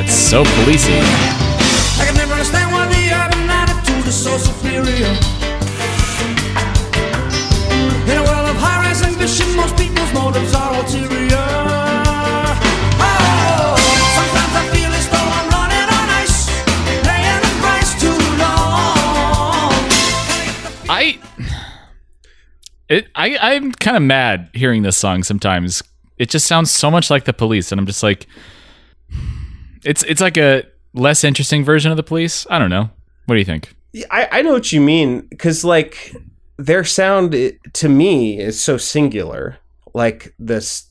It's 0.01 0.13
so 0.13 0.43
policey. 0.43 0.99
I 1.99 2.05
can 2.05 2.13
never 2.15 2.33
understand 2.33 2.71
why 2.71 2.85
the 2.87 3.09
urban 3.11 3.49
attitude 3.49 4.05
is 4.05 4.15
so 4.23 4.37
superior. 4.37 5.38
The 17.41 17.51
price 17.61 17.99
too 17.99 18.17
long. 18.39 19.73
I 20.89 21.19
it 22.89 23.07
I 23.15 23.37
I'm 23.37 23.71
kind 23.71 23.97
of 23.97 24.03
mad 24.03 24.49
hearing 24.53 24.81
this 24.83 24.97
song 24.97 25.23
sometimes. 25.23 25.83
It 26.17 26.29
just 26.29 26.47
sounds 26.47 26.71
so 26.71 26.91
much 26.91 27.09
like 27.09 27.25
the 27.25 27.33
police 27.33 27.71
and 27.71 27.79
I'm 27.79 27.85
just 27.87 28.03
like 28.03 28.27
it's 29.83 30.03
it's 30.03 30.21
like 30.21 30.37
a 30.37 30.63
less 30.93 31.23
interesting 31.23 31.63
version 31.63 31.91
of 31.91 31.97
the 31.97 32.03
police. 32.03 32.45
I 32.49 32.59
don't 32.59 32.69
know. 32.69 32.89
What 33.25 33.35
do 33.35 33.39
you 33.39 33.45
think? 33.45 33.73
Yeah, 33.93 34.05
I, 34.11 34.27
I 34.31 34.41
know 34.41 34.53
what 34.53 34.71
you 34.71 34.81
mean 34.81 35.21
because 35.29 35.63
like 35.63 36.15
their 36.57 36.83
sound 36.83 37.33
i- 37.35 37.53
to 37.73 37.87
me 37.89 38.39
is 38.39 38.61
so 38.61 38.77
singular 38.77 39.57
like 39.93 40.33
this 40.39 40.89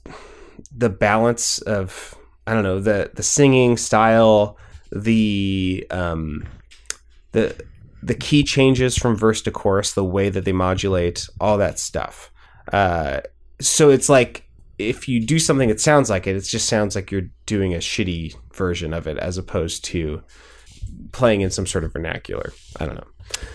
the 0.77 0.89
balance 0.89 1.59
of 1.63 2.17
i 2.47 2.55
don't 2.55 2.63
know 2.63 2.81
the 2.81 3.11
the 3.15 3.23
singing 3.23 3.77
style 3.77 4.57
the 4.93 5.87
um 5.91 6.47
the 7.33 7.55
the 8.03 8.15
key 8.15 8.43
changes 8.43 8.97
from 8.97 9.17
verse 9.17 9.43
to 9.43 9.51
chorus 9.51 9.93
the 9.93 10.05
way 10.05 10.29
that 10.31 10.45
they 10.45 10.53
modulate 10.53 11.29
all 11.41 11.59
that 11.59 11.79
stuff 11.79 12.31
uh 12.73 13.21
so 13.61 13.91
it's 13.91 14.09
like 14.09 14.45
if 14.79 15.09
you 15.09 15.25
do 15.25 15.39
something 15.39 15.69
that 15.69 15.81
sounds 15.81 16.09
like 16.09 16.27
it 16.27 16.37
it 16.37 16.41
just 16.43 16.69
sounds 16.69 16.95
like 16.95 17.11
you're 17.11 17.29
doing 17.47 17.75
a 17.75 17.79
shitty 17.79 18.35
version 18.55 18.95
of 18.95 19.07
it 19.07 19.19
as 19.19 19.37
opposed 19.39 19.85
to 19.85 20.23
playing 21.13 21.41
in 21.41 21.51
some 21.51 21.67
sort 21.67 21.85
of 21.85 21.93
vernacular 21.93 22.53
i 22.79 22.87
don't 22.87 22.95
know 22.97 23.07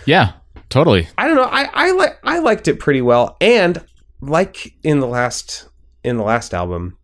Yeah, 0.06 0.32
totally. 0.68 1.08
I 1.18 1.26
don't 1.26 1.36
know. 1.36 1.48
I 1.50 1.68
I 1.72 1.90
like 1.92 2.18
I 2.22 2.38
liked 2.38 2.68
it 2.68 2.78
pretty 2.78 3.02
well, 3.02 3.36
and 3.40 3.84
like 4.28 4.74
in 4.82 5.00
the 5.00 5.06
last 5.06 5.68
in 6.02 6.16
the 6.16 6.24
last 6.24 6.54
album, 6.54 6.98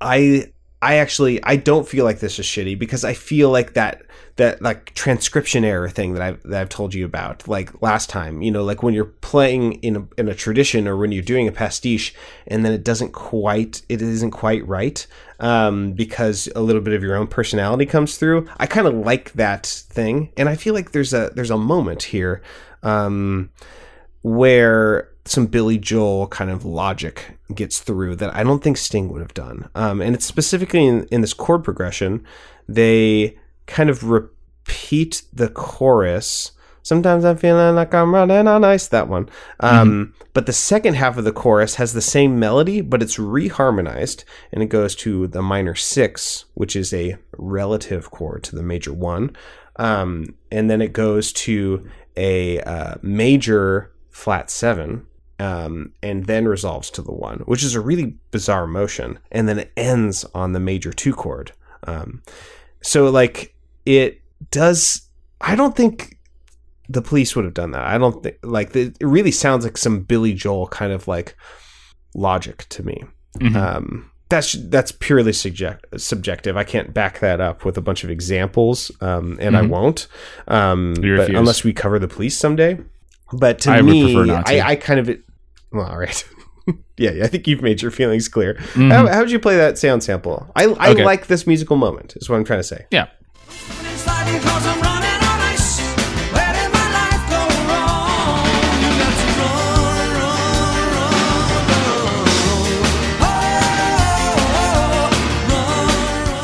I 0.00 0.52
I 0.82 0.96
actually 0.96 1.42
I 1.44 1.56
don't 1.56 1.88
feel 1.88 2.04
like 2.04 2.18
this 2.18 2.38
is 2.38 2.46
shitty 2.46 2.78
because 2.78 3.04
I 3.04 3.14
feel 3.14 3.50
like 3.50 3.74
that 3.74 4.02
that 4.36 4.62
like 4.62 4.94
transcription 4.94 5.64
error 5.64 5.88
thing 5.88 6.14
that 6.14 6.22
I've 6.22 6.42
that 6.42 6.60
I've 6.60 6.68
told 6.68 6.94
you 6.94 7.04
about 7.04 7.46
like 7.46 7.82
last 7.82 8.10
time. 8.10 8.42
You 8.42 8.50
know, 8.50 8.64
like 8.64 8.82
when 8.82 8.94
you're 8.94 9.04
playing 9.04 9.74
in 9.74 9.96
a 9.96 10.08
in 10.18 10.28
a 10.28 10.34
tradition 10.34 10.88
or 10.88 10.96
when 10.96 11.12
you're 11.12 11.22
doing 11.22 11.46
a 11.46 11.52
pastiche 11.52 12.14
and 12.46 12.64
then 12.64 12.72
it 12.72 12.82
doesn't 12.82 13.12
quite 13.12 13.82
it 13.88 14.02
isn't 14.02 14.32
quite 14.32 14.66
right 14.66 15.06
um, 15.38 15.92
because 15.92 16.48
a 16.56 16.60
little 16.60 16.82
bit 16.82 16.94
of 16.94 17.02
your 17.02 17.16
own 17.16 17.28
personality 17.28 17.86
comes 17.86 18.16
through. 18.16 18.48
I 18.58 18.66
kind 18.66 18.88
of 18.88 18.94
like 18.94 19.32
that 19.34 19.66
thing, 19.66 20.32
and 20.36 20.48
I 20.48 20.56
feel 20.56 20.74
like 20.74 20.92
there's 20.92 21.14
a 21.14 21.30
there's 21.34 21.50
a 21.50 21.58
moment 21.58 22.04
here 22.04 22.42
um, 22.82 23.50
where 24.22 25.11
some 25.24 25.46
Billy 25.46 25.78
Joel 25.78 26.26
kind 26.26 26.50
of 26.50 26.64
logic 26.64 27.38
gets 27.54 27.78
through 27.78 28.16
that 28.16 28.34
I 28.34 28.42
don't 28.42 28.62
think 28.62 28.76
Sting 28.76 29.08
would 29.08 29.22
have 29.22 29.34
done. 29.34 29.68
Um, 29.74 30.00
and 30.00 30.14
it's 30.14 30.26
specifically 30.26 30.86
in, 30.86 31.06
in 31.10 31.20
this 31.20 31.34
chord 31.34 31.62
progression, 31.64 32.24
they 32.68 33.38
kind 33.66 33.88
of 33.90 34.04
repeat 34.04 35.22
the 35.32 35.48
chorus. 35.48 36.52
Sometimes 36.82 37.24
I'm 37.24 37.36
feeling 37.36 37.76
like 37.76 37.94
I'm 37.94 38.12
running 38.12 38.48
on 38.48 38.64
ice. 38.64 38.88
That 38.88 39.08
one. 39.08 39.28
Um, 39.60 40.14
But 40.34 40.46
the 40.46 40.52
second 40.52 40.94
half 40.94 41.18
of 41.18 41.24
the 41.24 41.32
chorus 41.32 41.74
has 41.76 41.92
the 41.92 42.00
same 42.00 42.40
melody, 42.40 42.80
but 42.80 43.02
it's 43.02 43.18
reharmonized, 43.18 44.24
and 44.50 44.62
it 44.62 44.70
goes 44.70 44.96
to 44.96 45.26
the 45.26 45.42
minor 45.42 45.74
six, 45.74 46.46
which 46.54 46.74
is 46.74 46.92
a 46.92 47.18
relative 47.36 48.10
chord 48.10 48.42
to 48.44 48.56
the 48.56 48.62
major 48.62 48.92
one, 48.94 49.36
um, 49.76 50.34
and 50.50 50.70
then 50.70 50.80
it 50.80 50.92
goes 50.92 51.32
to 51.32 51.86
a 52.16 52.60
uh, 52.60 52.94
major 53.02 53.92
flat 54.10 54.50
seven, 54.50 55.06
um, 55.38 55.92
and 56.02 56.26
then 56.26 56.46
resolves 56.46 56.90
to 56.90 57.02
the 57.02 57.12
one, 57.12 57.38
which 57.46 57.62
is 57.64 57.74
a 57.74 57.80
really 57.80 58.16
bizarre 58.30 58.66
motion, 58.66 59.18
and 59.30 59.48
then 59.48 59.58
it 59.58 59.72
ends 59.76 60.24
on 60.34 60.52
the 60.52 60.60
major 60.60 60.92
two 60.92 61.12
chord. 61.14 61.52
Um, 61.86 62.22
so 62.82 63.10
like 63.10 63.54
it 63.86 64.20
does. 64.50 65.02
I 65.40 65.56
don't 65.56 65.76
think 65.76 66.18
the 66.88 67.02
police 67.02 67.34
would 67.34 67.44
have 67.44 67.54
done 67.54 67.70
that. 67.72 67.82
I 67.82 67.98
don't 67.98 68.22
think 68.22 68.36
like 68.42 68.74
it 68.76 68.96
really 69.00 69.30
sounds 69.32 69.64
like 69.64 69.76
some 69.76 70.00
Billy 70.00 70.32
Joel 70.34 70.68
kind 70.68 70.92
of 70.92 71.08
like 71.08 71.36
logic 72.14 72.66
to 72.70 72.82
me. 72.84 73.02
Mhm. 73.38 73.56
Um, 73.56 74.10
that's 74.28 74.52
that's 74.68 74.92
purely 74.92 75.32
subject, 75.32 75.84
subjective. 76.00 76.56
I 76.56 76.64
can't 76.64 76.94
back 76.94 77.20
that 77.20 77.40
up 77.40 77.64
with 77.64 77.76
a 77.76 77.82
bunch 77.82 78.02
of 78.04 78.10
examples, 78.10 78.90
um, 79.00 79.36
and 79.40 79.56
I 79.56 79.62
Mhm. 79.62 79.68
won't. 79.68 80.06
Um, 80.48 80.94
but 80.94 81.30
unless 81.30 81.64
we 81.64 81.72
cover 81.72 81.98
the 81.98 82.08
police 82.08 82.36
someday. 82.36 82.78
But 83.32 83.60
to 83.60 83.70
I 83.70 83.82
me, 83.82 84.04
prefer 84.04 84.24
not 84.26 84.46
to. 84.46 84.58
I, 84.58 84.68
I 84.70 84.76
kind 84.76 85.00
of 85.00 85.10
well, 85.72 85.86
all 85.86 85.98
right. 85.98 86.28
yeah, 86.98 87.24
I 87.24 87.26
think 87.26 87.46
you've 87.46 87.62
made 87.62 87.80
your 87.82 87.90
feelings 87.90 88.28
clear. 88.28 88.54
Mhm. 88.74 88.90
How, 88.92 89.06
how'd 89.06 89.30
you 89.30 89.38
play 89.38 89.56
that 89.56 89.78
sound 89.78 90.02
sample? 90.02 90.50
I, 90.54 90.64
I 90.64 90.90
Okay. 90.90 91.04
like 91.04 91.26
this 91.28 91.46
musical 91.46 91.76
moment. 91.76 92.14
Is 92.16 92.28
what 92.28 92.36
I'm 92.36 92.44
trying 92.44 92.60
to 92.60 92.64
say. 92.64 92.86
Yeah. 92.90 93.06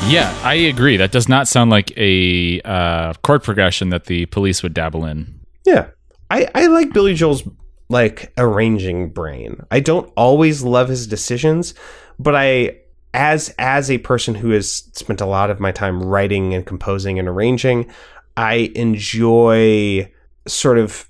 Yeah, 0.09 0.35
I 0.43 0.55
agree. 0.55 0.97
That 0.97 1.13
does 1.13 1.29
not 1.29 1.49
sound 1.49 1.71
like 1.71 1.93
a 1.99 2.63
uh, 2.63 3.13
chord 3.23 3.43
progression 3.43 3.91
that 3.91 4.07
the 4.07 4.25
police 4.27 4.63
would 4.63 4.73
dabble 4.73 5.05
in. 5.05 5.39
Yeah. 5.67 5.89
I, 6.31 6.49
I 6.55 6.67
like 6.67 6.93
Billy 6.93 7.15
Joel's 7.15 7.43
like 7.89 8.33
arranging 8.37 9.11
brain. 9.11 9.65
I 9.71 9.81
don't 9.81 10.13
always 10.17 10.63
love 10.63 10.89
his 10.89 11.07
decisions, 11.07 11.75
but 12.19 12.35
I 12.35 12.79
as 13.15 13.55
as 13.59 13.91
a 13.91 13.99
person 13.99 14.35
who 14.35 14.51
has 14.51 14.71
spent 14.93 15.21
a 15.21 15.27
lot 15.27 15.51
of 15.51 15.61
my 15.61 15.73
time 15.73 16.03
writing 16.03 16.55
and 16.55 16.67
composing 16.67 17.19
and 17.19 17.29
arranging, 17.29 17.91
I 18.37 18.71
enjoy 18.75 20.13
sort 20.47 20.79
of 20.79 21.09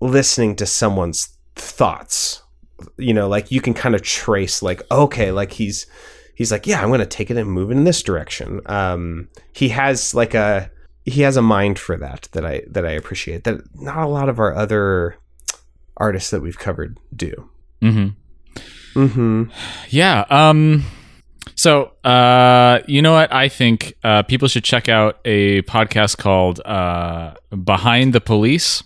listening 0.00 0.56
to 0.56 0.66
someone's 0.66 1.36
thoughts. 1.56 2.42
You 2.96 3.12
know, 3.12 3.28
like 3.28 3.50
you 3.50 3.60
can 3.60 3.74
kind 3.74 3.94
of 3.94 4.02
trace 4.02 4.62
like 4.62 4.82
okay, 4.90 5.32
like 5.32 5.52
he's 5.52 5.86
he's 6.34 6.50
like, 6.50 6.66
yeah, 6.66 6.80
I'm 6.80 6.88
going 6.88 7.00
to 7.00 7.06
take 7.06 7.30
it 7.30 7.36
and 7.36 7.50
move 7.50 7.70
it 7.70 7.76
in 7.76 7.84
this 7.84 8.02
direction. 8.02 8.62
Um 8.66 9.28
he 9.52 9.68
has 9.68 10.14
like 10.14 10.32
a 10.32 10.70
he 11.04 11.22
has 11.22 11.36
a 11.36 11.42
mind 11.42 11.78
for 11.78 11.96
that 11.96 12.28
that 12.32 12.44
I 12.44 12.62
that 12.68 12.86
I 12.86 12.90
appreciate 12.90 13.44
that 13.44 13.60
not 13.74 13.98
a 13.98 14.06
lot 14.06 14.28
of 14.28 14.38
our 14.38 14.54
other 14.54 15.16
artists 15.96 16.30
that 16.30 16.40
we've 16.42 16.58
covered 16.58 16.98
do. 17.14 17.50
Mm-hmm. 17.82 19.00
Mm-hmm. 19.00 19.44
Yeah. 19.88 20.24
Um. 20.30 20.84
So, 21.54 21.92
uh, 22.04 22.80
you 22.86 23.02
know 23.02 23.12
what? 23.12 23.32
I 23.32 23.48
think 23.48 23.94
uh, 24.02 24.22
people 24.22 24.48
should 24.48 24.64
check 24.64 24.88
out 24.88 25.20
a 25.24 25.62
podcast 25.62 26.16
called 26.18 26.60
uh, 26.64 27.34
"Behind 27.64 28.12
the 28.12 28.20
Police," 28.20 28.82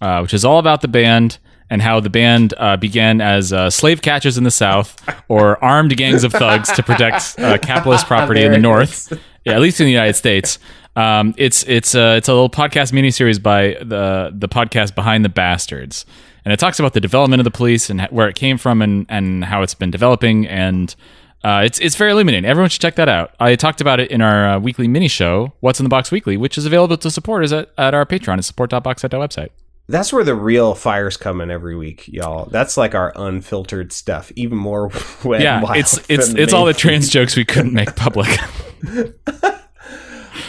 uh, 0.00 0.20
which 0.20 0.34
is 0.34 0.44
all 0.44 0.58
about 0.58 0.80
the 0.80 0.88
band 0.88 1.38
and 1.70 1.82
how 1.82 2.00
the 2.00 2.10
band 2.10 2.54
uh, 2.56 2.76
began 2.76 3.20
as 3.20 3.52
uh, 3.52 3.68
slave 3.70 4.00
catchers 4.00 4.38
in 4.38 4.44
the 4.44 4.50
South 4.50 4.96
or 5.28 5.62
armed 5.62 5.96
gangs 5.96 6.24
of 6.24 6.32
thugs 6.32 6.72
to 6.72 6.82
protect 6.82 7.38
uh, 7.38 7.58
capitalist 7.58 8.06
property 8.08 8.42
in 8.42 8.52
the 8.52 8.58
North. 8.58 9.12
Yeah, 9.44 9.54
at 9.54 9.60
least 9.60 9.80
in 9.80 9.86
the 9.86 9.92
United 9.92 10.14
States. 10.14 10.58
Um, 10.98 11.32
it's 11.36 11.62
it's 11.68 11.94
a 11.94 12.16
it's 12.16 12.26
a 12.26 12.32
little 12.32 12.50
podcast 12.50 12.92
miniseries 12.92 13.40
by 13.40 13.76
the 13.80 14.32
the 14.34 14.48
podcast 14.48 14.96
Behind 14.96 15.24
the 15.24 15.28
Bastards, 15.28 16.04
and 16.44 16.52
it 16.52 16.58
talks 16.58 16.80
about 16.80 16.92
the 16.92 17.00
development 17.00 17.38
of 17.38 17.44
the 17.44 17.52
police 17.52 17.88
and 17.88 18.02
where 18.10 18.28
it 18.28 18.34
came 18.34 18.58
from 18.58 18.82
and 18.82 19.06
and 19.08 19.44
how 19.44 19.62
it's 19.62 19.74
been 19.74 19.92
developing, 19.92 20.44
and 20.48 20.96
uh, 21.44 21.62
it's 21.64 21.78
it's 21.78 21.94
very 21.94 22.10
illuminating. 22.10 22.44
Everyone 22.44 22.68
should 22.68 22.82
check 22.82 22.96
that 22.96 23.08
out. 23.08 23.32
I 23.38 23.54
talked 23.54 23.80
about 23.80 24.00
it 24.00 24.10
in 24.10 24.20
our 24.20 24.56
uh, 24.56 24.58
weekly 24.58 24.88
mini 24.88 25.06
show, 25.06 25.52
What's 25.60 25.78
in 25.78 25.84
the 25.84 25.88
Box 25.88 26.10
Weekly, 26.10 26.36
which 26.36 26.58
is 26.58 26.66
available 26.66 26.96
to 26.96 27.10
supporters 27.12 27.52
at, 27.52 27.70
at 27.78 27.94
our 27.94 28.04
Patreon 28.04 28.38
at 28.38 28.44
support.boxset.website. 28.44 29.50
That's 29.86 30.12
where 30.12 30.24
the 30.24 30.34
real 30.34 30.74
fires 30.74 31.16
come 31.16 31.40
in 31.40 31.48
every 31.48 31.76
week, 31.76 32.08
y'all. 32.08 32.46
That's 32.46 32.76
like 32.76 32.96
our 32.96 33.12
unfiltered 33.14 33.92
stuff, 33.92 34.32
even 34.34 34.58
more 34.58 34.90
wet 35.24 35.42
Yeah, 35.42 35.62
it's 35.74 36.00
it's 36.10 36.30
it's 36.30 36.52
all 36.52 36.64
the 36.64 36.74
trans 36.74 37.08
jokes 37.08 37.36
we 37.36 37.44
couldn't 37.44 37.72
make 37.72 37.94
public. 37.94 38.28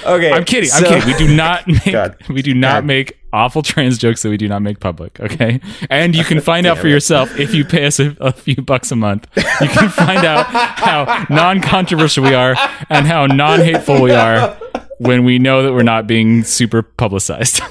Okay, 0.06 0.32
I'm 0.32 0.46
kidding. 0.46 0.70
I'm 0.74 0.84
kidding. 0.84 1.06
We 1.08 1.14
do 1.18 1.36
not 1.36 1.68
make 1.68 1.92
God. 1.92 2.16
we 2.30 2.42
do 2.42 2.54
not 2.54 2.78
God. 2.82 2.86
make 2.86 3.20
awful 3.32 3.62
trans 3.62 3.98
jokes 3.98 4.24
that 4.24 4.30
we 4.30 4.38
do 4.38 4.48
not 4.48 4.62
make 4.62 4.80
public. 4.80 5.20
Okay, 5.20 5.60
and 5.90 6.16
you 6.16 6.24
can 6.24 6.42
find 6.42 6.66
out 6.66 6.78
for 6.78 6.88
yourself 6.88 7.38
if 7.40 7.54
you 7.54 7.64
pay 7.66 7.86
us 7.86 8.00
a, 8.00 8.16
a 8.20 8.32
few 8.32 8.56
bucks 8.56 8.92
a 8.92 8.96
month. 8.96 9.28
You 9.36 9.68
can 9.68 9.90
find 9.90 10.26
out 10.26 10.46
how 10.48 11.26
non-controversial 11.30 12.24
we 12.24 12.34
are 12.34 12.56
and 12.90 13.06
how 13.06 13.26
non-hateful 13.28 14.02
we 14.02 14.12
are 14.12 14.58
when 14.98 15.24
we 15.26 15.40
know 15.40 15.64
that 15.64 15.74
we're 15.74 15.84
not 15.84 16.08
being 16.08 16.44
super 16.44 16.82
publicized. 16.82 17.60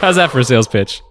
How's 0.00 0.16
that 0.16 0.30
for 0.30 0.40
a 0.40 0.44
sales 0.44 0.68
pitch? 0.68 1.02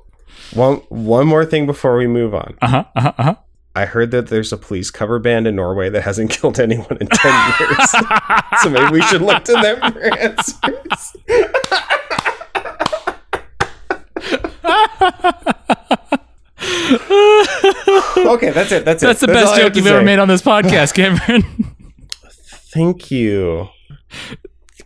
One 0.53 0.75
one 0.89 1.25
more 1.27 1.45
thing 1.45 1.65
before 1.65 1.97
we 1.97 2.05
move 2.07 2.35
on. 2.35 2.55
Uh 2.61 2.67
huh. 2.67 2.83
Uh 2.95 3.01
huh. 3.01 3.13
Uh-huh. 3.17 3.35
I 3.75 3.85
heard 3.85 4.11
that 4.11 4.27
there's 4.27 4.53
a 4.53 4.57
police 4.57 4.91
cover 4.91 5.17
band 5.17 5.47
in 5.47 5.55
Norway 5.55 5.89
that 5.89 6.01
hasn't 6.01 6.29
killed 6.41 6.59
anyone 6.59 6.97
in 6.99 7.07
ten 7.07 7.53
years. 7.59 7.89
so 8.61 8.69
maybe 8.69 8.91
we 8.91 9.01
should 9.03 9.21
look 9.21 9.43
to 9.45 9.53
them 9.53 9.91
for 9.91 10.01
answers. 10.17 11.13
okay, 18.25 18.51
that's 18.51 18.71
it. 18.71 18.85
That's 18.85 19.03
it. 19.03 19.07
That's 19.07 19.21
the 19.21 19.27
best 19.27 19.55
joke 19.55 19.75
you've 19.75 19.87
ever 19.87 20.03
made 20.03 20.19
on 20.19 20.27
this 20.27 20.41
podcast, 20.41 20.93
Cameron. 20.93 21.43
Thank 22.73 23.11
you. 23.11 23.69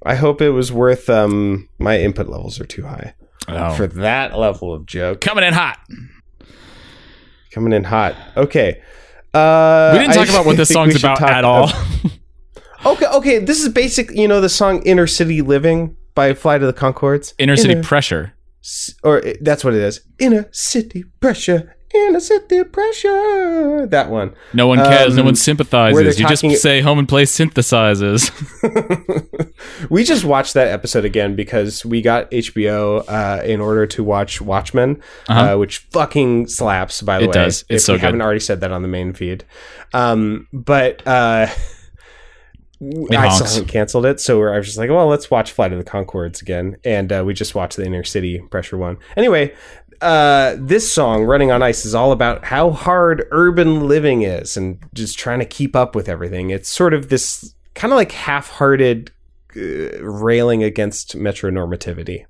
I 0.03 0.15
hope 0.15 0.41
it 0.41 0.51
was 0.51 0.71
worth. 0.71 1.09
Um, 1.09 1.69
my 1.79 1.99
input 1.99 2.27
levels 2.27 2.59
are 2.59 2.65
too 2.65 2.83
high 2.83 3.15
oh. 3.47 3.73
for 3.75 3.87
that 3.87 4.37
level 4.37 4.73
of 4.73 4.85
joke. 4.85 5.21
Coming 5.21 5.43
in 5.43 5.53
hot. 5.53 5.79
Coming 7.51 7.73
in 7.73 7.83
hot. 7.83 8.15
Okay. 8.35 8.81
Uh, 9.33 9.91
We 9.93 9.99
didn't 9.99 10.13
talk 10.15 10.27
I 10.27 10.31
about 10.31 10.45
what 10.45 10.57
this 10.61 10.69
song's 10.69 10.95
about 10.95 11.21
at 11.21 11.43
all. 11.43 11.71
Okay, 12.85 13.07
okay. 13.07 13.39
This 13.39 13.61
is 13.61 13.69
basic. 13.69 14.11
You 14.11 14.27
know 14.27 14.39
the 14.39 14.49
song 14.49 14.81
"Inner 14.83 15.07
City 15.07 15.41
Living" 15.41 15.97
by 16.13 16.33
Flight 16.35 16.61
of 16.61 16.67
the 16.73 16.79
Conchords. 16.79 17.33
Inner 17.39 17.57
city 17.57 17.81
pressure. 17.81 18.33
Or 19.03 19.21
that's 19.41 19.63
what 19.63 19.73
it 19.73 19.81
is. 19.81 20.01
Inner 20.19 20.47
city 20.51 21.03
pressure. 21.19 21.75
Inner 21.93 22.19
the 22.19 22.67
pressure. 22.69 23.87
That 23.87 24.09
one. 24.09 24.33
No 24.53 24.67
one 24.67 24.77
cares. 24.79 25.15
no 25.15 25.21
Um, 25.21 25.27
one 25.27 25.35
sympathizes. 25.35 26.19
You 26.19 26.27
just 26.27 26.61
say 26.61 26.81
home 26.81 26.99
and 26.99 27.07
play 27.07 27.23
synthesizes. 27.23 28.29
we 29.89 30.03
just 30.03 30.25
watched 30.25 30.53
that 30.55 30.67
episode 30.67 31.05
again 31.05 31.35
because 31.35 31.85
we 31.85 32.01
got 32.01 32.29
HBO 32.31 33.03
uh, 33.07 33.41
in 33.43 33.61
order 33.61 33.87
to 33.87 34.03
watch 34.03 34.41
Watchmen, 34.41 35.01
uh 35.29 35.55
which 35.55 35.77
fucking 35.91 36.47
slaps. 36.47 37.01
By 37.01 37.19
the 37.19 37.23
Uh-huh. 37.23 37.23
It 37.23 37.27
way, 37.27 37.33
does. 37.45 37.61
It's 37.69 37.83
if 37.83 37.85
so 37.85 37.93
we 37.93 37.99
haven't 37.99 38.21
already 38.21 38.41
said 38.41 38.59
that 38.61 38.71
on 38.71 38.81
the 38.81 38.87
main 38.89 39.13
feed. 39.13 39.45
Um, 39.93 40.47
but 40.51 41.05
uh, 41.07 41.47
I 41.49 43.15
honks. 43.15 43.35
still 43.35 43.47
haven't 43.47 43.67
canceled 43.69 44.05
it, 44.05 44.19
so 44.19 44.43
I 44.43 44.57
was 44.57 44.65
just 44.67 44.77
like, 44.77 44.89
well, 44.89 45.07
let's 45.07 45.31
watch 45.31 45.51
Flight 45.51 45.71
of 45.71 45.79
the 45.83 45.89
Conchords 45.89 46.41
again, 46.41 46.77
and 46.83 47.11
uh, 47.11 47.23
we 47.25 47.33
just 47.33 47.55
watched 47.55 47.77
the 47.77 47.85
Inner 47.85 48.03
City 48.03 48.39
Pressure 48.51 48.77
one. 48.77 48.97
Anyway. 49.15 49.53
Uh, 50.01 50.55
this 50.59 50.91
song, 50.91 51.23
Running 51.23 51.51
on 51.51 51.63
Ice, 51.63 51.85
is 51.85 51.95
all 51.95 52.11
about 52.11 52.45
how 52.45 52.71
hard 52.71 53.27
urban 53.31 53.87
living 53.87 54.21
is 54.21 54.57
and 54.57 54.79
just 54.93 55.17
trying 55.17 55.39
to 55.39 55.45
keep 55.45 55.75
up 55.75 55.95
with 55.95 56.07
everything. 56.07 56.49
It's 56.49 56.69
sort 56.69 56.93
of 56.93 57.09
this 57.09 57.53
kind 57.73 57.91
of 57.91 57.97
like 57.97 58.11
half 58.11 58.49
hearted 58.49 59.11
uh, 59.55 60.01
railing 60.03 60.63
against 60.63 61.17
metronormativity. 61.17 62.25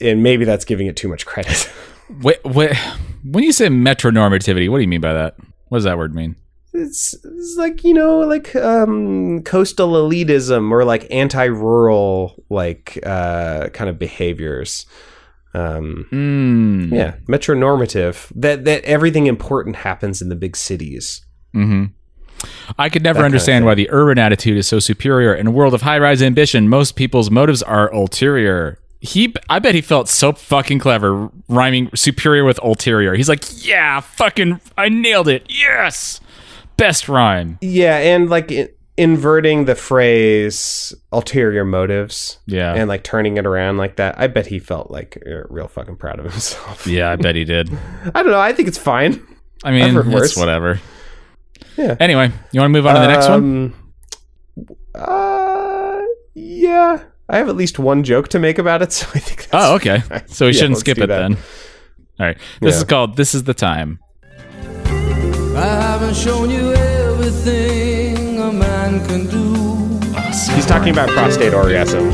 And 0.00 0.22
maybe 0.22 0.44
that's 0.44 0.64
giving 0.64 0.86
it 0.86 0.96
too 0.96 1.08
much 1.08 1.26
credit. 1.26 1.70
wait, 2.22 2.42
wait, 2.44 2.76
when 3.24 3.44
you 3.44 3.52
say 3.52 3.68
metronormativity, 3.68 4.68
what 4.68 4.78
do 4.78 4.82
you 4.82 4.88
mean 4.88 5.00
by 5.00 5.12
that? 5.12 5.36
What 5.68 5.78
does 5.78 5.84
that 5.84 5.98
word 5.98 6.14
mean? 6.14 6.36
it's, 6.72 7.14
it's 7.24 7.56
like, 7.56 7.84
you 7.84 7.94
know, 7.94 8.20
like 8.20 8.54
um, 8.56 9.42
coastal 9.42 9.92
elitism 9.92 10.70
or 10.70 10.84
like 10.84 11.06
anti 11.10 11.44
rural, 11.44 12.42
like 12.48 12.98
uh, 13.04 13.68
kind 13.68 13.90
of 13.90 13.98
behaviors. 13.98 14.86
Um, 15.54 16.06
Mm. 16.10 16.92
yeah, 16.94 17.14
metronormative. 17.28 18.32
That, 18.34 18.64
that 18.64 18.84
everything 18.84 19.26
important 19.26 19.76
happens 19.76 20.22
in 20.22 20.28
the 20.28 20.36
big 20.36 20.56
cities. 20.56 21.24
hmm 21.52 21.84
I 22.76 22.88
could 22.88 23.02
never 23.04 23.18
That 23.18 23.22
kind 23.22 23.26
of 23.34 23.34
understand 23.36 23.64
why 23.66 23.74
the 23.74 23.88
urban 23.90 24.18
attitude 24.18 24.56
is 24.58 24.66
so 24.66 24.80
superior. 24.80 25.32
In 25.32 25.46
a 25.46 25.50
world 25.52 25.74
of 25.74 25.82
high-rise 25.82 26.20
ambition, 26.22 26.68
most 26.68 26.96
people's 26.96 27.30
motives 27.30 27.62
are 27.62 27.92
ulterior. 27.94 28.78
He, 29.00 29.32
I 29.48 29.58
bet 29.60 29.74
he 29.76 29.80
felt 29.80 30.08
so 30.08 30.32
fucking 30.32 30.80
clever 30.80 31.28
rhyming 31.48 31.90
superior 31.94 32.44
with 32.44 32.58
ulterior. 32.64 33.14
He's 33.14 33.28
like, 33.28 33.44
yeah, 33.64 34.00
fucking, 34.00 34.60
I 34.76 34.88
nailed 34.88 35.28
it. 35.28 35.46
Yes, 35.48 36.20
best 36.76 37.08
rhyme. 37.08 37.58
Yeah, 37.60 37.96
and 37.98 38.28
like 38.28 38.50
i 38.50 38.68
inverting 38.96 39.64
the 39.64 39.74
phrase 39.74 40.94
ulterior 41.12 41.64
motives. 41.64 42.38
Yeah. 42.46 42.74
And 42.74 42.88
like 42.88 43.02
turning 43.04 43.36
it 43.38 43.46
around 43.46 43.78
like 43.78 43.96
that. 43.96 44.18
I 44.18 44.26
bet 44.26 44.46
he 44.46 44.58
felt 44.58 44.90
like 44.90 45.22
uh, 45.26 45.42
real 45.48 45.68
fucking 45.68 45.96
proud 45.96 46.18
of 46.18 46.26
himself. 46.30 46.86
Yeah, 46.86 47.10
I 47.10 47.16
bet 47.16 47.34
he 47.34 47.44
did. 47.44 47.70
I 48.14 48.22
don't 48.22 48.32
know. 48.32 48.40
I 48.40 48.52
think 48.52 48.68
it's 48.68 48.78
fine. 48.78 49.26
I 49.64 49.70
mean, 49.70 49.96
it's 49.96 50.06
worse. 50.06 50.36
whatever. 50.36 50.80
Yeah. 51.78 51.96
Anyway, 52.00 52.30
you 52.50 52.60
want 52.60 52.70
to 52.70 52.78
move 52.78 52.86
on 52.86 52.94
to 52.96 53.00
the 53.00 53.06
next 53.08 53.28
one? 53.28 53.38
Um, 53.38 53.74
Uh, 54.94 56.02
yeah. 56.34 57.04
I 57.28 57.38
have 57.38 57.48
at 57.48 57.56
least 57.56 57.78
one 57.78 58.02
joke 58.02 58.28
to 58.28 58.38
make 58.38 58.58
about 58.58 58.82
it, 58.82 58.92
so 58.98 59.06
I 59.14 59.18
think. 59.20 59.48
That's 59.48 59.54
Oh, 59.54 59.74
okay. 59.76 60.00
fine. 60.00 60.28
So 60.28 60.46
we 60.46 60.52
Yeah, 60.52 60.58
shouldn't 60.60 60.78
skip 60.78 60.98
it 60.98 61.06
that. 61.06 61.20
then. 61.20 61.36
All 62.20 62.26
right. 62.26 62.36
This 62.60 62.74
Yeah. 62.74 62.78
is 62.78 62.84
called 62.84 63.16
"This 63.16 63.34
Is 63.34 63.44
the 63.44 63.54
Time." 63.54 64.00
I 65.54 65.64
haven't 65.64 66.14
shown 66.16 66.50
you 66.50 66.72
everything 66.74 67.91
He's 70.54 70.66
talking 70.66 70.88
about 70.90 71.08
prostate 71.10 71.52
orgasm. 71.54 72.10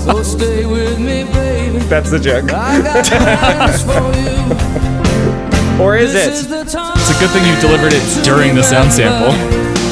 So 0.00 0.22
stay 0.22 0.64
with 0.64 0.98
me, 1.00 1.24
baby. 1.24 1.78
That's 1.86 2.08
the 2.10 2.20
joke. 2.20 2.50
I 2.52 2.80
got 2.80 3.06
for 3.80 4.12
you. 4.18 4.92
Or 5.80 5.96
is 5.96 6.12
This 6.12 6.44
is 6.44 6.50
it? 6.52 6.66
It's 6.66 6.74
a 6.74 7.18
good 7.18 7.30
thing 7.30 7.44
you 7.44 7.56
delivered 7.60 7.92
it 7.92 8.24
during 8.24 8.54
the 8.54 8.62
sound 8.62 8.92
sample. 8.92 9.32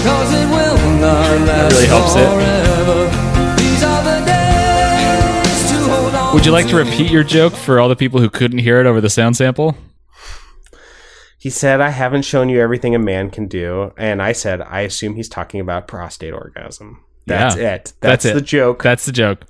Cause 0.04 0.32
it 0.32 0.46
will 0.48 0.76
not 1.00 1.40
last 1.48 1.72
really 1.72 1.86
helps 1.86 2.14
it. 2.14 2.28
forever. 2.28 3.08
These 3.56 3.82
are 3.82 4.02
the 4.04 4.20
Would 6.34 6.44
you 6.46 6.52
like 6.52 6.68
to 6.68 6.76
repeat 6.76 7.10
your 7.10 7.24
joke 7.24 7.54
for 7.54 7.80
all 7.80 7.88
the 7.88 7.96
people 7.96 8.20
who 8.20 8.30
couldn't 8.30 8.58
hear 8.58 8.78
it 8.78 8.86
over 8.86 9.00
the 9.00 9.10
sound 9.10 9.36
sample? 9.36 9.76
He 11.38 11.50
said, 11.50 11.80
I 11.80 11.88
haven't 11.90 12.22
shown 12.22 12.48
you 12.50 12.60
everything 12.60 12.94
a 12.94 12.98
man 12.98 13.30
can 13.30 13.48
do. 13.48 13.92
And 13.96 14.22
I 14.22 14.32
said, 14.32 14.60
I 14.60 14.82
assume 14.82 15.16
he's 15.16 15.28
talking 15.28 15.58
about 15.58 15.88
prostate 15.88 16.34
orgasm. 16.34 17.02
That's 17.26 17.56
Yeah. 17.56 17.74
it. 17.74 17.92
That's, 18.00 18.24
That's 18.24 18.24
it. 18.26 18.34
the 18.34 18.40
joke. 18.40 18.82
That's 18.82 19.06
the 19.06 19.12
joke. 19.12 19.44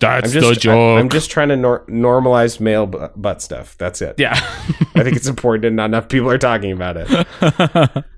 That's 0.00 0.26
I'm 0.26 0.32
just, 0.32 0.48
the 0.48 0.60
joke. 0.60 0.98
I, 0.98 1.00
am 1.00 1.08
just 1.08 1.30
trying 1.30 1.48
to 1.48 1.56
nor- 1.56 1.84
normalize 1.86 2.60
male 2.60 2.86
bu- 2.86 3.08
butt 3.16 3.40
stuff. 3.40 3.76
That's 3.78 4.02
it. 4.02 4.16
yeah. 4.18 4.32
I 4.94 5.02
think 5.02 5.16
it's 5.16 5.28
important 5.28 5.64
and 5.66 5.76
not 5.76 5.86
enough 5.86 6.08
people 6.08 6.30
are 6.30 6.38
talking 6.38 6.72
about 6.72 6.96
it. 6.98 8.04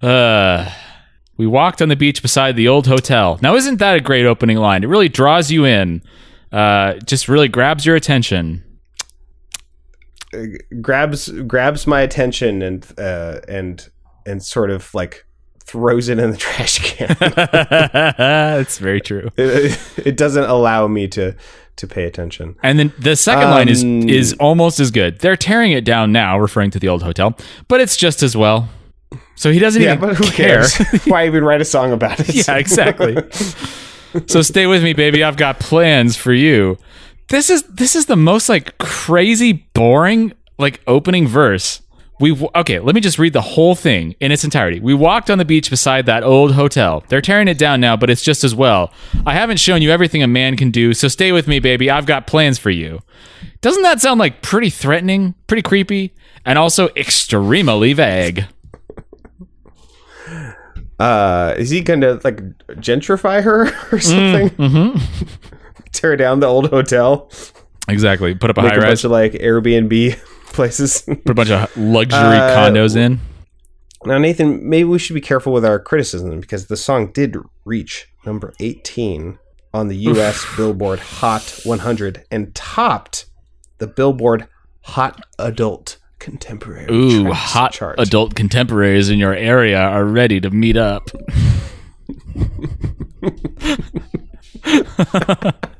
Uh, 0.00 0.68
we 1.36 1.46
walked 1.46 1.80
on 1.80 1.88
the 1.88 1.94
beach 1.94 2.22
beside 2.22 2.56
the 2.56 2.66
old 2.66 2.88
hotel. 2.88 3.38
Now, 3.40 3.54
isn't 3.54 3.76
that 3.78 3.94
a 3.96 4.00
great 4.00 4.26
opening 4.26 4.56
line? 4.56 4.82
It 4.82 4.88
really 4.88 5.08
draws 5.08 5.50
you 5.52 5.64
in. 5.64 6.02
Uh, 6.50 6.94
just 7.06 7.28
really 7.28 7.46
grabs 7.46 7.86
your 7.86 7.94
attention. 7.94 8.64
grabs 10.80 11.28
grabs 11.46 11.86
my 11.86 12.00
attention 12.00 12.62
and 12.62 12.86
uh, 12.98 13.40
and 13.46 13.88
and 14.26 14.42
sort 14.42 14.70
of 14.70 14.92
like 14.94 15.24
throws 15.64 16.08
it 16.08 16.18
in 16.18 16.30
the 16.30 16.36
trash 16.46 16.78
can. 16.80 17.16
That's 18.18 18.78
very 18.78 19.00
true. 19.00 19.30
it, 19.36 19.78
it 20.06 20.16
doesn't 20.16 20.44
allow 20.44 20.86
me 20.88 21.08
to 21.08 21.34
to 21.76 21.86
pay 21.86 22.04
attention. 22.04 22.54
And 22.62 22.78
then 22.78 22.92
the 22.98 23.16
second 23.16 23.50
line 23.50 23.68
is 23.68 23.82
Um, 23.82 24.08
is 24.08 24.34
almost 24.34 24.78
as 24.78 24.90
good. 24.90 25.20
They're 25.20 25.36
tearing 25.36 25.72
it 25.72 25.84
down 25.84 26.12
now, 26.12 26.38
referring 26.38 26.70
to 26.72 26.78
the 26.78 26.88
old 26.88 27.02
hotel, 27.02 27.36
but 27.68 27.80
it's 27.80 27.96
just 27.96 28.22
as 28.22 28.36
well. 28.36 28.68
So 29.36 29.50
he 29.52 29.58
doesn't 29.58 29.80
Yeah, 29.82 29.94
even 29.94 30.08
but 30.08 30.16
who 30.16 30.24
care. 30.30 30.66
cares? 30.66 30.76
Why 31.06 31.26
even 31.26 31.44
write 31.44 31.60
a 31.60 31.64
song 31.64 31.92
about 31.92 32.20
it? 32.20 32.34
yeah, 32.46 32.56
exactly. 32.56 33.16
so 34.26 34.42
stay 34.42 34.66
with 34.66 34.82
me, 34.82 34.92
baby. 34.92 35.24
I've 35.24 35.36
got 35.38 35.60
plans 35.60 36.16
for 36.16 36.32
you. 36.32 36.76
This 37.28 37.48
is 37.48 37.62
this 37.64 37.96
is 37.96 38.06
the 38.06 38.16
most 38.16 38.48
like 38.50 38.76
crazy 38.78 39.52
boring 39.74 40.32
like 40.58 40.80
opening 40.86 41.26
verse. 41.26 41.80
We 42.20 42.38
okay. 42.54 42.78
Let 42.78 42.94
me 42.94 43.00
just 43.00 43.18
read 43.18 43.32
the 43.32 43.40
whole 43.40 43.74
thing 43.74 44.14
in 44.20 44.30
its 44.30 44.44
entirety. 44.44 44.78
We 44.78 44.94
walked 44.94 45.28
on 45.30 45.38
the 45.38 45.44
beach 45.44 45.70
beside 45.70 46.06
that 46.06 46.22
old 46.22 46.52
hotel. 46.52 47.02
They're 47.08 47.20
tearing 47.20 47.48
it 47.48 47.58
down 47.58 47.80
now, 47.80 47.96
but 47.96 48.10
it's 48.10 48.22
just 48.22 48.44
as 48.44 48.54
well. 48.54 48.92
I 49.26 49.34
haven't 49.34 49.56
shown 49.58 49.82
you 49.82 49.90
everything 49.90 50.22
a 50.22 50.28
man 50.28 50.56
can 50.56 50.70
do, 50.70 50.94
so 50.94 51.08
stay 51.08 51.32
with 51.32 51.48
me, 51.48 51.58
baby. 51.58 51.90
I've 51.90 52.06
got 52.06 52.26
plans 52.28 52.58
for 52.58 52.70
you. 52.70 53.00
Doesn't 53.60 53.82
that 53.82 54.00
sound 54.00 54.20
like 54.20 54.40
pretty 54.42 54.70
threatening, 54.70 55.34
pretty 55.48 55.62
creepy, 55.62 56.14
and 56.44 56.58
also 56.58 56.88
extremely 56.96 57.92
vague? 57.92 58.44
Uh, 60.98 61.54
is 61.58 61.70
he 61.70 61.80
gonna 61.80 62.20
like 62.22 62.36
gentrify 62.78 63.42
her 63.42 63.62
or 63.92 63.98
Mm, 63.98 64.02
something? 64.02 64.50
mm-hmm. 64.50 65.34
Tear 65.92 66.16
down 66.16 66.40
the 66.40 66.46
old 66.46 66.70
hotel, 66.70 67.30
Exactly. 67.88 68.34
Put 68.34 68.50
up 68.50 68.58
a 68.58 68.62
make 68.62 68.72
high 68.72 68.76
a 68.76 68.80
rise. 68.80 68.88
bunch 69.02 69.04
of 69.04 69.10
like 69.10 69.32
Airbnb 69.32 70.18
places. 70.52 71.02
put 71.06 71.28
a 71.30 71.34
bunch 71.34 71.50
of 71.50 71.76
luxury 71.76 72.18
Uh, 72.18 72.56
condos 72.56 72.96
in. 72.96 73.20
Now, 74.04 74.18
Nathan, 74.18 74.68
maybe 74.68 74.84
we 74.84 74.98
should 74.98 75.14
be 75.14 75.20
careful 75.20 75.52
with 75.52 75.64
our 75.64 75.78
criticism 75.78 76.40
because 76.40 76.66
the 76.66 76.76
song 76.76 77.12
did 77.12 77.36
reach 77.64 78.08
number 78.26 78.52
18 78.60 79.38
on 79.72 79.88
the 79.88 79.96
US 79.96 80.44
Billboard 80.56 80.98
Hot 80.98 81.60
100 81.64 82.24
and 82.30 82.54
topped 82.54 83.26
the 83.78 83.86
Billboard 83.86 84.46
Hot 84.82 85.24
Adult 85.38 85.98
Contemporary 86.18 86.86
Ooh, 86.94 87.32
hot 87.32 87.72
chart. 87.72 87.98
adult 87.98 88.34
contemporaries 88.36 89.08
in 89.10 89.18
your 89.18 89.34
area 89.34 89.80
are 89.80 90.04
ready 90.04 90.40
to 90.40 90.50
meet 90.50 90.76
up. 90.76 91.08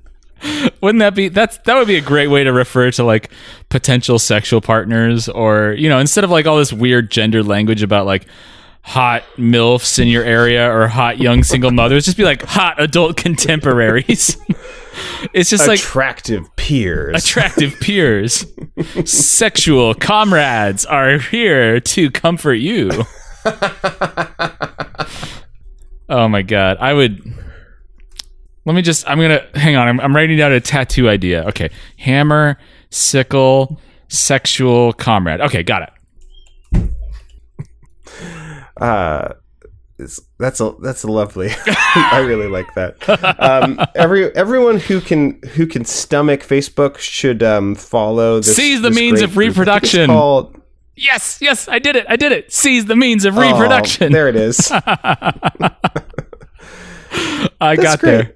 Wouldn't 0.81 1.01
that 1.01 1.15
be 1.15 1.29
that's 1.29 1.59
that 1.59 1.77
would 1.77 1.87
be 1.87 1.97
a 1.97 2.01
great 2.01 2.29
way 2.29 2.45
to 2.45 2.53
refer 2.53 2.91
to 2.93 3.05
like 3.05 3.31
potential 3.69 4.19
sexual 4.19 4.61
partners 4.61 5.29
or 5.29 5.73
you 5.73 5.89
know 5.89 5.99
instead 5.99 6.25
of 6.25 6.31
like 6.31 6.47
all 6.47 6.57
this 6.57 6.73
weird 6.73 7.11
gender 7.11 7.43
language 7.43 7.83
about 7.83 8.07
like 8.07 8.27
hot 8.85 9.23
milfs 9.37 10.01
in 10.01 10.09
your 10.09 10.25
area 10.25 10.69
or 10.69 10.89
hot 10.89 11.19
young 11.19 11.45
single 11.45 11.71
mothers 11.71 12.05
just 12.05 12.17
be 12.17 12.25
like 12.25 12.43
hot 12.43 12.81
adult 12.83 13.17
contemporaries. 13.17 14.37
it's 15.33 15.49
just 15.49 15.69
like 15.69 15.79
Attractive 15.79 16.55
peers. 16.57 17.25
attractive 17.25 17.79
peers, 17.81 18.45
sexual 19.05 19.95
comrades 19.95 20.85
are 20.85 21.19
here 21.19 21.79
to 21.81 22.11
comfort 22.11 22.55
you. 22.55 22.91
oh 26.09 26.29
my 26.29 26.43
god, 26.43 26.77
I 26.81 26.93
would. 26.93 27.23
Let 28.65 28.75
me 28.75 28.83
just. 28.83 29.09
I'm 29.09 29.21
gonna 29.21 29.45
hang 29.55 29.77
on. 29.77 29.89
I'm, 29.89 30.01
I'm 30.01 30.15
writing 30.15 30.37
down 30.39 30.53
a 30.53 30.61
tattoo 30.61 31.09
idea. 31.09 31.45
Okay, 31.49 31.71
hammer, 31.99 32.59
sickle, 32.91 33.81
sexual 34.09 34.93
comrade. 34.93 35.41
Okay, 35.41 35.63
got 35.63 35.93
it. 36.75 36.91
uh, 38.81 39.35
that's 40.39 40.61
a 40.61 40.75
that's 40.81 41.03
a 41.03 41.11
lovely. 41.11 41.51
I 41.67 42.25
really 42.27 42.49
like 42.49 42.73
that. 42.75 42.97
Um, 43.41 43.81
every 43.95 44.35
everyone 44.37 44.79
who 44.79 45.01
can 45.01 45.41
who 45.55 45.67
can 45.67 45.85
stomach 45.85 46.41
Facebook 46.41 46.99
should 46.99 47.43
um, 47.43 47.75
follow. 47.75 48.37
This, 48.39 48.57
Seize 48.57 48.81
the 48.83 48.91
means 48.91 49.23
of 49.23 49.33
group. 49.35 49.51
I 49.51 49.53
think 49.53 49.53
it's 49.53 49.59
reproduction. 49.59 50.07
called- 50.07 50.59
Yes, 50.95 51.39
yes, 51.41 51.69
I 51.69 51.79
did 51.79 51.97
it. 51.97 52.05
I 52.09 52.17
did 52.17 52.33
it. 52.33 52.53
Seize 52.53 52.85
the 52.85 52.95
means 52.95 53.25
of 53.25 53.37
Oh, 53.37 53.41
reproduction. 53.41 54.13
there 54.13 54.29
it 54.29 54.37
is. 54.37 54.71
I 54.75 54.83
got 57.77 57.99
great. 57.99 58.01
there. 58.01 58.35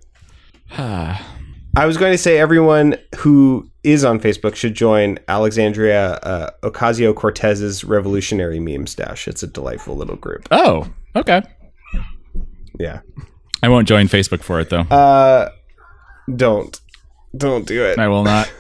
I 0.79 1.87
was 1.87 1.97
going 1.97 2.13
to 2.13 2.19
say 2.19 2.39
everyone 2.39 2.97
who 3.17 3.71
is 3.83 4.05
on 4.05 4.21
Facebook 4.21 4.55
should 4.55 4.75
join 4.75 5.19
Alexandria 5.29 6.15
uh, 6.15 6.51
Ocasio 6.63 7.15
Cortez's 7.15 7.83
Revolutionary 7.85 8.61
Meme 8.61 8.87
Stash. 8.87 9.27
It's 9.27 9.43
a 9.43 9.47
delightful 9.47 9.97
little 9.97 10.17
group. 10.17 10.49
Oh, 10.51 10.91
okay. 11.15 11.43
Yeah. 12.79 13.01
I 13.63 13.69
won't 13.69 13.89
join 13.89 14.07
Facebook 14.07 14.43
for 14.43 14.61
it 14.61 14.69
though. 14.69 14.81
Uh, 14.81 15.51
don't, 16.35 16.79
don't 17.37 17.67
do 17.67 17.85
it. 17.85 17.99
I 17.99 18.09
will 18.09 18.25
not. 18.25 18.53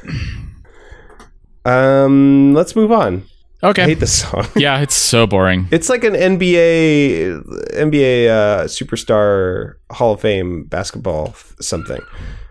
Um, 1.66 2.54
let's 2.54 2.76
move 2.76 2.92
on. 2.92 3.24
I 3.66 3.70
Okay. 3.70 3.82
hate 3.84 4.00
this 4.00 4.22
song. 4.22 4.46
Yeah, 4.56 4.80
it's 4.80 4.94
so 4.94 5.26
boring. 5.26 5.68
It's 5.70 5.88
like 5.88 6.04
an 6.04 6.14
NBA 6.14 7.42
NBA 7.74 8.28
uh, 8.28 8.64
superstar 8.64 9.74
Hall 9.90 10.12
of 10.14 10.20
Fame 10.20 10.64
basketball 10.64 11.34
something. 11.60 12.00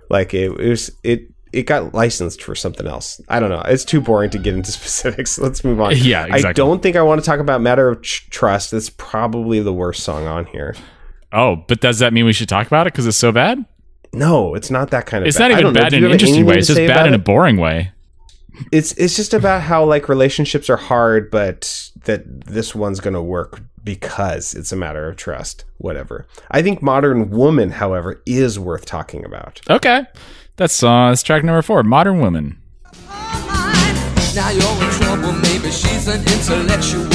Like 0.10 0.34
it, 0.34 0.52
it 0.60 0.70
was 0.70 0.92
it 1.04 1.32
it 1.54 1.64
got 1.64 1.94
licensed 1.94 2.44
for 2.44 2.54
something 2.54 2.86
else. 2.86 3.22
I 3.30 3.40
don't 3.40 3.50
know. 3.50 3.62
It's 3.66 3.86
too 3.86 4.02
boring 4.02 4.30
to 4.32 4.38
get 4.38 4.54
into 4.54 4.72
specifics. 4.80 5.38
Let's 5.40 5.64
move 5.64 5.80
on. 5.80 5.94
Yeah, 5.96 6.28
I 6.30 6.52
don't 6.54 6.84
think 6.84 6.96
I 6.96 7.02
want 7.02 7.22
to 7.22 7.26
talk 7.26 7.40
about 7.40 7.62
Matter 7.62 7.90
of 7.90 8.02
Tr- 8.02 8.30
Trust. 8.30 8.72
That's 8.72 8.90
probably 8.90 9.62
the 9.62 9.74
worst 9.74 10.04
song 10.04 10.28
on 10.28 10.46
here. 10.48 10.76
Oh, 11.32 11.58
but 11.68 11.80
does 11.82 12.00
that 12.00 12.14
mean 12.14 12.26
we 12.26 12.34
should 12.34 12.50
talk 12.50 12.68
about 12.68 12.88
it 12.88 12.94
because 12.94 13.08
it's 13.08 13.18
so 13.18 13.32
bad? 13.32 13.64
No, 14.14 14.54
it's 14.56 14.70
not 14.72 14.92
that 14.92 15.06
kind 15.06 15.24
of. 15.24 15.28
It's 15.28 15.38
bad. 15.38 15.52
not 15.52 15.60
even 15.60 15.74
bad 15.74 15.94
in 15.94 16.04
an 16.06 16.12
interesting 16.12 16.46
way. 16.46 16.58
It's 16.58 16.68
just 16.68 16.78
bad 16.78 17.08
in 17.08 17.14
a 17.14 17.18
boring 17.20 17.58
way. 17.58 17.92
It's 18.72 18.92
it's 18.94 19.16
just 19.16 19.34
about 19.34 19.62
how 19.62 19.84
like 19.84 20.08
relationships 20.10 20.70
are 20.70 20.78
hard 20.78 21.30
but 21.32 21.90
that 22.06 22.46
this 22.46 22.74
one's 22.76 23.00
going 23.00 23.14
to 23.14 23.22
work 23.22 23.62
because 23.84 24.54
it's 24.54 24.72
a 24.72 24.76
matter 24.76 25.08
of 25.08 25.16
trust 25.16 25.66
whatever 25.78 26.26
i 26.52 26.62
think 26.62 26.82
modern 26.82 27.30
woman 27.30 27.70
however 27.72 28.22
is 28.26 28.58
worth 28.60 28.86
talking 28.86 29.24
about 29.26 29.62
Okay, 29.70 30.04
that's 30.58 30.82
uh, 30.84 31.10
that's 31.10 31.24
track 31.24 31.44
number 31.44 31.62
four, 31.62 31.84
"Modern 31.84 32.20
Woman." 32.20 32.58
Now 34.36 34.50
you're 34.52 34.84
in 34.84 34.92
trouble, 35.00 35.32
maybe 35.32 35.72
she's 35.72 36.08
an 36.10 36.20
intellectual. 36.20 37.08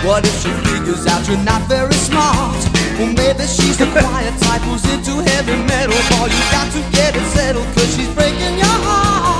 What 0.00 0.24
if 0.24 0.32
she 0.42 0.48
figures 0.64 1.06
out 1.06 1.28
you're 1.28 1.36
not 1.44 1.68
very 1.68 1.92
smart? 1.92 2.56
Well, 2.98 3.12
maybe 3.12 3.44
she's 3.46 3.76
the 3.76 3.84
quiet 3.92 4.32
type 4.40 4.62
who's 4.62 4.84
into 4.92 5.20
heavy 5.30 5.56
metal. 5.68 5.96
Boy, 6.16 6.28
you 6.32 6.44
got 6.50 6.72
to 6.72 6.80
get 6.96 7.16
it 7.16 7.26
settled, 7.36 7.66
cause 7.74 7.94
she's 7.94 8.08
breaking 8.14 8.56
your 8.56 8.78
heart. 8.88 9.33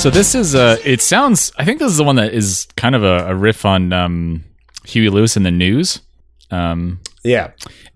So 0.00 0.08
this 0.08 0.34
is 0.34 0.54
uh, 0.54 0.78
it 0.82 1.02
sounds. 1.02 1.52
I 1.58 1.66
think 1.66 1.78
this 1.78 1.90
is 1.92 1.98
the 1.98 2.04
one 2.04 2.16
that 2.16 2.32
is 2.32 2.66
kind 2.76 2.94
of 2.94 3.02
a, 3.04 3.26
a 3.28 3.34
riff 3.34 3.66
on 3.66 3.92
um, 3.92 4.42
Huey 4.86 5.10
Lewis 5.10 5.36
in 5.36 5.42
the 5.42 5.50
News. 5.50 6.00
Um, 6.50 7.00
yeah 7.22 7.50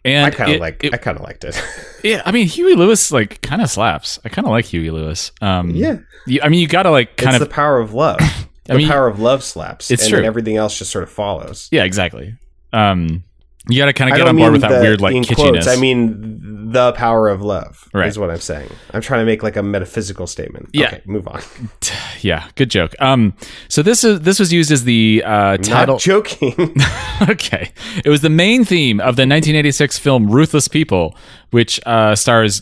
and 0.04 0.26
i 0.26 0.30
kind 0.30 0.52
of 0.52 0.60
like 0.60 0.84
it- 0.84 0.92
i 0.94 0.96
kind 0.98 1.16
of 1.16 1.24
liked 1.24 1.44
it 1.44 1.60
yeah, 2.04 2.20
I 2.26 2.30
mean 2.30 2.46
Huey 2.46 2.74
Lewis 2.76 3.10
like 3.10 3.40
kind 3.40 3.62
of 3.62 3.70
slaps. 3.70 4.18
I 4.24 4.28
kind 4.28 4.46
of 4.46 4.50
like 4.52 4.66
Huey 4.66 4.90
Lewis. 4.90 5.32
Um, 5.40 5.70
Yeah. 5.70 5.96
you- 6.26 6.40
I 6.42 6.50
mean 6.50 6.60
you 6.60 6.68
got 6.68 6.82
to 6.84 6.90
like 6.90 7.16
kind 7.16 7.34
it's 7.34 7.42
of 7.42 7.48
the 7.48 7.52
power 7.54 7.80
of 7.80 7.94
love 7.94 8.18
the 8.64 8.74
mean, 8.74 8.86
power 8.86 9.08
of 9.08 9.18
love 9.18 9.42
slaps 9.42 9.90
it's 9.90 10.02
and 10.04 10.12
true. 10.12 10.22
everything 10.22 10.56
else 10.56 10.78
just 10.78 10.90
sort 10.92 11.02
of 11.04 11.10
follows 11.10 11.68
yeah, 11.72 11.84
exactly. 11.84 12.34
Um, 12.74 13.24
you 13.68 13.78
got 13.78 13.86
to 13.86 13.92
kind 13.92 14.10
of 14.10 14.16
get 14.16 14.26
on 14.28 14.36
board 14.36 14.52
with 14.52 14.60
that 14.62 14.70
the- 14.72 14.80
weird 14.80 15.00
like 15.00 15.14
in 15.14 15.22
kitschiness. 15.22 15.34
quotes, 15.36 15.66
I 15.68 15.76
mean 15.76 16.70
the 16.72 16.92
power 16.92 17.28
of 17.28 17.40
love 17.40 17.88
Right. 17.94 18.08
is 18.08 18.18
what 18.18 18.30
I'm 18.30 18.40
saying. 18.40 18.68
I'm 18.92 19.00
trying 19.00 19.20
to 19.20 19.26
make 19.26 19.42
like 19.42 19.56
a 19.56 19.62
metaphysical 19.62 20.26
statement. 20.26 20.70
Yeah. 20.72 20.86
Okay, 20.88 21.02
move 21.04 21.28
on. 21.28 21.40
yeah, 22.20 22.48
good 22.56 22.70
joke. 22.70 22.94
Um, 23.00 23.34
so 23.68 23.82
this 23.82 24.02
is 24.02 24.20
this 24.20 24.40
was 24.40 24.52
used 24.52 24.72
as 24.72 24.84
the 24.84 25.22
uh, 25.24 25.56
title. 25.58 25.94
Not 25.94 26.00
joking. 26.00 26.54
okay, 27.28 27.72
it 28.04 28.08
was 28.08 28.22
the 28.22 28.30
main 28.30 28.64
theme 28.64 28.98
of 29.00 29.16
the 29.16 29.22
1986 29.22 29.98
film 29.98 30.28
Ruthless 30.30 30.68
People, 30.68 31.16
which 31.50 31.80
uh, 31.86 32.16
stars 32.16 32.60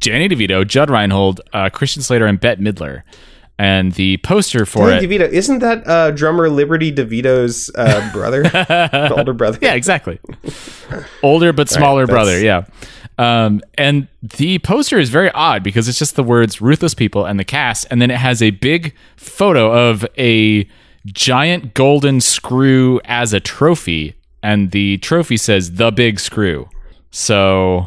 Danny 0.00 0.28
DeVito, 0.28 0.66
Judge 0.66 0.90
Reinhold, 0.90 1.40
uh, 1.52 1.70
Christian 1.70 2.02
Slater, 2.02 2.26
and 2.26 2.38
Bette 2.38 2.60
Midler. 2.62 3.02
And 3.56 3.92
the 3.92 4.16
poster 4.18 4.66
for 4.66 4.90
Danny 4.90 5.04
it, 5.06 5.08
DeVito, 5.20 5.28
isn't 5.28 5.60
that 5.60 5.86
uh, 5.86 6.10
drummer 6.10 6.48
Liberty 6.48 6.92
DeVito's 6.92 7.70
uh, 7.76 8.10
brother, 8.12 8.42
older 9.16 9.32
brother? 9.32 9.58
yeah, 9.62 9.74
exactly, 9.74 10.18
older 11.22 11.52
but 11.52 11.68
smaller 11.68 12.06
that's- 12.06 12.14
brother, 12.14 12.40
yeah. 12.40 12.64
Um, 13.16 13.60
and 13.78 14.08
the 14.22 14.58
poster 14.58 14.98
is 14.98 15.08
very 15.08 15.30
odd 15.30 15.62
because 15.62 15.86
it's 15.88 16.00
just 16.00 16.16
the 16.16 16.24
words 16.24 16.60
"Ruthless 16.60 16.94
People" 16.94 17.24
and 17.26 17.38
the 17.38 17.44
cast, 17.44 17.86
and 17.92 18.02
then 18.02 18.10
it 18.10 18.16
has 18.16 18.42
a 18.42 18.50
big 18.50 18.92
photo 19.16 19.70
of 19.90 20.04
a 20.18 20.68
giant 21.06 21.74
golden 21.74 22.20
screw 22.20 23.00
as 23.04 23.32
a 23.32 23.38
trophy, 23.38 24.16
and 24.42 24.72
the 24.72 24.98
trophy 24.98 25.36
says 25.36 25.74
"The 25.74 25.92
Big 25.92 26.18
Screw." 26.18 26.68
So 27.12 27.86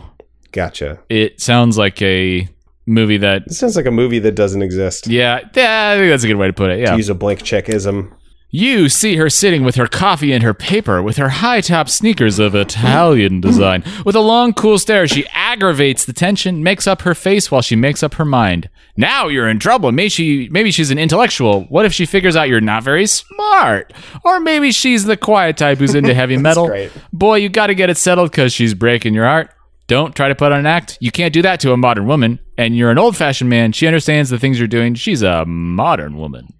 Gotcha. 0.54 1.00
it 1.10 1.42
sounds 1.42 1.78
like 1.78 2.02
a 2.02 2.48
movie 2.88 3.18
that 3.18 3.44
This 3.48 3.60
sounds 3.60 3.76
like 3.76 3.86
a 3.86 3.92
movie 3.92 4.20
that 4.20 4.34
doesn't 4.36 4.62
exist. 4.64 5.06
yeah, 5.08 5.42
yeah 5.54 5.92
i 5.94 5.98
think 5.98 6.10
that's 6.10 6.24
a 6.24 6.28
good 6.28 6.38
way 6.38 6.48
to 6.48 6.54
put 6.54 6.72
it 6.72 6.80
yeah. 6.80 6.96
Use 6.96 7.10
a 7.10 7.14
blank 7.16 7.42
checkism. 7.42 8.12
you 8.50 8.88
see 8.90 9.18
her 9.18 9.30
sitting 9.30 9.64
with 9.66 9.76
her 9.76 9.88
coffee 9.88 10.32
and 10.32 10.42
her 10.42 10.54
paper 10.54 11.04
with 11.04 11.18
her 11.18 11.30
high 11.30 11.60
top 11.62 11.90
sneakers 11.90 12.40
of 12.40 12.56
italian 12.56 13.42
design. 13.50 13.84
With 14.06 14.16
a 14.16 14.22
long 14.22 14.54
cool 14.54 14.80
stare 14.80 15.06
she 15.08 15.28
aggravates 15.34 16.06
the 16.06 16.14
tension 16.14 16.64
makes 16.64 16.88
up 16.88 17.02
her 17.02 17.14
face 17.14 17.52
while 17.52 17.62
she 17.62 17.76
makes 17.76 18.02
up 18.04 18.14
her 18.16 18.26
mind. 18.26 18.70
Now 19.00 19.28
you're 19.28 19.48
in 19.48 19.60
trouble. 19.60 19.92
Maybe 19.92 20.10
she 20.10 20.50
maybe 20.50 20.72
she's 20.72 20.90
an 20.90 20.98
intellectual. 20.98 21.66
What 21.66 21.86
if 21.86 21.94
she 21.94 22.06
figures 22.08 22.36
out 22.36 22.50
you're 22.50 22.62
not 22.62 22.82
very 22.84 23.06
smart? 23.06 23.94
Or 24.24 24.40
maybe 24.40 24.72
she's 24.72 25.04
the 25.04 25.16
quiet 25.18 25.56
type 25.58 25.78
who's 25.78 25.94
into 25.94 26.14
heavy 26.16 26.38
metal. 26.48 26.66
great. 26.68 26.92
boy 27.14 27.36
you 27.36 27.50
gotta 27.50 27.76
get 27.76 27.90
it 27.92 27.98
settled 27.98 28.32
because 28.32 28.52
she's 28.54 28.74
breaking 28.74 29.14
your 29.14 29.26
heart 29.26 29.52
don't 29.88 30.16
try 30.16 30.28
to 30.28 30.36
put 30.36 30.52
on 30.52 30.60
an 30.60 30.66
act. 30.66 30.98
You 31.00 31.12
can't 31.12 31.34
do 31.34 31.42
that 31.42 31.60
to 31.62 31.72
a 31.72 31.78
modern 31.78 32.06
woman. 32.06 32.40
And 32.58 32.76
you're 32.76 32.92
an 32.92 32.98
old 32.98 33.16
fashioned 33.16 33.50
man. 33.50 33.72
She 33.72 33.88
understands 33.88 34.30
the 34.30 34.38
things 34.38 34.60
you're 34.60 34.68
doing. 34.68 34.96
She's 34.96 35.22
a 35.22 35.46
modern 35.46 36.18
woman. 36.18 36.54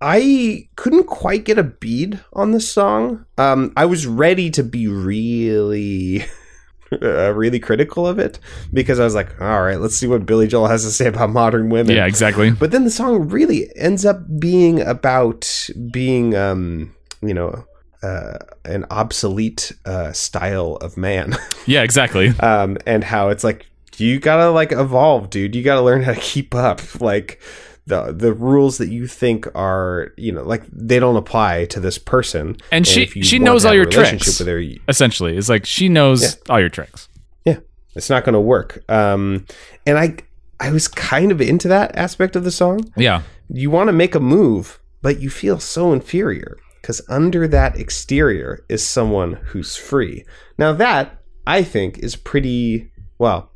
I 0.00 0.68
couldn't 0.76 1.06
quite 1.06 1.44
get 1.44 1.58
a 1.58 1.62
bead 1.62 2.20
on 2.32 2.52
this 2.52 2.70
song. 2.70 3.24
Um, 3.38 3.72
I 3.76 3.86
was 3.86 4.06
ready 4.06 4.50
to 4.50 4.62
be 4.62 4.86
really, 4.86 6.24
uh, 7.02 7.32
really 7.32 7.58
critical 7.58 8.06
of 8.06 8.18
it 8.18 8.38
because 8.72 9.00
I 9.00 9.04
was 9.04 9.14
like, 9.14 9.40
all 9.40 9.62
right, 9.62 9.80
let's 9.80 9.96
see 9.96 10.06
what 10.06 10.26
Billy 10.26 10.46
Joel 10.46 10.66
has 10.66 10.84
to 10.84 10.90
say 10.90 11.06
about 11.06 11.30
modern 11.30 11.70
women. 11.70 11.96
Yeah, 11.96 12.06
exactly. 12.06 12.50
But 12.50 12.70
then 12.70 12.84
the 12.84 12.90
song 12.90 13.28
really 13.28 13.74
ends 13.76 14.04
up 14.04 14.18
being 14.38 14.80
about 14.80 15.70
being, 15.90 16.34
um, 16.34 16.94
you 17.22 17.34
know, 17.34 17.64
uh, 18.04 18.38
an 18.64 18.84
obsolete 18.90 19.72
uh, 19.86 20.12
style 20.12 20.76
of 20.80 20.96
man, 20.96 21.34
Yeah, 21.66 21.82
exactly. 21.82 22.28
um, 22.40 22.76
and 22.86 23.02
how 23.04 23.30
it's 23.30 23.44
like 23.44 23.66
you 23.96 24.18
gotta 24.18 24.50
like 24.50 24.72
evolve, 24.72 25.30
dude. 25.30 25.54
You 25.54 25.62
gotta 25.62 25.80
learn 25.82 26.02
how 26.02 26.12
to 26.14 26.20
keep 26.20 26.54
up. 26.54 26.80
Like 27.00 27.40
the 27.86 28.12
the 28.12 28.32
rules 28.32 28.78
that 28.78 28.88
you 28.88 29.06
think 29.06 29.46
are, 29.54 30.12
you 30.16 30.32
know, 30.32 30.42
like 30.42 30.62
they 30.72 30.98
don't 30.98 31.16
apply 31.16 31.66
to 31.66 31.80
this 31.80 31.98
person. 31.98 32.56
And 32.72 32.86
she- 32.86 33.06
she 33.22 33.38
knows 33.38 33.64
all 33.64 33.74
your 33.74 33.84
tricks. 33.86 34.38
With 34.38 34.48
her, 34.48 34.58
you- 34.58 34.80
Essentially, 34.88 35.36
it's 35.36 35.48
like 35.48 35.64
she 35.66 35.88
knows 35.88 36.22
Yeah. 36.22 36.30
all 36.52 36.60
your 36.60 36.70
tricks. 36.70 37.08
yeah, 37.44 37.58
it's 37.94 38.10
not 38.10 38.24
to 38.34 38.40
work. 38.40 38.82
Um, 38.90 39.46
and 39.86 39.98
I 39.98 40.16
I 40.60 40.70
was 40.70 40.88
kind 40.88 41.30
of 41.32 41.40
into 41.40 41.68
that 41.68 41.94
aspect 41.96 42.36
of 42.36 42.44
the 42.44 42.50
song. 42.50 42.90
Yeah. 42.96 43.22
you 43.48 43.70
want 43.70 43.88
to 43.88 43.92
make 43.92 44.14
a 44.14 44.20
move, 44.20 44.80
but 45.02 45.20
you 45.20 45.28
feel 45.30 45.60
so 45.60 45.92
inferior 45.92 46.56
because 46.84 47.00
under 47.08 47.48
that 47.48 47.78
exterior 47.78 48.62
is 48.68 48.86
someone 48.86 49.32
who's 49.46 49.74
free. 49.74 50.22
Now, 50.58 50.74
that 50.74 51.18
I 51.46 51.62
think 51.62 51.96
is 52.00 52.14
pretty 52.14 52.92
well, 53.18 53.50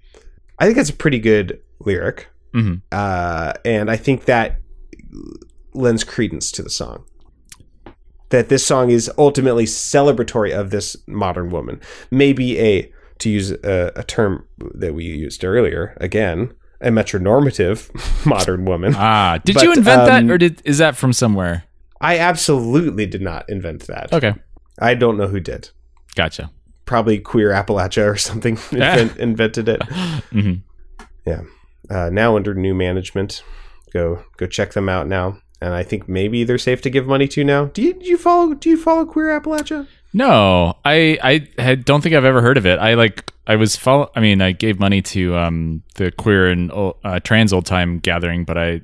I 0.59 0.64
think 0.64 0.77
that's 0.79 0.88
a 0.88 0.95
pretty 0.95 1.19
good 1.19 1.61
lyric. 1.79 2.29
Mhm. 2.55 2.81
Uh, 2.91 3.53
and 3.67 3.91
I 3.91 3.97
think 3.97 4.25
that 4.25 4.57
lends 5.75 6.05
credence 6.05 6.51
to 6.53 6.62
the 6.62 6.71
song. 6.71 7.05
That 8.31 8.49
this 8.49 8.64
song 8.64 8.88
is 8.88 9.11
ultimately 9.19 9.67
celebratory 9.67 10.59
of 10.59 10.71
this 10.71 10.97
modern 11.07 11.51
woman. 11.51 11.79
Maybe 12.11 12.59
a, 12.59 12.91
to 13.19 13.29
use 13.29 13.51
a, 13.51 13.93
a 13.95 14.05
term 14.05 14.47
that 14.75 14.95
we 14.95 15.05
used 15.05 15.45
earlier, 15.45 15.99
again, 16.01 16.55
a 16.81 16.88
metronormative 16.88 17.91
modern 18.27 18.64
woman. 18.64 18.95
Ah, 18.97 19.38
did 19.45 19.57
But, 19.57 19.64
you 19.64 19.73
invent 19.75 20.01
um, 20.01 20.07
that, 20.07 20.33
or 20.33 20.38
did 20.38 20.62
is 20.64 20.79
that 20.79 20.97
from 20.97 21.12
somewhere? 21.12 21.64
I 22.01 22.19
absolutely 22.19 23.07
did 23.07 23.23
not 23.23 23.49
invent 23.49 23.87
that. 23.87 24.13
Okay, 24.13 24.35
I 24.79 24.95
don't 24.95 25.17
know 25.17 25.29
who 25.29 25.41
did. 25.41 25.71
gotcha. 26.15 26.51
Probably 26.85 27.19
Queer 27.19 27.51
Appalachia 27.51 28.11
or 28.11 28.17
something 28.17 28.59
invent, 28.73 29.17
invented 29.19 29.69
it. 29.69 29.83
hmm 30.33 30.55
Yeah. 31.27 31.43
Uh, 31.91 32.09
now 32.11 32.37
under 32.37 32.55
new 32.55 32.75
management, 32.75 33.43
go 33.93 34.25
go 34.37 34.47
check 34.47 34.73
them 34.73 34.89
out 34.89 35.07
now. 35.07 35.39
And 35.61 35.75
I 35.75 35.83
think 35.83 36.09
maybe 36.09 36.45
they're 36.45 36.57
safe 36.57 36.81
to 36.83 36.91
give 36.91 37.07
money 37.07 37.27
to 37.29 37.45
now. 37.45 37.67
Do 37.67 37.83
you 37.83 37.93
do 37.95 38.07
you 38.07 38.17
follow 38.17 38.55
do 38.55 38.71
you 38.71 38.77
follow 38.77 39.05
Queer 39.05 39.39
Appalachia? 39.39 39.87
No, 40.15 40.79
I 40.85 41.19
I 41.23 41.63
had, 41.63 41.85
don't 41.85 42.01
think 42.01 42.15
I've 42.15 42.25
ever 42.25 42.41
heard 42.41 42.57
of 42.57 42.65
it. 42.65 42.79
I 42.79 42.95
like 42.95 43.33
I 43.47 43.57
was 43.57 43.77
follow. 43.77 44.11
I 44.17 44.21
mean, 44.21 44.41
I 44.41 44.53
gave 44.53 44.79
money 44.81 45.03
to 45.03 45.37
um 45.37 45.83
the 45.97 46.11
queer 46.13 46.49
and 46.51 46.71
uh, 46.73 47.21
trans 47.21 47.53
old 47.53 47.67
time 47.67 47.99
gathering, 47.99 48.45
but 48.45 48.57
I 48.57 48.81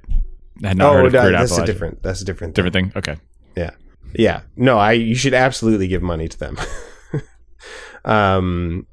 had 0.62 0.76
not 0.76 0.92
heard 0.92 1.04
oh, 1.04 1.06
of 1.06 1.12
no, 1.12 1.20
queer 1.20 1.32
that's 1.32 1.58
a 1.58 1.66
different 1.66 2.02
that's 2.02 2.20
a 2.20 2.24
different 2.24 2.54
thing. 2.54 2.64
different 2.64 2.92
thing. 2.94 2.98
Okay. 2.98 3.20
Yeah. 3.56 3.70
Yeah. 4.14 4.42
No, 4.56 4.78
I 4.78 4.92
you 4.92 5.14
should 5.14 5.34
absolutely 5.34 5.88
give 5.88 6.02
money 6.02 6.28
to 6.28 6.38
them. 6.38 6.58
um 8.04 8.86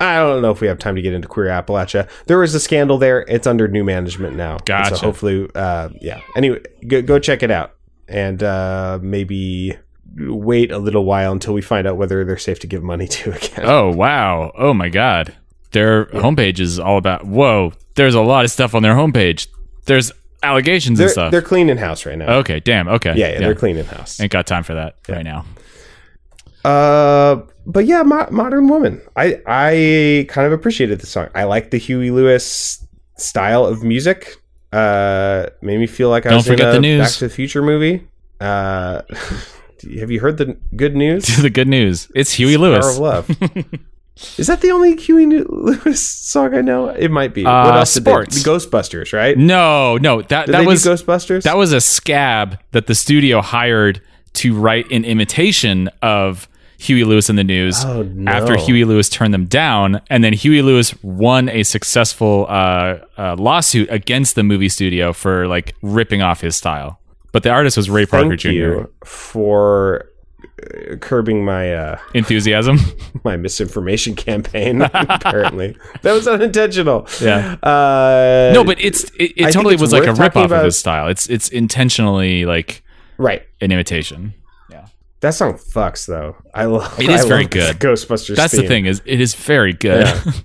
I 0.00 0.18
don't 0.18 0.42
know 0.42 0.52
if 0.52 0.60
we 0.60 0.68
have 0.68 0.78
time 0.78 0.94
to 0.94 1.02
get 1.02 1.12
into 1.12 1.26
Queer 1.26 1.46
Appalachia. 1.46 2.08
There 2.26 2.38
was 2.38 2.54
a 2.54 2.60
scandal 2.60 2.98
there. 2.98 3.24
It's 3.28 3.46
under 3.46 3.66
new 3.66 3.82
management 3.82 4.36
now. 4.36 4.58
Gotcha. 4.64 4.96
So 4.96 5.06
hopefully 5.06 5.48
uh 5.54 5.90
yeah. 6.00 6.20
Anyway, 6.36 6.60
go, 6.86 7.02
go 7.02 7.18
check 7.18 7.42
it 7.42 7.50
out. 7.50 7.74
And 8.06 8.42
uh 8.42 8.98
maybe 9.02 9.76
wait 10.16 10.72
a 10.72 10.78
little 10.78 11.04
while 11.04 11.32
until 11.32 11.54
we 11.54 11.62
find 11.62 11.86
out 11.86 11.96
whether 11.96 12.24
they're 12.24 12.38
safe 12.38 12.60
to 12.60 12.66
give 12.66 12.82
money 12.82 13.06
to 13.06 13.32
again. 13.36 13.64
Oh 13.64 13.90
wow! 13.90 14.52
Oh 14.56 14.74
my 14.74 14.88
god! 14.88 15.36
Their 15.72 16.06
homepage 16.06 16.60
is 16.60 16.78
all 16.78 16.98
about. 16.98 17.26
Whoa! 17.26 17.72
There's 17.94 18.14
a 18.14 18.20
lot 18.20 18.44
of 18.44 18.50
stuff 18.50 18.74
on 18.74 18.82
their 18.82 18.94
homepage. 18.94 19.48
There's 19.86 20.12
allegations 20.42 20.98
they're, 20.98 21.06
and 21.06 21.12
stuff. 21.12 21.30
they're 21.30 21.42
cleaning 21.42 21.76
house 21.76 22.06
right 22.06 22.16
now. 22.16 22.38
okay, 22.38 22.60
damn. 22.60 22.88
Okay, 22.88 23.14
yeah, 23.16 23.32
yeah, 23.32 23.38
they're 23.38 23.54
cleaning 23.54 23.84
house. 23.84 24.20
Ain't 24.20 24.32
got 24.32 24.46
time 24.46 24.62
for 24.62 24.74
that 24.74 24.96
right 25.08 25.24
now. 25.24 25.44
Uh, 26.64 27.42
but 27.66 27.86
yeah, 27.86 28.02
Mo- 28.02 28.28
Modern 28.30 28.68
Woman. 28.68 29.00
I 29.16 29.40
I 29.46 30.26
kind 30.28 30.46
of 30.46 30.52
appreciated 30.52 31.00
the 31.00 31.06
song. 31.06 31.28
I 31.34 31.44
like 31.44 31.70
the 31.70 31.78
Huey 31.78 32.10
Lewis 32.10 32.84
style 33.16 33.64
of 33.64 33.82
music. 33.82 34.36
Uh, 34.72 35.46
made 35.62 35.78
me 35.78 35.86
feel 35.86 36.10
like 36.10 36.26
I 36.26 36.30
Don't 36.30 36.38
was 36.38 36.46
forget 36.46 36.68
in 36.68 36.68
a 36.68 36.72
the 36.72 36.80
news. 36.80 37.00
Back 37.00 37.12
to 37.18 37.28
the 37.28 37.34
Future 37.34 37.62
movie. 37.62 38.06
Uh, 38.40 39.02
have 39.98 40.10
you 40.10 40.20
heard 40.20 40.36
the 40.38 40.56
good 40.76 40.94
news? 40.94 41.26
the 41.42 41.50
good 41.50 41.68
news. 41.68 42.10
It's 42.14 42.32
Huey 42.32 42.56
Power 42.56 42.66
of 42.66 42.84
Lewis. 42.84 42.98
Love. 42.98 43.30
Is 44.36 44.46
that 44.48 44.60
the 44.60 44.70
only 44.72 44.96
Huey 44.96 45.26
Lewis 45.48 46.06
song 46.06 46.54
I 46.54 46.60
know? 46.60 46.88
It 46.88 47.10
might 47.10 47.34
be. 47.34 47.44
Uh, 47.46 47.64
what 47.66 47.74
else 47.76 47.92
sports. 47.92 48.42
The 48.42 48.50
Ghostbusters, 48.50 49.12
right? 49.12 49.36
No, 49.38 49.96
no. 49.96 50.22
That 50.22 50.46
Did 50.46 50.54
that 50.54 50.66
was 50.66 50.84
Ghostbusters? 50.84 51.42
that 51.44 51.56
was 51.56 51.72
a 51.72 51.80
scab 51.80 52.58
that 52.72 52.86
the 52.86 52.94
studio 52.94 53.40
hired 53.40 54.00
to 54.34 54.54
write 54.58 54.90
an 54.90 55.04
imitation 55.04 55.88
of 56.02 56.48
Huey 56.78 57.02
Lewis 57.02 57.28
and 57.28 57.36
the 57.38 57.42
News 57.44 57.84
Oh, 57.84 58.02
no. 58.02 58.30
after 58.30 58.56
Huey 58.56 58.84
Lewis 58.84 59.08
turned 59.08 59.34
them 59.34 59.46
down, 59.46 60.00
and 60.10 60.22
then 60.22 60.32
Huey 60.32 60.62
Lewis 60.62 60.94
won 61.02 61.48
a 61.48 61.62
successful 61.64 62.46
uh, 62.48 62.98
uh, 63.16 63.34
lawsuit 63.36 63.88
against 63.90 64.34
the 64.36 64.44
movie 64.44 64.68
studio 64.68 65.12
for 65.12 65.48
like 65.48 65.74
ripping 65.82 66.22
off 66.22 66.40
his 66.40 66.54
style. 66.56 67.00
But 67.32 67.42
the 67.42 67.50
artist 67.50 67.76
was 67.76 67.90
Ray 67.90 68.06
Parker 68.06 68.36
Jr. 68.36 68.84
for 69.04 70.08
curbing 71.00 71.44
my 71.44 71.74
uh, 71.74 71.98
Enthusiasm. 72.14 72.78
my 73.24 73.36
misinformation 73.36 74.14
campaign. 74.14 74.82
apparently, 74.94 75.76
that 76.02 76.12
was 76.12 76.26
unintentional. 76.26 77.06
Yeah. 77.20 77.56
Uh, 77.62 78.50
no, 78.54 78.64
but 78.64 78.80
it's 78.80 79.04
it, 79.18 79.32
it 79.36 79.52
totally 79.52 79.74
it's 79.74 79.80
was 79.80 79.92
like 79.92 80.04
a 80.04 80.10
worth 80.10 80.18
rip 80.18 80.36
off 80.36 80.50
of 80.50 80.64
his 80.64 80.78
style. 80.78 81.08
It's 81.08 81.28
it's 81.28 81.48
intentionally 81.48 82.44
like 82.44 82.82
right. 83.18 83.42
an 83.60 83.72
imitation. 83.72 84.34
Yeah. 84.70 84.86
That 85.20 85.34
song 85.34 85.54
fucks 85.54 86.06
though. 86.06 86.36
I 86.54 86.64
love. 86.64 86.98
It 87.00 87.10
is 87.10 87.24
I 87.24 87.28
very 87.28 87.46
good. 87.46 87.78
Ghostbusters. 87.78 88.36
That's 88.36 88.56
the 88.56 88.66
thing 88.66 88.86
is 88.86 89.02
it 89.04 89.20
is 89.20 89.34
very 89.34 89.72
good. 89.72 90.06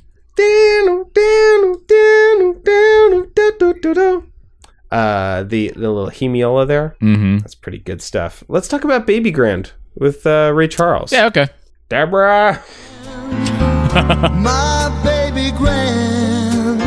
Uh, 4.91 5.41
the 5.41 5.69
the 5.69 5.91
little 5.91 6.11
hemiola 6.11 6.67
there. 6.67 6.95
hmm 6.99 7.39
That's 7.39 7.55
pretty 7.55 7.79
good 7.79 7.99
stuff. 7.99 8.43
Let's 8.47 8.67
talk 8.67 8.83
about 8.83 9.07
Baby 9.07 9.31
Grand 9.31 9.71
with 9.95 10.25
uh, 10.25 10.51
Ray 10.53 10.67
Charles. 10.67 11.11
Yeah, 11.11 11.27
okay. 11.27 11.47
Deborah. 11.89 12.63
My 14.33 14.89
baby 15.03 15.55
grand 15.55 16.81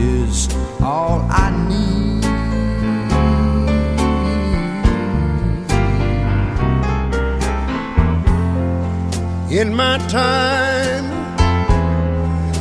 is 0.00 0.48
all 0.80 1.20
I 1.30 1.50
need. 1.68 2.24
In 9.52 9.74
my 9.74 9.98
time, 10.08 11.04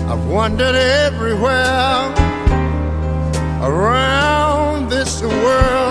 I've 0.10 0.26
wandered 0.28 0.76
everywhere 0.76 2.14
around 3.62 4.90
this 4.90 5.22
world. 5.22 5.85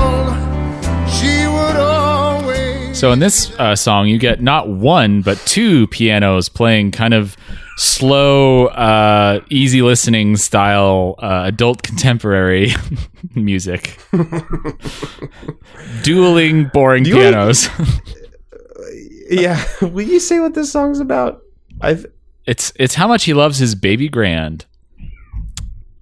So 2.95 3.11
in 3.13 3.19
this 3.19 3.51
uh, 3.59 3.75
song, 3.77 4.07
you 4.07 4.19
get 4.19 4.41
not 4.41 4.69
one 4.69 5.21
but 5.21 5.37
two 5.47 5.89
pianos 5.89 6.49
playing 6.49 6.93
kind 6.93 7.13
of 7.13 7.37
slow, 7.77 8.67
uh, 8.69 9.41
easy 9.51 9.83
listening 9.83 10.37
style 10.37 11.17
uh, 11.19 11.43
adult 11.45 11.83
contemporary 11.83 12.73
music. 13.35 13.99
Dueling, 16.03 16.71
boring 16.73 17.05
pianos. 17.05 17.69
Yeah. 19.31 19.65
Will 19.81 20.07
you 20.07 20.21
say 20.21 20.39
what 20.39 20.53
this 20.53 20.71
song's 20.71 21.01
about? 21.01 21.41
I've 21.81 22.05
it's 22.45 22.75
it's 22.77 22.95
how 22.95 23.09
much 23.09 23.25
he 23.25 23.33
loves 23.33 23.57
his 23.57 23.75
baby 23.75 24.07
grand. 24.07 24.67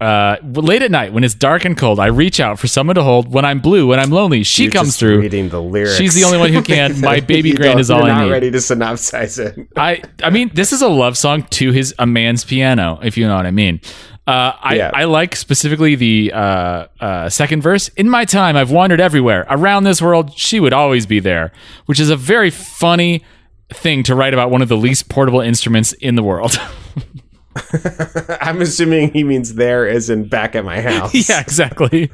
Uh, 0.03 0.37
late 0.43 0.83
at 0.83 0.91
night 0.91 1.13
when 1.13 1.23
it's 1.23 1.35
dark 1.35 1.65
and 1.65 1.77
cold, 1.77 2.01
I 2.01 2.07
reach 2.07 2.41
out 2.41 2.59
for 2.59 2.67
someone 2.67 2.97
to 2.97 3.05
hold. 3.05 3.33
When 3.33 3.45
I'm 3.45 3.61
blue, 3.61 3.87
when 3.87 4.01
I'm 4.01 4.11
lonely, 4.11 4.43
she 4.43 4.65
you're 4.65 4.73
comes 4.73 4.97
through. 4.97 5.21
Reading 5.21 5.49
the 5.49 5.63
lyrics. 5.63 5.95
She's 5.95 6.15
the 6.15 6.25
only 6.25 6.39
one 6.39 6.53
who 6.53 6.61
can. 6.75 7.01
My 7.01 7.21
baby 7.21 7.53
grand 7.53 7.79
is 7.79 7.89
all 7.89 8.01
you're 8.01 8.11
I 8.11 8.19
not 8.19 8.25
need. 8.25 8.31
ready 8.33 8.51
to 8.51 8.59
synopsize 8.59 9.39
it. 9.39 9.69
I 9.77 10.03
I 10.21 10.31
mean, 10.31 10.51
this 10.55 10.73
is 10.73 10.83
a 10.83 10.89
love 10.89 11.17
song 11.17 11.45
to 11.51 11.71
his 11.71 11.95
a 12.01 12.07
man's 12.07 12.45
piano, 12.45 12.99
if 13.03 13.17
you 13.17 13.29
know 13.29 13.37
what 13.37 13.47
I 13.47 13.53
mean. 13.53 13.81
Uh, 14.27 14.53
I 14.61 14.75
Yeah. 14.75 14.91
I 14.93 15.05
like 15.05 15.37
specifically 15.37 15.95
the 15.95 16.33
uh, 16.33 16.87
uh, 17.01 17.29
second 17.29 17.63
verse. 17.63 17.87
In 17.91 18.11
my 18.11 18.25
time, 18.25 18.57
I've 18.57 18.73
wandered 18.73 19.01
everywhere 19.01 19.47
around 19.49 19.85
this 19.85 20.03
world. 20.03 20.33
She 20.37 20.59
would 20.59 20.73
always 20.73 21.07
be 21.07 21.21
there, 21.21 21.53
which 21.87 22.01
is 22.01 22.11
a 22.11 22.17
very 22.17 22.51
funny 22.51 23.25
thing 23.73 24.03
to 24.03 24.17
write 24.17 24.35
about 24.35 24.51
one 24.51 24.63
of 24.63 24.69
the 24.69 24.77
least 24.77 25.09
portable 25.09 25.41
instruments 25.41 25.93
in 25.93 26.17
the 26.17 26.23
world. 26.25 26.59
I'm 28.41 28.61
assuming 28.61 29.13
he 29.13 29.25
means 29.25 29.55
there 29.55 29.89
as 29.89 30.09
in 30.11 30.29
back 30.29 30.55
at 30.55 30.65
my 30.65 30.81
house. 30.91 31.29
yeah, 31.29 31.41
exactly. 31.41 32.11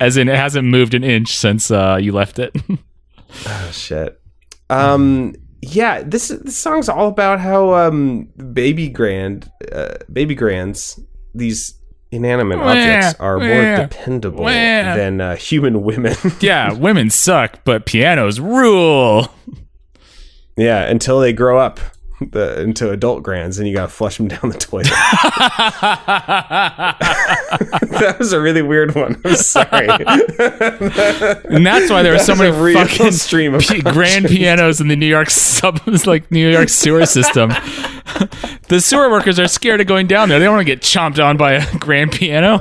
As 0.00 0.16
in, 0.16 0.28
it 0.28 0.36
hasn't 0.36 0.66
moved 0.68 0.94
an 0.94 1.04
inch 1.04 1.36
since 1.36 1.70
uh, 1.70 1.98
you 2.00 2.12
left 2.12 2.38
it. 2.38 2.54
Oh, 3.46 3.70
shit. 3.72 4.20
Um. 4.68 5.34
Yeah. 5.62 6.02
This 6.02 6.28
this 6.28 6.58
song's 6.58 6.90
all 6.90 7.08
about 7.08 7.40
how 7.40 7.72
um 7.72 8.24
baby 8.52 8.90
grand 8.90 9.50
uh, 9.72 9.94
baby 10.12 10.34
grands 10.34 11.00
these 11.34 11.74
inanimate 12.10 12.58
Wah, 12.58 12.72
objects 12.72 13.18
are 13.20 13.38
more 13.38 13.76
dependable 13.76 14.44
wah. 14.44 14.50
than 14.50 15.22
uh, 15.22 15.36
human 15.36 15.82
women. 15.82 16.14
yeah, 16.40 16.74
women 16.74 17.08
suck, 17.08 17.60
but 17.64 17.86
pianos 17.86 18.38
rule. 18.38 19.28
yeah. 20.58 20.82
Until 20.84 21.18
they 21.18 21.32
grow 21.32 21.58
up. 21.58 21.80
The, 22.32 22.62
into 22.62 22.90
adult 22.90 23.22
grands, 23.22 23.58
and 23.58 23.68
you 23.68 23.74
gotta 23.74 23.88
flush 23.88 24.16
them 24.16 24.28
down 24.28 24.48
the 24.48 24.56
toilet. 24.56 24.86
that 27.98 28.16
was 28.18 28.32
a 28.32 28.40
really 28.40 28.62
weird 28.62 28.94
one. 28.94 29.20
I'm 29.24 29.36
sorry. 29.36 29.88
And 31.52 31.66
that's 31.66 31.90
why 31.90 32.02
there 32.02 32.14
are 32.14 32.18
so 32.18 32.34
many 32.34 32.50
real 32.50 32.86
fucking 32.86 33.12
stream 33.12 33.54
of 33.54 33.62
p- 33.62 33.82
grand 33.82 34.26
pianos 34.26 34.80
in 34.80 34.88
the 34.88 34.96
New 34.96 35.06
York 35.06 35.28
sub, 35.28 35.80
like 36.06 36.30
New 36.30 36.48
York 36.48 36.70
sewer 36.70 37.04
system. 37.04 37.50
the 38.68 38.80
sewer 38.80 39.10
workers 39.10 39.38
are 39.38 39.48
scared 39.48 39.80
of 39.80 39.86
going 39.86 40.06
down 40.06 40.30
there. 40.30 40.38
They 40.38 40.46
don't 40.46 40.54
want 40.54 40.66
to 40.66 40.72
get 40.72 40.80
chomped 40.80 41.22
on 41.22 41.36
by 41.36 41.52
a 41.52 41.78
grand 41.78 42.12
piano. 42.12 42.60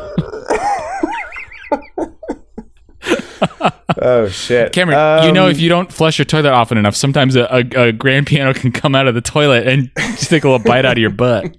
Oh 4.02 4.28
shit, 4.30 4.72
Cameron, 4.74 5.26
you 5.26 5.32
know, 5.32 5.46
Um, 5.46 5.52
if 5.52 5.60
you 5.60 5.70
don't 5.70 5.92
flush 5.92 6.18
your 6.18 6.26
toilet 6.26 6.52
often 6.52 6.78
enough, 6.78 6.96
sometimes 6.96 7.36
a, 7.36 7.44
a, 7.52 7.88
a 7.88 7.92
grand 7.92 8.28
piano 8.28 8.54
can 8.54 8.72
come 8.72 8.96
out 8.96 9.08
of 9.08 9.16
the 9.16 9.22
toilet 9.22 9.68
and 9.68 9.92
just 9.98 10.30
take 10.30 10.44
a 10.44 10.50
little 10.50 10.64
bite 10.66 10.86
out 10.86 10.94
of 10.94 10.98
your 11.02 11.10
butt. 11.10 11.56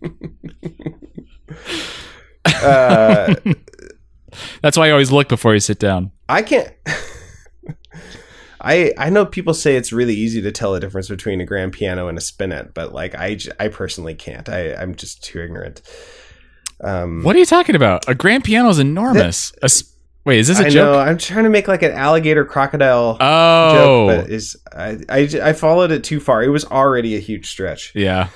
uh, 2.46 3.34
That's 4.62 4.76
why 4.76 4.86
you 4.86 4.92
always 4.92 5.12
look 5.12 5.28
before 5.28 5.55
you 5.55 5.61
sit 5.61 5.78
down. 5.78 6.11
I 6.28 6.42
can't. 6.42 6.72
I 8.61 8.92
I 8.96 9.11
know 9.11 9.26
people 9.26 9.55
say 9.55 9.76
it's 9.76 9.92
really 9.92 10.14
easy 10.14 10.40
to 10.42 10.53
tell 10.53 10.72
the 10.72 10.80
difference 10.80 11.09
between 11.09 11.40
a 11.40 11.44
grand 11.44 11.72
piano 11.72 12.07
and 12.09 12.16
a 12.16 12.20
spinet, 12.20 12.74
but 12.74 12.92
like 12.94 13.14
I 13.14 13.38
I 13.59 13.68
personally 13.68 14.14
can't. 14.14 14.48
I 14.48 14.72
I'm 14.74 14.94
just 14.94 15.22
too 15.24 15.40
ignorant. 15.40 15.82
Um, 16.82 17.22
What 17.22 17.36
are 17.36 17.38
you 17.40 17.44
talking 17.44 17.74
about? 17.74 18.09
A 18.09 18.14
grand 18.14 18.44
piano 18.44 18.68
is 18.68 18.78
enormous. 18.78 19.53
A 19.62 19.66
s- 19.66 19.91
wait, 20.25 20.39
is 20.41 20.49
this 20.49 20.61
a 20.61 20.66
I 20.66 20.68
joke? 20.68 20.93
know. 20.95 20.99
I'm 20.99 21.18
trying 21.18 21.45
to 21.45 21.51
make 21.51 21.68
like 21.68 21.83
an 21.83 21.93
alligator 21.93 22.45
crocodile 22.45 23.16
Oh, 23.20 23.73
joke, 23.75 24.25
but 24.25 24.31
is 24.31 24.57
I, 24.77 24.99
I 25.09 25.18
I 25.43 25.53
followed 25.53 25.91
it 25.91 26.05
too 26.05 26.20
far. 26.20 26.43
It 26.43 26.49
was 26.49 26.64
already 26.64 27.16
a 27.16 27.20
huge 27.20 27.49
stretch. 27.51 27.93
yeah, 27.95 28.29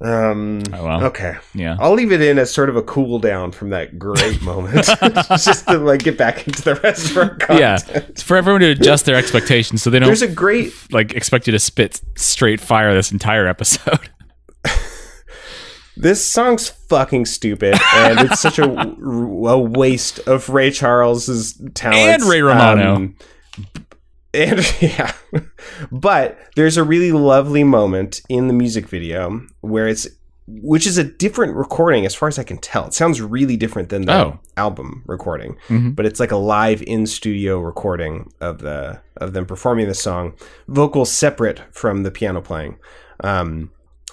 Um. 0.00 0.62
Oh, 0.72 0.84
well. 0.84 1.04
Okay. 1.04 1.34
yeah. 1.54 1.76
I'll 1.78 1.94
leave 1.94 2.10
it 2.10 2.20
in 2.20 2.38
as 2.38 2.52
sort 2.52 2.68
of 2.68 2.74
a 2.76 2.82
cool 2.82 3.18
down 3.20 3.52
from 3.52 3.70
that 3.70 3.98
great 3.98 4.42
moment, 4.50 4.84
just 5.38 5.68
to 5.68 5.78
like 5.78 6.02
get 6.02 6.18
back 6.18 6.46
into 6.46 6.62
the 6.62 6.74
rest 6.76 7.10
of 7.12 7.16
our 7.18 7.36
Yeah, 7.56 7.78
it's 7.86 8.22
for 8.22 8.36
everyone 8.36 8.60
to 8.62 8.70
adjust 8.70 9.06
their 9.06 9.16
expectations 9.16 9.82
so 9.82 9.90
they 9.90 9.98
don't 10.00 10.06
There's 10.08 10.22
a 10.22 10.28
great 10.28 10.72
like 10.90 11.12
expect 11.14 11.46
you 11.46 11.52
to 11.52 11.58
spit 11.60 12.00
straight 12.16 12.60
fire 12.60 12.92
this 12.94 13.12
entire 13.12 13.46
episode. 13.46 14.10
This 15.96 16.24
song's 16.24 16.68
fucking 16.68 17.26
stupid, 17.26 17.74
and 17.94 18.20
it's 18.20 18.40
such 18.40 18.58
a, 18.58 18.64
a 18.70 19.58
waste 19.58 20.18
of 20.20 20.48
Ray 20.48 20.70
Charles's 20.70 21.60
talent 21.74 22.22
And 22.22 22.22
Ray 22.24 22.40
Romano. 22.40 22.94
Um, 22.96 23.16
and 24.34 24.60
yeah, 24.82 25.12
but 25.90 26.38
there's 26.56 26.76
a 26.78 26.84
really 26.84 27.12
lovely 27.12 27.64
moment 27.64 28.22
in 28.30 28.48
the 28.48 28.54
music 28.54 28.88
video 28.88 29.42
where 29.60 29.86
it's, 29.86 30.08
which 30.46 30.86
is 30.86 30.96
a 30.96 31.04
different 31.04 31.54
recording 31.54 32.06
as 32.06 32.14
far 32.14 32.28
as 32.28 32.38
I 32.38 32.42
can 32.42 32.56
tell. 32.56 32.86
It 32.86 32.94
sounds 32.94 33.20
really 33.20 33.58
different 33.58 33.90
than 33.90 34.06
the 34.06 34.12
Oh. 34.14 34.38
album 34.56 35.02
recording, 35.06 35.56
Mhm. 35.68 35.94
but 35.94 36.06
it's 36.06 36.18
like 36.18 36.32
a 36.32 36.36
live 36.36 36.82
in 36.82 37.06
studio 37.06 37.60
recording 37.60 38.32
of 38.40 38.58
the 38.60 39.00
of 39.18 39.34
them 39.34 39.44
performing 39.44 39.86
the 39.88 39.94
song, 39.94 40.32
vocals 40.66 41.12
separate 41.12 41.60
from 41.70 42.02
the 42.02 42.10
piano 42.10 42.40
playing. 42.40 42.76
Um, 43.22 43.70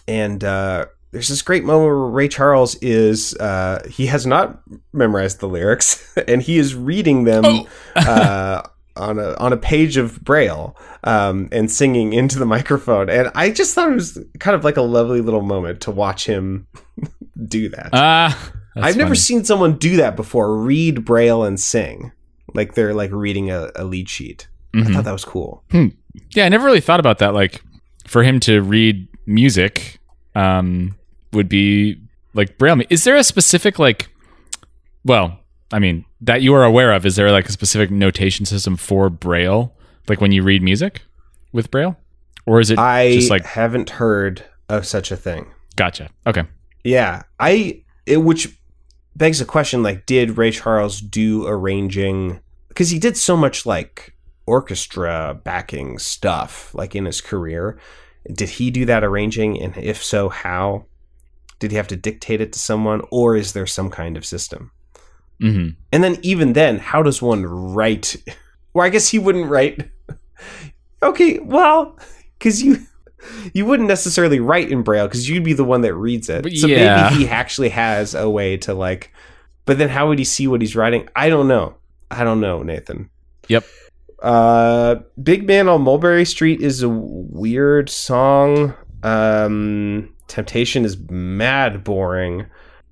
and 0.08 0.44
uh, 0.44 0.88
there's 1.12 1.28
this 1.28 1.42
great 1.42 1.64
moment 1.64 1.86
where 1.88 1.96
Ray 1.98 2.28
Charles 2.28 2.76
is 2.76 3.34
uh, 3.36 3.84
he 3.90 4.06
has 4.08 4.26
not 4.26 4.62
memorized 4.94 5.40
the 5.40 5.48
lyrics 5.48 6.16
and 6.28 6.42
he 6.42 6.58
is 6.58 6.76
reading 6.76 7.24
them 7.24 7.66
uh, 7.96 8.62
on 8.96 9.18
a 9.20 9.34
on 9.38 9.54
a 9.54 9.58
page 9.58 9.98
of 9.98 10.22
braille 10.24 10.76
um, 11.04 11.50
and 11.52 11.72
singing 11.72 12.14
into 12.14 12.38
the 12.38 12.46
microphone. 12.46 13.10
And 13.10 13.32
I 13.36 13.50
just 13.52 13.74
thought 13.74 13.92
it 13.92 13.96
was 13.96 14.18
kind 14.40 14.56
of 14.56 14.64
like 14.64 14.78
a 14.78 14.82
lovely 14.82 15.22
little 15.22 15.42
moment 15.42 15.82
to 15.82 15.92
watch 15.92 16.26
him 16.26 16.68
do 17.48 17.70
that. 17.70 17.90
Ah, 17.94 18.52
I've 18.76 18.98
never 18.98 19.16
seen 19.16 19.44
someone 19.44 19.78
do 19.78 19.98
that 19.98 20.16
before. 20.16 20.56
Read 20.58 21.06
braille 21.06 21.44
and 21.44 21.60
sing 21.60 22.12
like 22.54 22.74
they're 22.76 22.94
like 22.94 23.12
reading 23.12 23.50
a, 23.52 23.70
a 23.76 23.84
lead 23.84 24.10
sheet. 24.10 24.48
I 24.74 24.78
Mhm. 24.80 24.94
thought 24.94 25.04
that 25.06 25.12
was 25.14 25.26
cool. 25.26 25.64
Yeah, 26.32 26.46
I 26.46 26.50
never 26.50 26.66
really 26.66 26.82
thought 26.82 27.00
about 27.00 27.18
that. 27.20 27.34
Like, 27.34 27.62
for 28.08 28.22
him 28.24 28.40
to 28.42 28.62
read 28.62 29.08
music, 29.26 30.00
um, 30.36 30.96
would 31.34 31.50
be 31.50 32.02
like 32.34 32.58
braille. 32.58 32.76
me- 32.76 32.88
Is 32.90 33.04
there 33.04 33.16
a 33.16 33.24
specific 33.24 33.80
like? 33.80 34.10
Well, 35.06 35.40
I 35.72 35.80
mean 35.80 36.06
that 36.22 36.42
you 36.42 36.54
are 36.54 36.64
aware 36.64 36.92
of. 36.94 37.06
Is 37.06 37.16
there 37.16 37.32
like 37.32 37.48
a 37.48 37.52
specific 37.52 37.92
notation 37.92 38.46
system 38.46 38.76
for 38.76 39.10
braille? 39.10 39.74
Like 40.08 40.22
when 40.22 40.32
you 40.32 40.44
read 40.44 40.62
music 40.64 41.02
with 41.52 41.70
braille, 41.72 41.96
or 42.46 42.60
is 42.60 42.72
it 42.72 42.80
I 42.80 43.12
just 43.14 43.30
like 43.30 43.46
haven't 43.46 43.92
heard 43.92 44.44
of 44.68 44.86
such 44.86 45.12
a 45.12 45.18
thing. 45.18 45.48
gotcha? 45.76 46.10
Okay. 46.28 46.44
Yeah, 46.84 47.24
I 47.40 47.84
it 48.06 48.18
which 48.18 48.58
begs 49.16 49.40
the 49.40 49.46
question 49.46 49.84
like 49.84 50.06
did 50.06 50.38
Ray 50.38 50.52
Charles 50.52 51.00
do 51.02 51.46
arranging 51.48 52.40
cuz 52.76 52.90
he 52.90 52.98
did 53.00 53.18
so 53.18 53.36
much 53.38 53.66
like 53.66 54.16
orchestra 54.46 55.40
backing 55.44 56.00
stuff 56.00 56.74
like 56.74 56.96
in 56.96 57.06
his 57.06 57.22
career. 57.22 57.80
Did 58.32 58.50
he 58.50 58.72
do 58.72 58.86
that 58.86 59.04
arranging 59.04 59.62
and 59.62 59.78
if 59.78 60.04
so 60.04 60.30
how? 60.30 60.86
Did 61.60 61.72
he 61.72 61.78
have 61.78 61.88
to 61.90 61.96
dictate 61.96 62.42
it 62.42 62.54
to 62.54 62.60
someone 62.60 63.02
or 63.12 63.36
is 63.36 63.54
there 63.54 63.68
some 63.68 63.90
kind 63.90 64.18
of 64.18 64.26
system? 64.26 64.72
hmm 65.40 65.70
And 65.92 66.04
then 66.04 66.18
even 66.22 66.54
then, 66.54 66.80
how 66.80 67.04
does 67.04 67.22
one 67.22 67.46
write? 67.46 68.16
Well, 68.74 68.86
I 68.86 68.90
guess 68.90 69.10
he 69.10 69.20
wouldn't 69.20 69.50
write. 69.50 69.90
Okay, 71.02 71.40
well, 71.40 71.98
because 72.38 72.62
you 72.62 72.78
you 73.54 73.66
wouldn't 73.66 73.88
necessarily 73.88 74.40
write 74.40 74.72
in 74.72 74.84
braille 74.84 75.08
because 75.08 75.30
you'd 75.30 75.44
be 75.44 75.54
the 75.54 75.64
one 75.64 75.82
that 75.82 75.94
reads 75.94 76.30
it. 76.30 76.44
But 76.44 76.54
so 76.54 76.68
yeah. 76.68 77.10
maybe 77.10 77.24
he 77.24 77.30
actually 77.30 77.70
has 77.70 78.14
a 78.14 78.30
way 78.30 78.58
to 78.58 78.74
like. 78.74 79.12
But 79.66 79.78
then, 79.78 79.90
how 79.90 80.08
would 80.08 80.20
he 80.20 80.26
see 80.26 80.48
what 80.48 80.62
he's 80.62 80.76
writing? 80.76 81.08
I 81.16 81.30
don't 81.30 81.48
know. 81.48 81.76
I 82.12 82.24
don't 82.24 82.42
know, 82.42 82.64
Nathan. 82.64 83.10
Yep. 83.48 83.66
Uh, 84.22 84.96
Big 85.22 85.48
Man 85.48 85.70
on 85.70 85.82
Mulberry 85.82 86.26
Street 86.26 86.62
is 86.62 86.82
a 86.82 86.90
weird 86.90 87.90
song. 87.90 88.74
Um, 89.04 90.14
Temptation 90.28 90.86
is 90.86 90.98
mad 91.10 91.84
boring. 91.84 92.42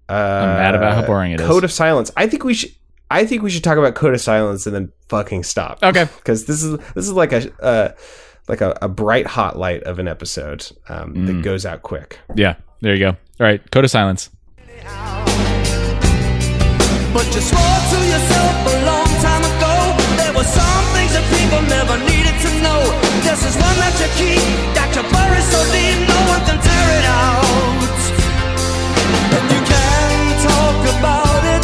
Uh, 0.09 0.13
I'm 0.13 0.49
mad 0.57 0.75
about 0.75 0.95
how 0.95 1.05
boring 1.05 1.31
it 1.33 1.39
is. 1.41 1.45
Code 1.47 1.63
of 1.63 1.71
Silence. 1.71 2.11
I 2.17 2.27
think 2.27 2.43
we 2.43 2.53
should. 2.53 2.71
I 3.09 3.25
think 3.25 3.41
we 3.41 3.49
should 3.49 3.63
talk 3.63 3.77
about 3.77 3.95
Code 3.95 4.13
of 4.13 4.21
Silence 4.21 4.65
and 4.65 4.75
then 4.75 4.91
fucking 5.09 5.43
stop 5.43 5.79
Okay. 5.81 6.05
because 6.17 6.45
this 6.45 6.61
is 6.63 6.77
this 6.95 7.05
is 7.05 7.13
like 7.13 7.31
a 7.33 7.51
uh, 7.61 7.91
like 8.47 8.61
a, 8.61 8.77
a 8.81 8.87
bright 8.87 9.27
hot 9.27 9.57
light 9.57 9.83
of 9.83 9.99
an 9.99 10.07
episode 10.07 10.65
um, 10.89 11.13
Mm. 11.13 11.27
that 11.27 11.41
goes 11.43 11.65
out 11.65 11.83
quick. 11.83 12.19
Yeah, 12.35 12.55
there 12.81 12.93
you 12.93 12.99
go. 12.99 13.09
All 13.09 13.15
right, 13.39 13.61
code 13.71 13.85
of 13.85 13.91
silence. 13.91 14.29
This 23.37 23.53
is 23.53 23.61
one 23.61 23.77
that 23.77 23.93
you 24.01 24.09
keep, 24.17 24.41
that 24.73 24.89
you 24.97 25.05
bury 25.13 25.41
so 25.45 25.61
deep, 25.69 26.09
no 26.09 26.17
one 26.25 26.41
can 26.49 26.57
tear 26.57 26.87
it 26.97 27.05
out. 27.05 28.01
And 29.29 29.45
you 29.53 29.61
can 29.61 30.41
talk 30.41 30.81
about 30.97 31.45
it, 31.45 31.61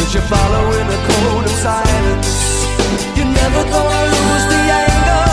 cause 0.00 0.16
you're 0.16 0.24
following 0.24 0.88
a 0.88 1.00
code 1.04 1.44
of 1.44 1.56
silence. 1.60 2.32
You're 3.12 3.28
never 3.28 3.60
gonna 3.68 4.08
lose 4.08 4.44
the 4.48 4.56
anger. 4.72 5.24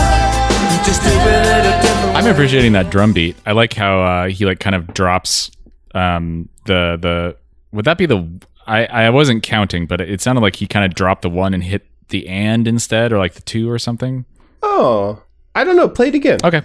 You 0.67 0.79
just 0.83 0.99
do 0.99 1.15
it 1.15 1.47
in 1.47 1.63
a 1.63 1.75
different 1.79 2.17
I'm 2.17 2.27
appreciating 2.27 2.73
that 2.73 2.89
drum 2.91 3.13
beat. 3.13 3.37
I 3.45 3.53
like 3.53 3.71
how 3.71 4.01
uh, 4.03 4.27
he 4.27 4.45
like 4.45 4.59
kind 4.59 4.75
of 4.75 4.93
drops 4.93 5.49
um, 5.95 6.49
the 6.65 6.99
the. 6.99 7.37
Would 7.71 7.85
that 7.85 7.97
be 7.97 8.05
the? 8.05 8.27
I 8.67 9.07
I 9.07 9.09
wasn't 9.11 9.43
counting, 9.43 9.87
but 9.87 10.01
it 10.01 10.19
sounded 10.19 10.41
like 10.41 10.57
he 10.57 10.67
kind 10.67 10.83
of 10.83 10.93
dropped 10.93 11.21
the 11.21 11.29
one 11.29 11.53
and 11.53 11.63
hit 11.63 11.87
the 12.09 12.27
and 12.27 12.67
instead, 12.67 13.13
or 13.13 13.17
like 13.17 13.35
the 13.35 13.41
two 13.41 13.71
or 13.71 13.79
something. 13.79 14.25
Oh, 14.61 15.22
I 15.55 15.63
don't 15.63 15.75
know. 15.75 15.87
Play 15.87 16.07
it 16.09 16.15
again. 16.15 16.39
Okay. 16.43 16.61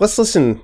Let's 0.00 0.18
listen. 0.18 0.60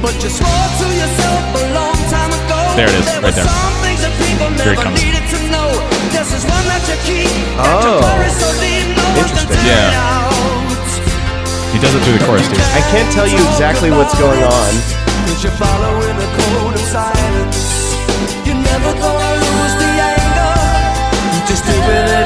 But 0.00 0.16
you 0.20 0.28
swore 0.28 0.68
to 0.80 0.86
yourself 0.92 1.40
a 1.56 1.64
long 1.72 1.96
time 2.12 2.32
ago. 2.32 2.60
There 2.76 2.88
it 2.88 2.96
is, 3.00 3.06
right 3.20 3.32
there. 3.32 3.48
some 3.48 3.76
things 3.84 4.00
that 4.04 4.12
people 4.20 4.48
Here 4.60 4.72
it 4.72 4.80
never 4.80 4.92
comes. 4.92 5.00
needed 5.00 5.24
to 5.24 5.38
know. 5.52 5.68
This 6.12 6.32
is 6.36 6.44
one 6.44 6.64
that 6.68 6.84
you 6.88 6.96
keep. 7.04 7.28
Oh. 7.60 8.00
bury 8.00 8.28
so 8.32 8.48
deep, 8.60 8.92
no 8.96 9.04
one 9.16 9.28
can 9.28 9.44
Interesting. 9.48 9.64
Yeah. 9.64 9.92
He 11.72 11.78
does 11.80 11.92
it 11.96 12.00
through 12.04 12.16
the 12.20 12.24
chorus 12.28 12.44
too. 12.48 12.60
I 12.76 12.80
can't 12.92 13.08
tell 13.12 13.28
you 13.28 13.40
exactly 13.52 13.88
what's 13.92 14.12
going 14.20 14.40
on. 14.44 14.72
Cause 15.28 15.40
you're 15.44 15.56
following 15.56 16.16
a 16.16 16.28
code 16.36 16.76
of 16.76 16.84
silence. 16.84 17.96
You're 18.44 18.56
never 18.60 18.92
gonna 19.00 19.32
lose 19.40 19.74
the 19.80 19.90
anger. 19.96 20.52
You 21.32 21.40
just 21.48 21.64
do 21.64 21.76
it. 21.76 22.19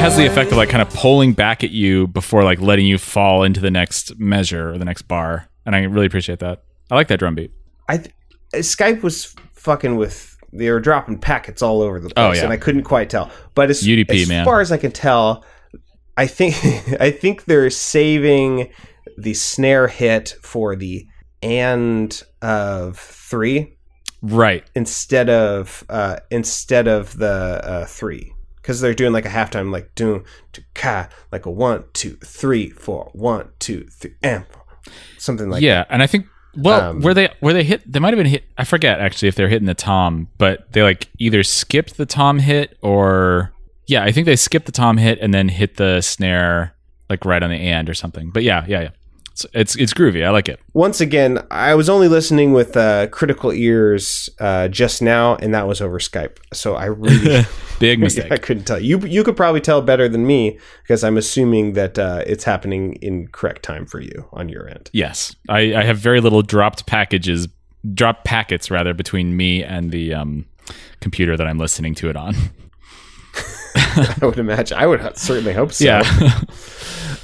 Has 0.00 0.16
the 0.16 0.24
effect 0.26 0.50
of 0.50 0.56
like 0.56 0.70
kind 0.70 0.80
of 0.80 0.88
pulling 0.94 1.34
back 1.34 1.62
at 1.62 1.70
you 1.70 2.06
before 2.06 2.42
like 2.42 2.58
letting 2.60 2.86
you 2.86 2.96
fall 2.96 3.42
into 3.42 3.60
the 3.60 3.70
next 3.70 4.18
measure 4.18 4.70
or 4.70 4.78
the 4.78 4.84
next 4.86 5.02
bar, 5.02 5.46
and 5.66 5.76
I 5.76 5.82
really 5.82 6.06
appreciate 6.06 6.38
that. 6.38 6.62
I 6.90 6.94
like 6.94 7.08
that 7.08 7.18
drum 7.18 7.34
beat. 7.34 7.52
I 7.86 7.98
th- 7.98 8.14
Skype 8.54 9.02
was 9.02 9.34
fucking 9.54 9.96
with. 9.96 10.36
They 10.54 10.70
were 10.70 10.80
dropping 10.80 11.18
packets 11.18 11.60
all 11.62 11.82
over 11.82 12.00
the 12.00 12.08
place, 12.08 12.14
Oh, 12.16 12.32
yeah. 12.32 12.44
and 12.44 12.52
I 12.52 12.56
couldn't 12.56 12.82
quite 12.84 13.08
tell. 13.10 13.30
But 13.54 13.68
as, 13.70 13.82
UDP, 13.82 14.22
as 14.22 14.28
man. 14.28 14.44
far 14.44 14.60
as 14.62 14.72
I 14.72 14.78
can 14.78 14.90
tell, 14.90 15.44
I 16.16 16.26
think 16.26 16.54
I 17.00 17.10
think 17.10 17.44
they're 17.44 17.68
saving 17.70 18.72
the 19.18 19.34
snare 19.34 19.86
hit 19.86 20.34
for 20.42 20.76
the 20.76 21.06
and 21.42 22.20
of 22.42 22.98
three 22.98 23.76
Right. 24.22 24.64
instead 24.74 25.28
of 25.28 25.84
uh, 25.90 26.16
instead 26.30 26.88
of 26.88 27.16
the 27.18 27.26
uh, 27.62 27.84
three 27.86 28.32
because 28.60 28.80
they're 28.80 28.94
doing 28.94 29.12
like 29.12 29.24
a 29.26 29.30
halftime 29.30 29.70
like 29.72 29.94
doom 29.94 30.24
to 30.52 30.62
ka 30.74 31.08
like 31.32 31.46
a 31.46 31.50
one 31.50 31.84
two 31.92 32.16
three 32.24 32.70
four 32.70 33.10
one 33.12 33.48
two 33.58 33.86
three 33.90 34.14
and 34.22 34.44
something 35.18 35.50
like 35.50 35.62
yeah, 35.62 35.84
and 35.88 36.02
I 36.02 36.06
think 36.06 36.26
well, 36.56 36.90
Um, 36.90 37.00
where 37.00 37.14
they 37.14 37.28
where 37.40 37.54
they 37.54 37.62
hit, 37.62 37.90
they 37.90 38.00
might 38.00 38.12
have 38.12 38.18
been 38.18 38.26
hit. 38.26 38.44
I 38.58 38.64
forget 38.64 39.00
actually 39.00 39.28
if 39.28 39.34
they're 39.34 39.48
hitting 39.48 39.66
the 39.66 39.74
tom, 39.74 40.28
but 40.38 40.72
they 40.72 40.82
like 40.82 41.08
either 41.18 41.42
skipped 41.42 41.96
the 41.96 42.06
tom 42.06 42.38
hit 42.40 42.76
or 42.82 43.52
yeah, 43.86 44.02
I 44.02 44.12
think 44.12 44.26
they 44.26 44.36
skipped 44.36 44.66
the 44.66 44.72
tom 44.72 44.96
hit 44.96 45.18
and 45.20 45.32
then 45.32 45.48
hit 45.48 45.76
the 45.76 46.00
snare 46.00 46.74
like 47.08 47.24
right 47.24 47.42
on 47.42 47.50
the 47.50 47.56
and 47.56 47.88
or 47.88 47.94
something. 47.94 48.30
But 48.30 48.42
yeah, 48.42 48.64
yeah, 48.66 48.82
yeah. 48.82 48.90
It's 49.52 49.76
it's, 49.76 49.94
groovy. 49.94 50.24
I 50.24 50.30
like 50.30 50.48
it. 50.48 50.60
once 50.74 51.00
again, 51.00 51.44
I 51.50 51.74
was 51.74 51.88
only 51.88 52.08
listening 52.08 52.52
with 52.52 52.76
uh, 52.76 53.08
critical 53.08 53.52
ears 53.52 54.28
uh, 54.38 54.68
just 54.68 55.02
now, 55.02 55.36
and 55.36 55.54
that 55.54 55.66
was 55.66 55.80
over 55.80 55.98
Skype. 55.98 56.38
So 56.52 56.74
I 56.74 56.86
really, 56.86 57.44
Big 57.80 57.98
mistake. 57.98 58.30
I 58.30 58.36
couldn't 58.36 58.64
tell 58.64 58.78
you. 58.78 59.00
You 59.00 59.24
could 59.24 59.36
probably 59.36 59.60
tell 59.60 59.82
better 59.82 60.08
than 60.08 60.24
me 60.24 60.60
because 60.82 61.02
I'm 61.02 61.16
assuming 61.16 61.72
that 61.72 61.98
uh, 61.98 62.22
it's 62.26 62.44
happening 62.44 62.92
in 62.96 63.26
correct 63.28 63.64
time 63.64 63.86
for 63.86 64.00
you 64.00 64.28
on 64.32 64.48
your 64.48 64.68
end. 64.68 64.90
Yes, 64.92 65.34
I, 65.48 65.74
I 65.74 65.82
have 65.82 65.98
very 65.98 66.20
little 66.20 66.42
dropped 66.42 66.86
packages, 66.86 67.48
dropped 67.94 68.24
packets 68.24 68.70
rather 68.70 68.94
between 68.94 69.36
me 69.36 69.64
and 69.64 69.90
the 69.90 70.14
um, 70.14 70.46
computer 71.00 71.36
that 71.36 71.46
I'm 71.46 71.58
listening 71.58 71.94
to 71.96 72.10
it 72.10 72.16
on. 72.16 72.36
I 73.74 74.18
would 74.22 74.38
imagine. 74.38 74.76
I 74.78 74.86
would 74.86 75.16
certainly 75.16 75.54
hope 75.54 75.72
so. 75.72 75.84
Yeah, 75.84 76.02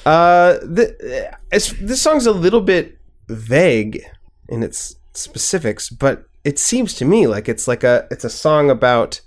Uh, 0.06 0.58
the, 0.62 1.36
this 1.50 2.00
song's 2.00 2.26
a 2.26 2.32
little 2.32 2.60
bit 2.60 2.96
vague 3.28 4.04
in 4.48 4.62
its 4.62 4.94
specifics, 5.14 5.90
but 5.90 6.28
it 6.44 6.60
seems 6.60 6.94
to 6.94 7.04
me 7.04 7.26
like 7.26 7.48
it's 7.48 7.66
like 7.66 7.82
a 7.82 8.06
it's 8.08 8.24
a 8.24 8.30
song 8.30 8.70
about 8.70 9.20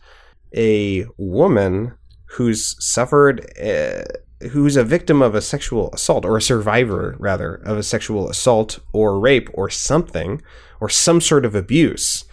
a 0.55 1.05
woman 1.17 1.95
who's 2.29 2.77
suffered 2.79 3.45
uh, 3.61 4.05
who's 4.51 4.77
a 4.77 4.83
victim 4.85 5.21
of 5.21 5.35
a 5.35 5.41
sexual 5.41 5.89
assault 5.93 6.23
or 6.23 6.37
a 6.37 6.41
survivor 6.41 7.17
rather 7.19 7.55
of 7.65 7.77
a 7.77 7.83
sexual 7.83 8.29
assault 8.29 8.79
or 8.93 9.19
rape 9.19 9.49
or 9.53 9.69
something 9.69 10.41
or 10.79 10.87
some 10.87 11.19
sort 11.19 11.43
of 11.43 11.55
abuse 11.55 12.23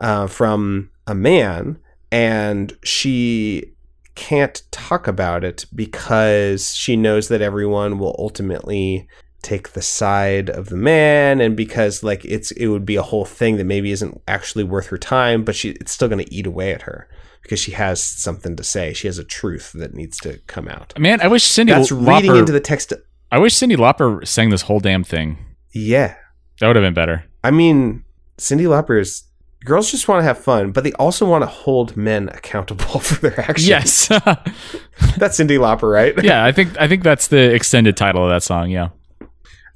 uh, 0.00 0.26
from 0.26 0.90
a 1.06 1.14
man 1.14 1.78
and 2.10 2.76
she 2.82 3.72
can't 4.14 4.62
talk 4.70 5.06
about 5.06 5.44
it 5.44 5.66
because 5.74 6.74
she 6.74 6.96
knows 6.96 7.28
that 7.28 7.42
everyone 7.42 7.98
will 7.98 8.14
ultimately 8.18 9.08
take 9.42 9.72
the 9.72 9.82
side 9.82 10.48
of 10.48 10.70
the 10.70 10.76
man 10.76 11.40
and 11.40 11.54
because 11.56 12.02
like 12.02 12.24
it's 12.24 12.50
it 12.52 12.68
would 12.68 12.86
be 12.86 12.96
a 12.96 13.02
whole 13.02 13.26
thing 13.26 13.56
that 13.58 13.64
maybe 13.64 13.90
isn't 13.90 14.18
actually 14.26 14.64
worth 14.64 14.86
her 14.86 14.96
time 14.96 15.44
but 15.44 15.54
she 15.54 15.70
it's 15.72 15.92
still 15.92 16.08
going 16.08 16.24
to 16.24 16.34
eat 16.34 16.46
away 16.46 16.72
at 16.72 16.82
her 16.82 17.06
because 17.42 17.60
she 17.60 17.72
has 17.72 18.02
something 18.02 18.56
to 18.56 18.64
say 18.64 18.94
she 18.94 19.06
has 19.06 19.18
a 19.18 19.24
truth 19.24 19.72
that 19.74 19.92
needs 19.92 20.16
to 20.16 20.38
come 20.46 20.66
out 20.66 20.98
man, 20.98 21.20
I 21.20 21.28
wish 21.28 21.44
Cyndi 21.44 21.66
that's 21.66 21.92
reading 21.92 22.34
into 22.36 22.52
the 22.52 22.60
text 22.60 22.94
I 23.30 23.38
wish 23.38 23.54
Cyndi 23.54 23.76
Lauper 23.76 24.26
sang 24.26 24.48
this 24.50 24.62
whole 24.62 24.80
damn 24.80 25.04
thing. 25.04 25.36
yeah 25.74 26.14
That 26.60 26.68
would 26.68 26.76
have 26.76 26.84
been 26.84 26.94
better. 26.94 27.24
i 27.42 27.50
mean 27.50 28.02
Cyndi 28.38 28.62
Lauper 28.62 28.98
is 28.98 29.24
girls 29.64 29.90
just 29.90 30.08
want 30.08 30.20
to 30.20 30.24
have 30.24 30.38
fun 30.38 30.70
but 30.72 30.84
they 30.84 30.92
also 30.94 31.28
want 31.28 31.42
to 31.42 31.46
hold 31.46 31.96
men 31.96 32.28
accountable 32.30 33.00
for 33.00 33.14
their 33.20 33.38
actions 33.40 33.68
Yes. 33.68 34.08
that's 35.16 35.38
Cyndi 35.38 35.58
Lauper 35.58 35.90
right 35.92 36.14
yeah, 36.24 36.44
I 36.44 36.52
think 36.52 36.78
I 36.80 36.86
think 36.88 37.02
that's 37.02 37.28
the 37.28 37.52
extended 37.54 37.96
title 37.96 38.24
of 38.24 38.30
that 38.30 38.42
song. 38.42 38.70
Yeah. 38.70 38.90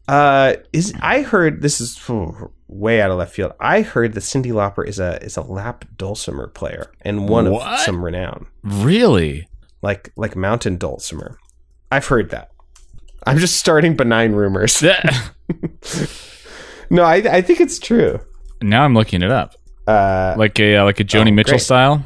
Uh, 0.07 0.55
is 0.73 0.95
I 1.03 1.21
heard 1.21 1.61
this 1.61 1.81
is 1.83 1.99
phew, 1.99 2.51
way 2.67 3.03
out 3.03 3.11
of 3.11 3.19
left 3.19 3.35
field. 3.35 3.53
I 3.61 3.83
heard 3.83 4.15
that 4.15 4.21
Cyndi 4.21 4.53
Lauper 4.53 4.87
is 4.87 4.99
a 4.99 5.23
is 5.23 5.37
a 5.37 5.43
lap 5.43 5.85
dulcimer 5.99 6.47
player 6.47 6.91
and 7.03 7.29
one 7.29 7.51
What? 7.51 7.67
of 7.75 7.81
some 7.81 8.03
renown, 8.05 8.47
Really? 8.63 9.47
like 9.83 10.11
like 10.17 10.35
mountain 10.35 10.79
dulcimer. 10.79 11.37
I've 11.93 12.07
heard 12.07 12.31
that. 12.31 12.51
I'm 13.27 13.37
just 13.39 13.57
starting 13.57 13.97
benign 13.97 14.33
rumors. 14.33 14.83
No, 16.91 17.03
I 17.03 17.17
I 17.17 17.43
think 17.43 17.61
it's 17.61 17.79
true. 17.79 18.19
now 18.63 18.83
I'm 18.85 18.95
looking 18.95 19.21
it 19.23 19.31
up. 19.31 19.55
Uh, 19.89 20.35
Like 20.37 20.59
a 20.61 20.77
uh, 20.77 20.85
like 20.85 21.01
a 21.01 21.05
Joni 21.05 21.29
Oh, 21.29 21.33
Mitchell 21.33 21.53
great. 21.53 21.63
style. 21.63 22.05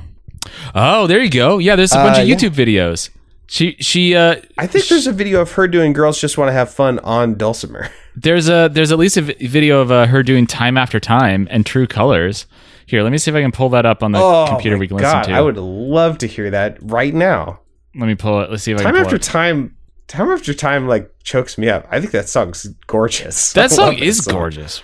Oh, 0.74 1.06
there 1.06 1.22
you 1.22 1.30
go. 1.30 1.58
Yeah, 1.58 1.76
there's 1.76 1.92
a 1.92 1.96
bunch 1.96 2.18
Uh, 2.18 2.22
of 2.22 2.28
yeah. 2.28 2.34
YouTube 2.36 2.50
videos. 2.50 3.10
She 3.48 3.76
she 3.80 4.14
uh 4.14 4.36
I 4.56 4.66
think 4.66 4.86
there's 4.88 5.06
a 5.06 5.12
video 5.12 5.40
of 5.42 5.52
her 5.52 5.68
doing 5.68 5.92
"Girls 5.92 6.18
Just 6.20 6.38
Want 6.38 6.48
to 6.48 6.52
Have 6.52 6.70
Fun" 6.72 6.98
on 7.00 7.34
dulcimer. 7.34 7.90
there's 8.16 8.48
a 8.48 8.68
there's 8.72 8.92
at 8.92 8.98
least 8.98 9.16
a 9.18 9.22
video 9.22 9.80
of 9.80 9.90
uh, 9.92 10.06
her 10.06 10.22
doing 10.22 10.46
time 10.46 10.78
after 10.78 10.98
time 10.98 11.46
and 11.50 11.66
True 11.66 11.86
Colors. 11.86 12.46
Here, 12.86 13.02
let 13.02 13.12
me 13.12 13.18
see 13.18 13.30
if 13.30 13.34
I 13.36 13.42
can 13.42 13.52
pull 13.52 13.68
that 13.70 13.84
up 13.86 14.02
on 14.02 14.12
the 14.12 14.46
computer 14.48 14.78
we 14.78 14.88
can 14.88 14.96
God, 14.96 15.18
listen 15.18 15.32
to. 15.34 15.38
I 15.38 15.42
would 15.42 15.56
love 15.56 16.18
to 16.18 16.26
hear 16.26 16.50
that 16.50 16.78
right 16.82 17.12
now. 17.14 17.60
Let 17.94 18.06
me 18.06 18.14
pull 18.14 18.40
it. 18.40 18.50
Let's 18.50 18.62
see 18.62 18.72
if 18.72 18.78
I 18.80 18.84
Time 18.84 18.94
can 18.94 19.04
pull 19.04 19.06
after 19.14 19.16
it. 19.16 19.22
time, 19.22 19.76
time 20.08 20.30
after 20.30 20.52
time, 20.54 20.88
like 20.88 21.10
chokes 21.22 21.58
me 21.58 21.68
up. 21.68 21.86
I 21.90 22.00
think 22.00 22.12
that 22.12 22.28
song's 22.28 22.66
gorgeous. 22.86 23.52
That 23.54 23.70
song 23.70 23.94
love 23.94 24.02
is 24.02 24.24
song. 24.24 24.34
gorgeous. 24.34 24.82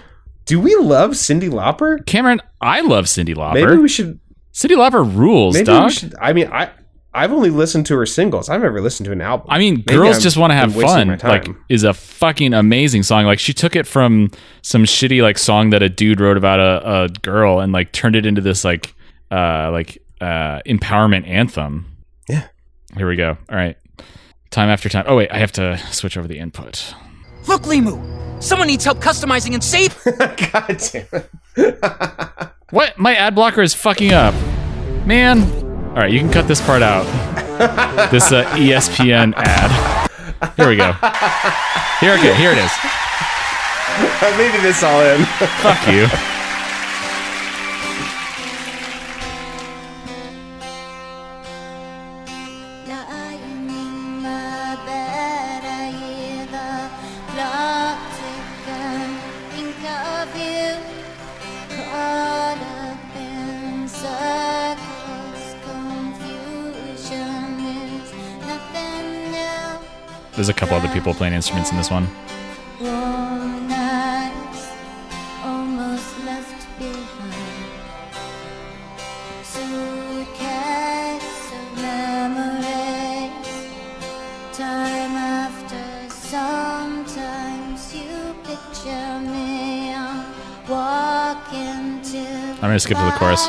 Do 0.48 0.58
we 0.60 0.74
love 0.76 1.12
Cyndi 1.12 1.48
Lauper? 1.50 2.04
Cameron, 2.06 2.40
I 2.60 2.80
love 2.80 3.04
Cyndi 3.04 3.34
Lauper. 3.34 3.54
Maybe 3.54 3.76
we 3.76 3.88
should. 3.88 4.18
Cyndi 4.52 4.76
Lauper 4.76 5.04
rules, 5.16 5.54
Maybe 5.54 5.66
dog. 5.66 5.92
should. 5.92 6.14
I 6.20 6.32
mean, 6.32 6.48
I 6.50 6.70
I've 7.14 7.32
only 7.32 7.50
listened 7.50 7.86
to 7.86 7.96
her 7.96 8.06
singles. 8.06 8.48
I've 8.48 8.60
never 8.60 8.80
listened 8.80 9.06
to 9.06 9.12
an 9.12 9.20
album. 9.20 9.46
I 9.50 9.58
mean, 9.58 9.76
Maybe 9.86 9.94
girls 9.94 10.16
I'm- 10.16 10.22
just 10.22 10.36
want 10.36 10.50
to 10.50 10.54
have 10.54 10.74
fun. 10.74 11.18
Like, 11.22 11.48
is 11.68 11.84
a 11.84 11.92
fucking 11.94 12.54
amazing 12.54 13.02
song. 13.02 13.24
Like, 13.24 13.38
she 13.38 13.52
took 13.52 13.76
it 13.76 13.86
from 13.86 14.30
some 14.62 14.84
shitty 14.84 15.22
like 15.22 15.38
song 15.38 15.70
that 15.70 15.82
a 15.82 15.88
dude 15.88 16.20
wrote 16.20 16.36
about 16.36 16.60
a, 16.60 17.04
a 17.04 17.08
girl 17.22 17.60
and 17.60 17.72
like 17.72 17.92
turned 17.92 18.16
it 18.16 18.24
into 18.26 18.40
this 18.40 18.64
like 18.64 18.94
uh 19.30 19.70
like 19.70 19.98
uh 20.20 20.60
empowerment 20.66 21.26
anthem. 21.28 21.86
Yeah. 22.28 22.46
Here 22.96 23.08
we 23.08 23.16
go. 23.16 23.36
All 23.50 23.56
right. 23.56 23.76
Time 24.50 24.70
after 24.70 24.88
time. 24.88 25.04
Oh 25.06 25.16
wait, 25.16 25.30
I 25.30 25.38
have 25.38 25.52
to 25.52 25.76
switch 25.92 26.16
over 26.16 26.26
the 26.26 26.38
input. 26.38 26.94
Look, 27.48 27.62
Limu! 27.62 28.42
Someone 28.42 28.68
needs 28.68 28.84
help 28.84 28.98
customizing 28.98 29.54
and 29.54 29.64
save. 29.64 29.96
God 30.52 30.80
damn 30.92 31.06
it! 31.56 31.80
What? 32.70 32.98
My 32.98 33.14
ad 33.14 33.34
blocker 33.34 33.62
is 33.62 33.72
fucking 33.72 34.12
up, 34.12 34.34
man. 35.06 35.40
All 35.88 35.94
right, 35.94 36.12
you 36.12 36.20
can 36.20 36.30
cut 36.30 36.46
this 36.46 36.60
part 36.60 36.82
out. 36.82 37.06
this 38.10 38.30
uh, 38.30 38.44
ESPN 38.50 39.32
ad. 39.34 40.10
Here 40.54 40.68
we 40.68 40.76
go. 40.76 40.92
Here, 42.00 42.12
okay, 42.12 42.34
here 42.36 42.52
it 42.52 42.58
is. 42.58 42.70
I'm 44.20 44.38
leaving 44.38 44.60
this 44.60 44.82
all 44.82 45.00
in. 45.00 45.24
Fuck 45.62 45.88
you. 45.88 46.37
There's 70.48 70.56
a 70.56 70.60
couple 70.60 70.76
other 70.76 70.88
people 70.94 71.12
playing 71.12 71.34
instruments 71.34 71.70
in 71.72 71.76
this 71.76 71.90
one. 71.90 72.08
I'm 92.60 92.72
gonna 92.72 92.80
skip 92.80 92.96
to 92.96 93.04
the 93.04 93.10
chorus. 93.12 93.48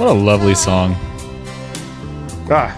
What 0.00 0.08
a 0.08 0.12
lovely 0.12 0.54
song. 0.54 0.96
Ah. 2.50 2.74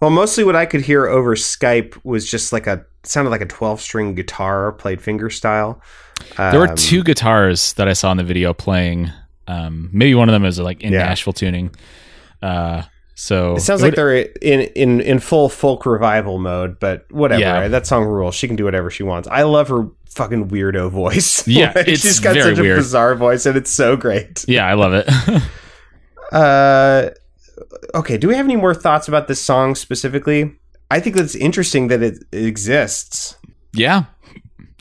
Well, 0.00 0.10
mostly 0.10 0.44
what 0.44 0.56
I 0.56 0.64
could 0.64 0.80
hear 0.80 1.06
over 1.06 1.34
Skype 1.36 1.98
was 2.04 2.28
just 2.28 2.52
like 2.54 2.66
a 2.66 2.86
sounded 3.02 3.30
like 3.30 3.42
a 3.42 3.46
12 3.46 3.80
string 3.80 4.14
guitar 4.14 4.72
played 4.72 5.02
finger 5.02 5.28
style. 5.28 5.82
There 6.38 6.60
were 6.60 6.68
Um, 6.70 6.76
two 6.76 7.02
guitars 7.02 7.74
that 7.74 7.86
I 7.88 7.92
saw 7.92 8.10
in 8.10 8.16
the 8.16 8.24
video 8.24 8.54
playing. 8.54 9.10
Um, 9.46 9.90
maybe 9.92 10.14
one 10.14 10.28
of 10.28 10.32
them 10.32 10.44
is 10.46 10.58
like 10.58 10.80
in 10.80 10.92
Yeah. 10.92 11.00
Nashville 11.00 11.32
tuning. 11.34 11.70
Uh, 12.42 12.82
so 13.22 13.56
It 13.56 13.60
sounds 13.60 13.82
it 13.82 13.84
like 13.86 13.94
they're 13.96 14.14
in, 14.16 14.60
in 14.74 15.00
in 15.02 15.18
full 15.18 15.50
folk 15.50 15.84
revival 15.84 16.38
mode, 16.38 16.80
but 16.80 17.04
whatever. 17.12 17.40
Yeah. 17.42 17.68
That 17.68 17.86
song 17.86 18.04
rules. 18.04 18.34
She 18.34 18.46
can 18.46 18.56
do 18.56 18.64
whatever 18.64 18.90
she 18.90 19.02
wants. 19.02 19.28
I 19.30 19.42
love 19.42 19.68
her 19.68 19.88
fucking 20.08 20.48
weirdo 20.48 20.90
voice. 20.90 21.46
Yeah, 21.48 21.72
Like, 21.74 21.86
it's 21.88 22.00
she's 22.00 22.18
got 22.18 22.32
very 22.34 22.52
such 22.54 22.58
a 22.60 22.62
weird. 22.62 22.78
bizarre 22.78 23.14
voice, 23.14 23.44
and 23.44 23.56
it's 23.58 23.70
so 23.70 23.94
great. 23.96 24.44
yeah, 24.48 24.66
I 24.66 24.72
love 24.74 24.94
it. 24.94 25.06
Uh, 26.32 27.10
okay. 27.94 28.16
Do 28.16 28.28
we 28.28 28.36
have 28.36 28.46
any 28.46 28.56
more 28.56 28.72
thoughts 28.74 29.08
about 29.08 29.26
this 29.28 29.42
song 29.42 29.74
specifically? 29.74 30.54
I 30.90 31.00
think 31.00 31.16
that's 31.16 31.34
interesting 31.34 31.88
that 31.88 32.02
it, 32.02 32.22
it 32.32 32.44
exists. 32.46 33.36
yeah, 33.72 34.04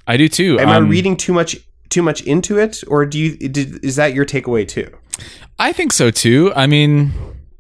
I 0.08 0.16
do 0.18 0.28
too. 0.30 0.60
Am 0.60 0.70
Um, 0.70 0.76
I 0.86 0.88
reading 0.88 1.18
too 1.18 1.34
much 1.34 1.58
too 1.90 2.04
much 2.04 2.22
into 2.22 2.60
it, 2.60 2.84
or 2.88 3.04
do 3.06 3.18
you 3.18 3.36
did, 3.50 3.84
is 3.84 3.96
that 3.96 4.14
your 4.14 4.26
takeaway 4.26 4.68
too? 4.68 4.90
I 5.58 5.74
think 5.74 5.92
so 5.92 6.12
too. 6.12 6.54
I 6.56 6.68
mean, 6.68 7.12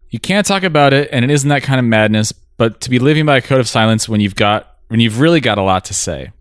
you 0.09 0.19
can't 0.19 0.45
talk 0.45 0.63
about 0.63 0.93
it, 0.93 1.09
and 1.11 1.23
it 1.23 1.31
isn't 1.31 1.49
that 1.49 1.63
kind 1.63 1.79
of 1.79 1.85
madness. 1.85 2.31
But 2.57 2.81
to 2.81 2.89
be 2.89 2.99
living 2.99 3.25
by 3.25 3.37
a 3.37 3.41
code 3.41 3.59
of 3.59 3.67
silence 3.67 4.09
when 4.09 4.21
you've 4.21 4.35
got 4.35 4.75
when 4.87 4.99
you've 4.99 5.19
really 5.19 5.39
got 5.39 5.57
a 5.57 5.61
lot 5.61 5.85
to 5.85 5.93
say, 5.93 6.31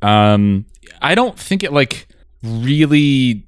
um, 0.00 0.64
I 1.02 1.14
don't 1.14 1.38
think 1.38 1.62
it 1.62 1.72
like 1.72 2.08
really 2.42 3.46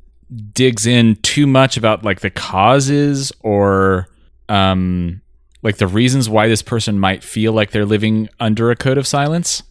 digs 0.53 0.87
in 0.87 1.17
too 1.17 1.47
much 1.47 1.77
about 1.77 2.05
like 2.05 2.21
the 2.21 2.31
causes 2.31 3.33
or 3.41 4.09
um 4.49 5.21
like 5.63 5.77
the 5.77 5.87
reasons 5.87 6.29
why 6.29 6.49
this 6.49 6.63
person 6.63 6.99
might 6.99 7.23
feel 7.23 7.53
like 7.53 7.71
they're 7.71 7.87
living 7.87 8.29
under 8.41 8.71
a 8.71 8.77
code 8.77 8.99
of 8.99 9.07
silence. 9.07 9.63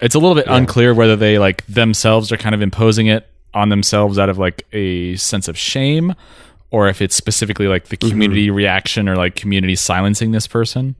It's 0.00 0.14
a 0.14 0.18
little 0.18 0.34
bit 0.34 0.46
unclear 0.48 0.94
whether 0.94 1.16
they 1.16 1.38
like 1.38 1.66
themselves 1.66 2.32
are 2.32 2.36
kind 2.36 2.54
of 2.54 2.62
imposing 2.62 3.08
it 3.08 3.26
on 3.52 3.68
themselves 3.68 4.18
out 4.18 4.28
of 4.28 4.38
like 4.38 4.66
a 4.72 5.16
sense 5.16 5.48
of 5.48 5.58
shame 5.58 6.14
or 6.70 6.88
if 6.88 7.02
it's 7.02 7.14
specifically 7.16 7.66
like 7.66 7.86
the 7.88 7.96
community 7.96 8.50
reaction 8.50 9.08
or 9.08 9.16
like 9.16 9.34
community 9.36 9.74
silencing 9.76 10.32
this 10.32 10.46
person. 10.46 10.96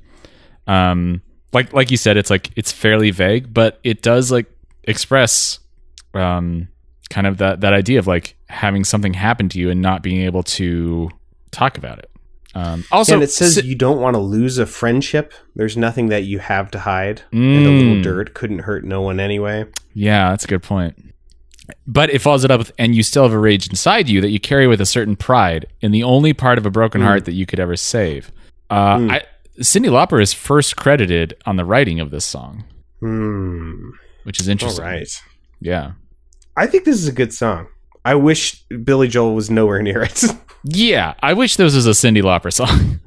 Um 0.67 1.23
like 1.53 1.73
like 1.73 1.91
you 1.91 1.97
said 1.97 2.17
it's 2.17 2.31
like 2.31 2.51
it's 2.57 2.71
fairly 2.73 3.11
vague, 3.11 3.53
but 3.53 3.79
it 3.85 4.03
does 4.03 4.31
like 4.31 4.47
express 4.85 5.59
um 6.15 6.69
kind 7.11 7.27
of 7.27 7.39
that 7.39 7.61
that 7.61 7.73
idea 7.73 7.99
of 7.99 8.07
like 8.07 8.37
having 8.49 8.85
something 8.85 9.15
happen 9.15 9.49
to 9.49 9.59
you 9.59 9.71
and 9.71 9.81
not 9.81 10.03
being 10.03 10.23
able 10.23 10.43
to 10.43 11.09
talk 11.51 11.77
about 11.79 11.99
it. 11.99 12.11
Um 12.55 12.85
also 12.91 13.15
and 13.15 13.23
it 13.23 13.31
says 13.31 13.55
si- 13.57 13.67
you 13.67 13.75
don't 13.75 14.01
want 14.01 14.15
to 14.15 14.21
lose 14.21 14.59
a 14.59 14.67
friendship. 14.67 15.33
There's 15.55 15.77
nothing 15.77 16.09
that 16.09 16.25
you 16.25 16.39
have 16.41 16.71
to 16.73 16.81
hide, 16.81 17.23
and 17.33 17.67
a 17.67 17.71
little 17.71 17.95
Mm. 17.97 18.03
dirt 18.03 18.35
couldn't 18.35 18.61
hurt 18.61 18.85
no 18.85 19.01
one 19.03 19.21
anyway. 19.21 19.67
Yeah, 19.95 20.31
that's 20.31 20.45
a 20.45 20.49
good 20.49 20.63
point. 20.63 20.97
But 21.87 22.11
it 22.11 22.21
follows 22.21 22.45
it 22.45 22.51
up 22.51 22.59
with, 22.59 22.73
and 22.79 22.95
you 22.95 23.03
still 23.03 23.23
have 23.25 23.33
a 23.33 23.39
rage 23.39 23.69
inside 23.69 24.09
you 24.09 24.21
that 24.21 24.31
you 24.31 24.41
carry 24.41 24.67
with 24.67 24.81
a 24.81 24.87
certain 24.87 25.17
pride 25.17 25.67
in 25.81 25.93
the 25.93 26.03
only 26.03 26.33
part 26.33 26.59
of 26.59 26.67
a 26.67 26.71
broken 26.71 27.01
heart 27.01 27.25
that 27.25 27.33
you 27.33 27.47
could 27.47 27.59
ever 27.61 27.77
save. 27.77 28.31
Uh, 28.71 29.09
I, 29.11 29.23
Cyndi 29.61 29.87
Lauper 29.91 30.23
is 30.23 30.33
first 30.33 30.77
credited 30.77 31.35
on 31.47 31.57
the 31.57 31.65
writing 31.65 32.01
of 32.01 32.11
this 32.11 32.25
song, 32.25 32.65
Hmm. 33.01 33.91
which 34.23 34.41
is 34.41 34.49
interesting. 34.49 34.85
right. 34.85 35.09
Yeah. 35.61 35.93
I 36.57 36.67
think 36.67 36.85
this 36.85 36.97
is 36.97 37.09
a 37.09 37.13
good 37.13 37.33
song. 37.33 37.67
I 38.05 38.15
wish 38.15 38.63
Billy 38.69 39.09
Joel 39.09 39.35
was 39.35 39.51
nowhere 39.51 39.83
near 39.83 40.03
it. 40.03 40.25
Yeah. 40.65 41.15
I 41.23 41.33
wish 41.33 41.57
this 41.57 41.75
was 41.75 41.87
a 41.87 41.91
Cyndi 41.91 42.21
Lauper 42.23 42.53
song. 42.53 43.01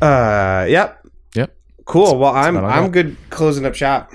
uh, 0.00 0.66
yep. 0.68 1.06
yep. 1.34 1.56
Cool. 1.84 2.18
Well, 2.18 2.34
I'm 2.34 2.56
I'm 2.56 2.90
good 2.90 3.16
closing 3.30 3.64
up 3.64 3.74
shop. 3.74 4.12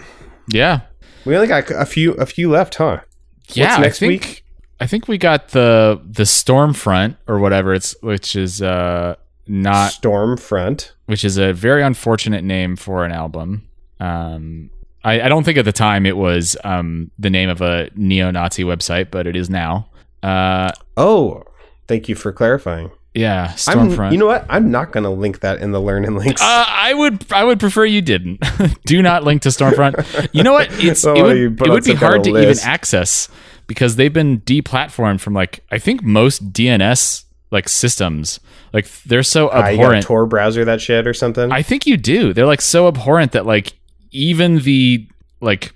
Yeah. 0.52 0.82
We 1.28 1.36
only 1.36 1.48
got 1.48 1.70
a 1.70 1.86
few 1.86 2.14
a 2.14 2.26
few 2.26 2.50
left, 2.50 2.76
huh? 2.76 3.02
Yeah. 3.50 3.78
next 3.78 3.98
I 3.98 4.08
think, 4.08 4.10
week? 4.24 4.44
I 4.80 4.88
think 4.88 5.08
we 5.08 5.18
got 5.18 5.50
the 5.50 6.02
the 6.10 6.24
Stormfront 6.24 7.18
or 7.28 7.40
whatever 7.40 7.74
it's, 7.74 7.96
which 8.02 8.36
is 8.36 8.62
uh 8.62 9.16
not 9.48 9.92
Stormfront. 9.92 10.92
which 11.06 11.24
is 11.26 11.38
a 11.38 11.54
very 11.54 11.84
unfortunate 11.84 12.44
name 12.44 12.76
for 12.76 13.06
an 13.06 13.12
album. 13.12 13.68
Um, 14.00 14.70
I, 15.04 15.22
I 15.22 15.30
don't 15.30 15.44
think 15.44 15.58
at 15.58 15.66
the 15.66 15.72
time 15.72 16.06
it 16.06 16.18
was 16.18 16.56
um, 16.64 17.12
the 17.18 17.30
name 17.30 17.50
of 17.50 17.62
a 17.62 17.90
neo-Nazi 17.96 18.64
website, 18.64 19.10
but 19.10 19.26
it 19.26 19.36
is 19.36 19.50
now. 19.50 19.90
Uh, 20.22 20.72
Oh, 20.98 21.44
thank 21.88 22.10
you 22.10 22.16
for 22.16 22.32
clarifying. 22.34 22.92
Yeah, 23.18 23.54
I'm, 23.68 23.90
Stormfront. 23.90 24.12
you 24.12 24.18
know 24.18 24.28
what? 24.28 24.46
I'm 24.50 24.70
not 24.72 24.92
going 24.92 25.04
to 25.04 25.10
link 25.10 25.40
that 25.42 25.60
in 25.60 25.72
the 25.72 25.82
learn 25.82 26.06
and 26.06 26.16
links. 26.18 26.42
uh, 26.42 26.66
I 26.68 26.94
would 26.94 27.32
I 27.32 27.44
would 27.44 27.60
prefer 27.60 27.86
you 27.86 28.02
didn't. 28.02 28.44
Do 28.86 29.02
not 29.02 29.24
link 29.24 29.42
to 29.44 29.50
Stormfront. 29.50 30.30
You 30.34 30.44
know 30.44 30.54
what? 30.54 30.68
It's 30.74 31.06
it 31.06 31.22
would, 31.22 31.38
it 31.62 31.70
would 31.70 31.84
be 31.84 31.94
hard 31.94 32.24
to 32.26 32.32
list. 32.32 32.64
even 32.64 32.72
access 32.72 33.30
because 33.66 33.96
they've 33.96 34.14
been 34.14 34.42
deplatformed 34.42 35.20
from 35.20 35.34
like 35.34 35.62
I 35.72 35.80
think 35.80 36.04
most 36.04 36.54
DNS 36.54 37.24
like 37.52 37.68
systems. 37.70 38.40
Like 38.74 38.88
they're 39.04 39.24
so 39.24 39.50
Ah, 39.50 39.56
you 39.56 39.62
got 39.62 39.66
a 39.66 39.74
abhorrent. 39.74 40.06
Tor 40.06 40.26
browser 40.26 40.66
that 40.66 40.82
shit 40.82 41.08
or 41.08 41.14
something. 41.14 41.52
I 41.52 41.62
think 41.62 41.88
you 41.88 41.98
do. 41.98 42.34
They're 42.34 42.46
like 42.46 42.62
so 42.62 42.88
abhorrent 42.88 43.32
that 43.32 43.46
like 43.46 43.74
even 44.12 44.60
the 44.60 45.08
like 45.42 45.74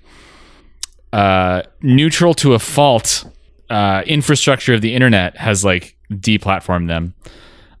uh 1.12 1.62
neutral 1.82 2.34
to 2.34 2.54
a 2.54 2.58
fault 2.58 3.24
uh 3.70 4.02
infrastructure 4.06 4.74
of 4.74 4.80
the 4.80 4.94
internet 4.94 5.36
has 5.36 5.64
like 5.64 5.96
deplatformed 6.20 6.88
them. 6.88 7.14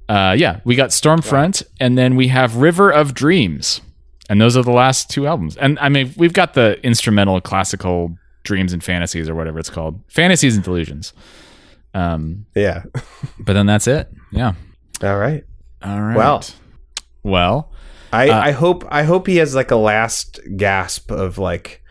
Uh 0.08 0.34
yeah, 0.36 0.60
we 0.64 0.74
got 0.74 0.90
Stormfront 0.90 1.62
and 1.80 1.96
then 1.96 2.16
we 2.16 2.28
have 2.28 2.56
River 2.56 2.90
of 2.90 3.14
Dreams. 3.14 3.80
And 4.28 4.40
those 4.40 4.56
are 4.56 4.62
the 4.62 4.72
last 4.72 5.10
two 5.10 5.26
albums. 5.26 5.56
And 5.56 5.78
I 5.78 5.88
mean, 5.88 6.14
we've 6.16 6.32
got 6.32 6.54
the 6.54 6.80
instrumental 6.84 7.40
classical 7.40 8.16
dreams 8.44 8.72
and 8.72 8.82
fantasies 8.82 9.28
or 9.28 9.34
whatever 9.34 9.58
it's 9.58 9.70
called. 9.70 10.00
Fantasies 10.08 10.54
and 10.56 10.64
delusions. 10.64 11.12
Um 11.94 12.46
yeah. 12.54 12.82
but 13.38 13.52
then 13.52 13.66
that's 13.66 13.86
it. 13.86 14.08
Yeah. 14.30 14.54
All 15.02 15.18
right. 15.18 15.44
All 15.82 16.00
right. 16.00 16.16
Well. 16.16 16.44
well, 17.22 17.72
I, 18.12 18.28
Uh, 18.28 18.40
I 18.40 18.50
hope 18.50 18.84
I 18.90 19.04
hope 19.04 19.26
he 19.26 19.36
has 19.36 19.54
like 19.54 19.70
a 19.70 19.76
last 19.76 20.40
gasp 20.56 21.10
of 21.10 21.38
like 21.38 21.82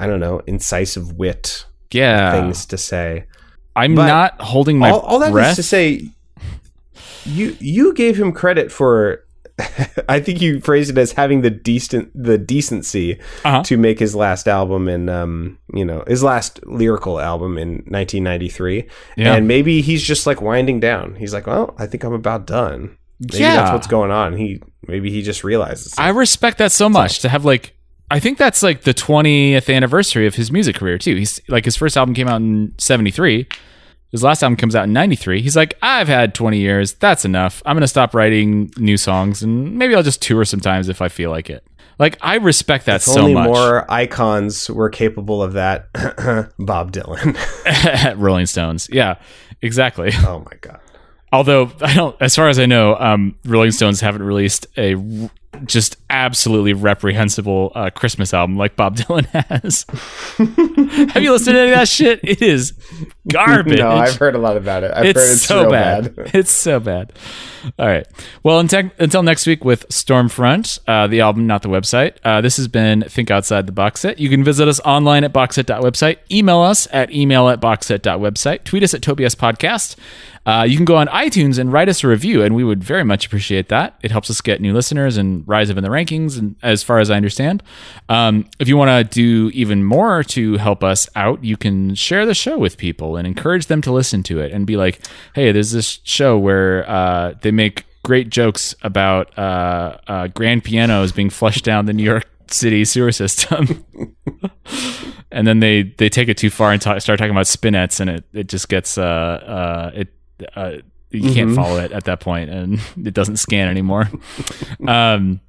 I 0.00 0.06
don't 0.06 0.20
know 0.20 0.40
incisive 0.46 1.12
wit 1.12 1.66
yeah. 1.90 2.32
things 2.32 2.66
to 2.66 2.78
say. 2.78 3.26
I'm 3.78 3.94
But 3.94 4.06
not 4.06 4.40
holding 4.40 4.78
my 4.78 4.90
all, 4.90 5.00
all 5.00 5.18
that 5.20 5.26
is 5.26 5.32
breath. 5.32 5.56
to 5.56 5.62
say, 5.62 6.08
you 7.24 7.56
you 7.60 7.94
gave 7.94 8.18
him 8.18 8.32
credit 8.32 8.70
for 8.72 9.24
I 10.08 10.20
think 10.20 10.40
you 10.40 10.60
phrased 10.60 10.90
it 10.90 10.98
as 10.98 11.12
having 11.12 11.42
the 11.42 11.50
decent 11.50 12.10
the 12.14 12.38
decency 12.38 13.18
Uh-huh. 13.44 13.62
to 13.64 13.76
make 13.76 13.98
his 13.98 14.14
last 14.14 14.46
album 14.48 14.88
in 14.88 15.08
um 15.08 15.58
you 15.74 15.84
know 15.84 16.04
his 16.06 16.22
last 16.22 16.64
lyrical 16.66 17.18
album 17.20 17.58
in 17.58 17.68
1993 17.88 18.88
Yeah. 19.16 19.34
and 19.34 19.48
maybe 19.48 19.80
he's 19.82 20.02
just 20.02 20.26
like 20.26 20.40
winding 20.40 20.80
down 20.80 21.16
he's 21.16 21.34
like 21.34 21.46
well 21.46 21.74
I 21.78 21.86
think 21.86 22.04
I'm 22.04 22.12
about 22.12 22.46
done 22.46 22.96
maybe 23.20 23.42
Yeah. 23.42 23.56
that's 23.56 23.72
what's 23.72 23.86
going 23.88 24.10
on 24.12 24.36
he 24.36 24.62
maybe 24.86 25.10
he 25.10 25.22
just 25.22 25.42
realizes 25.44 25.94
I 25.98 26.10
respect 26.10 26.58
that 26.58 26.70
so 26.72 26.88
much 26.88 27.18
to 27.20 27.28
have 27.28 27.44
like 27.44 27.74
I 28.10 28.20
think 28.20 28.38
that's 28.38 28.62
like 28.62 28.82
the 28.82 28.94
20th 28.94 29.74
anniversary 29.74 30.26
of 30.26 30.34
his 30.34 30.50
music 30.50 30.76
career 30.76 30.98
too. 30.98 31.16
He's 31.16 31.40
like 31.48 31.64
his 31.64 31.76
first 31.76 31.96
album 31.96 32.14
came 32.14 32.28
out 32.28 32.40
in 32.40 32.74
73. 32.78 33.46
His 34.10 34.22
last 34.22 34.42
album 34.42 34.56
comes 34.56 34.74
out 34.74 34.84
in 34.84 34.94
93. 34.94 35.42
He's 35.42 35.54
like, 35.56 35.76
I've 35.82 36.08
had 36.08 36.34
20 36.34 36.58
years. 36.58 36.94
That's 36.94 37.26
enough. 37.26 37.62
I'm 37.66 37.74
going 37.76 37.82
to 37.82 37.88
stop 37.88 38.14
writing 38.14 38.70
new 38.78 38.96
songs 38.96 39.42
and 39.42 39.76
maybe 39.76 39.94
I'll 39.94 40.02
just 40.02 40.22
tour 40.22 40.46
sometimes 40.46 40.88
if 40.88 41.02
I 41.02 41.08
feel 41.08 41.30
like 41.30 41.50
it. 41.50 41.62
Like, 41.98 42.16
I 42.22 42.36
respect 42.36 42.86
that 42.86 43.02
so 43.02 43.20
only 43.20 43.34
much. 43.34 43.46
more 43.48 43.90
icons 43.90 44.70
were 44.70 44.88
capable 44.88 45.42
of 45.42 45.54
that 45.54 45.92
Bob 46.58 46.92
Dylan 46.92 47.36
Rolling 48.16 48.46
Stones. 48.46 48.88
Yeah, 48.90 49.16
exactly. 49.60 50.12
oh 50.24 50.38
my 50.50 50.56
god 50.60 50.80
Although 51.30 51.70
I 51.82 51.94
don't, 51.94 52.16
as 52.20 52.34
far 52.34 52.48
as 52.48 52.58
I 52.58 52.64
know, 52.64 52.96
um, 52.96 53.36
Rolling 53.44 53.72
Stones 53.72 54.00
haven't 54.00 54.22
released 54.22 54.66
a 54.78 54.94
just 55.64 55.96
absolutely 56.10 56.72
reprehensible 56.72 57.72
uh, 57.74 57.90
Christmas 57.90 58.32
album 58.32 58.56
like 58.56 58.76
Bob 58.76 58.96
Dylan 58.98 59.26
has. 59.26 59.84
Have 61.12 61.22
you 61.22 61.32
listened 61.32 61.54
to 61.54 61.60
any 61.60 61.70
of 61.72 61.76
that 61.78 61.88
shit? 61.88 62.20
It 62.22 62.42
is 62.42 62.74
garbage. 63.32 63.78
no 63.78 63.90
I've 63.90 64.16
heard 64.16 64.34
a 64.34 64.38
lot 64.38 64.56
about 64.56 64.84
it 64.84 64.92
I've 64.94 65.04
it's 65.06 65.18
heard 65.18 65.32
it's 65.32 65.42
so 65.42 65.70
bad. 65.70 66.14
bad. 66.14 66.30
It's 66.34 66.50
so 66.50 66.78
bad. 66.80 67.12
All 67.78 67.86
right. 67.86 68.06
Well, 68.42 68.60
until, 68.60 68.90
until 68.98 69.22
next 69.22 69.46
week 69.46 69.64
with 69.64 69.88
Stormfront, 69.88 70.78
uh, 70.86 71.06
the 71.08 71.20
album, 71.20 71.46
not 71.46 71.62
the 71.62 71.68
website. 71.68 72.16
Uh, 72.24 72.40
this 72.40 72.56
has 72.56 72.68
been 72.68 73.02
Think 73.02 73.30
Outside 73.30 73.66
the 73.66 73.72
Box 73.72 74.00
Set. 74.02 74.18
You 74.18 74.28
can 74.28 74.44
visit 74.44 74.68
us 74.68 74.80
online 74.80 75.24
at 75.24 75.32
boxset.website, 75.32 76.18
email 76.30 76.60
us 76.60 76.86
at 76.92 77.10
email 77.12 77.48
at 77.48 77.60
boxset.website, 77.60 78.64
tweet 78.64 78.82
us 78.82 78.94
at 78.94 79.02
Tobias 79.02 79.34
Podcast. 79.34 79.96
Uh, 80.48 80.62
you 80.62 80.76
can 80.76 80.86
go 80.86 80.96
on 80.96 81.06
iTunes 81.08 81.58
and 81.58 81.70
write 81.70 81.90
us 81.90 82.02
a 82.02 82.08
review, 82.08 82.42
and 82.42 82.54
we 82.54 82.64
would 82.64 82.82
very 82.82 83.04
much 83.04 83.26
appreciate 83.26 83.68
that. 83.68 83.98
It 84.02 84.10
helps 84.10 84.30
us 84.30 84.40
get 84.40 84.62
new 84.62 84.72
listeners 84.72 85.18
and 85.18 85.46
rise 85.46 85.70
up 85.70 85.76
in 85.76 85.82
the 85.82 85.90
rankings, 85.90 86.38
and 86.38 86.56
as 86.62 86.82
far 86.82 87.00
as 87.00 87.10
I 87.10 87.16
understand. 87.16 87.62
Um, 88.08 88.48
if 88.58 88.66
you 88.66 88.78
want 88.78 88.88
to 88.88 89.14
do 89.14 89.50
even 89.52 89.84
more 89.84 90.22
to 90.22 90.56
help 90.56 90.82
us 90.82 91.06
out, 91.14 91.44
you 91.44 91.58
can 91.58 91.94
share 91.94 92.24
the 92.24 92.32
show 92.32 92.56
with 92.56 92.78
people 92.78 93.18
and 93.18 93.26
encourage 93.26 93.66
them 93.66 93.82
to 93.82 93.92
listen 93.92 94.22
to 94.22 94.40
it 94.40 94.50
and 94.50 94.66
be 94.66 94.78
like, 94.78 95.06
hey, 95.34 95.52
there's 95.52 95.72
this 95.72 96.00
show 96.04 96.38
where 96.38 96.88
uh, 96.88 97.34
they 97.42 97.50
make 97.50 97.84
great 98.02 98.30
jokes 98.30 98.74
about 98.80 99.38
uh, 99.38 99.98
uh, 100.06 100.28
grand 100.28 100.64
pianos 100.64 101.12
being 101.12 101.28
flushed 101.28 101.62
down 101.62 101.84
the 101.84 101.92
New 101.92 102.04
York 102.04 102.26
City 102.46 102.86
sewer 102.86 103.12
system. 103.12 103.84
and 105.30 105.46
then 105.46 105.60
they, 105.60 105.82
they 105.82 106.08
take 106.08 106.30
it 106.30 106.38
too 106.38 106.48
far 106.48 106.72
and 106.72 106.80
ta- 106.80 107.00
start 107.00 107.18
talking 107.18 107.32
about 107.32 107.46
spinets, 107.46 108.00
and 108.00 108.08
it, 108.08 108.24
it 108.32 108.48
just 108.48 108.70
gets 108.70 108.96
uh, 108.96 109.02
uh, 109.02 109.90
it 109.94 110.08
uh, 110.54 110.72
you 111.10 111.32
can't 111.32 111.54
follow 111.54 111.78
it 111.78 111.92
at 111.92 112.04
that 112.04 112.20
point, 112.20 112.50
and 112.50 112.80
it 113.04 113.14
doesn't 113.14 113.36
scan 113.36 113.68
anymore. 113.68 114.10
Um, 114.86 115.40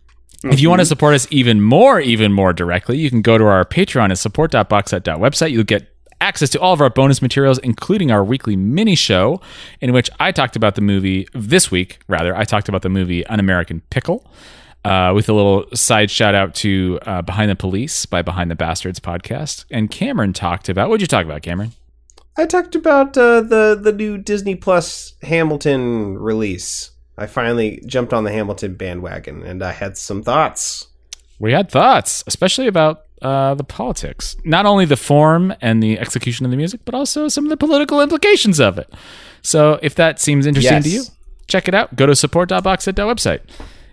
if 0.44 0.62
you 0.62 0.70
want 0.70 0.80
to 0.80 0.86
support 0.86 1.16
us 1.16 1.28
even 1.32 1.62
more, 1.62 2.00
even 2.00 2.32
more 2.32 2.54
directly, 2.54 2.98
you 2.98 3.10
can 3.10 3.22
go 3.22 3.38
to 3.38 3.44
our 3.46 3.66
Patreon 3.66 4.12
at 4.12 4.18
support.boxset.website. 4.18 5.52
You'll 5.52 5.64
get 5.64 5.94
access 6.22 6.50
to 6.52 6.60
all 6.60 6.74
of 6.74 6.82
our 6.82 6.90
bonus 6.90 7.22
materials, 7.22 7.58
including 7.60 8.12
our 8.12 8.24
weekly 8.24 8.56
mini 8.56 8.96
show, 8.96 9.42
in 9.82 9.92
which 9.92 10.10
I 10.20 10.32
talked 10.32 10.56
about 10.56 10.76
the 10.76 10.82
movie 10.82 11.28
this 11.34 11.72
week. 11.72 12.00
Rather, 12.08 12.36
I 12.36 12.46
talked 12.46 12.70
about 12.70 12.82
the 12.84 12.90
movie 12.90 13.26
An 13.26 13.40
American 13.40 13.82
Pickle. 13.90 14.26
Uh, 14.86 15.12
with 15.14 15.28
a 15.28 15.34
little 15.34 15.66
side 15.74 16.10
shout 16.10 16.34
out 16.34 16.56
to 16.56 16.98
uh, 17.06 17.22
Behind 17.22 17.52
the 17.52 17.56
Police 17.56 18.06
by 18.06 18.22
Behind 18.22 18.50
the 18.50 18.56
Bastards 18.56 18.98
podcast. 18.98 19.66
And 19.70 19.92
Cameron 19.92 20.32
talked 20.32 20.70
about 20.70 20.88
what'd 20.88 21.02
you 21.02 21.08
talk 21.08 21.26
about, 21.26 21.42
Cameron? 21.42 21.74
I 22.40 22.46
talked 22.46 22.74
about 22.74 23.18
uh, 23.18 23.42
the 23.42 23.78
the 23.80 23.92
new 23.92 24.18
Disney 24.18 24.56
Plus 24.56 25.14
Hamilton 25.24 26.18
release. 26.18 26.92
I 27.18 27.28
finally 27.28 27.84
jumped 27.86 28.14
on 28.14 28.24
the 28.24 28.32
Hamilton 28.32 28.76
bandwagon, 28.76 29.44
and 29.44 29.62
I 29.62 29.74
had 29.74 29.98
some 29.98 30.24
thoughts. 30.24 30.88
We 31.38 31.52
had 31.52 31.70
thoughts, 31.70 32.24
especially 32.28 32.68
about 32.68 33.04
uh, 33.22 33.56
the 33.56 33.66
politics, 33.66 34.38
not 34.46 34.66
only 34.66 34.86
the 34.86 34.96
form 34.96 35.54
and 35.60 35.84
the 35.84 36.00
execution 36.00 36.46
of 36.46 36.52
the 36.52 36.58
music, 36.58 36.80
but 36.86 36.96
also 36.96 37.28
some 37.28 37.44
of 37.44 37.50
the 37.50 37.58
political 37.58 38.00
implications 38.02 38.60
of 38.62 38.78
it. 38.78 38.90
So, 39.42 39.78
if 39.82 39.96
that 39.96 40.22
seems 40.22 40.46
interesting 40.46 40.76
Yes. 40.76 40.84
to 40.86 40.90
you, 40.90 41.04
check 41.48 41.68
it 41.68 41.74
out. 41.74 41.98
Go 41.98 42.06
to 42.06 42.16
support.boxset.website. 42.16 43.42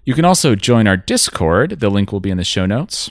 You 0.04 0.14
can 0.14 0.24
also 0.24 0.54
join 0.54 0.86
our 0.86 0.96
Discord. 0.96 1.80
The 1.80 1.90
link 1.90 2.12
will 2.12 2.20
be 2.20 2.30
in 2.30 2.36
the 2.36 2.44
show 2.44 2.64
notes. 2.64 3.10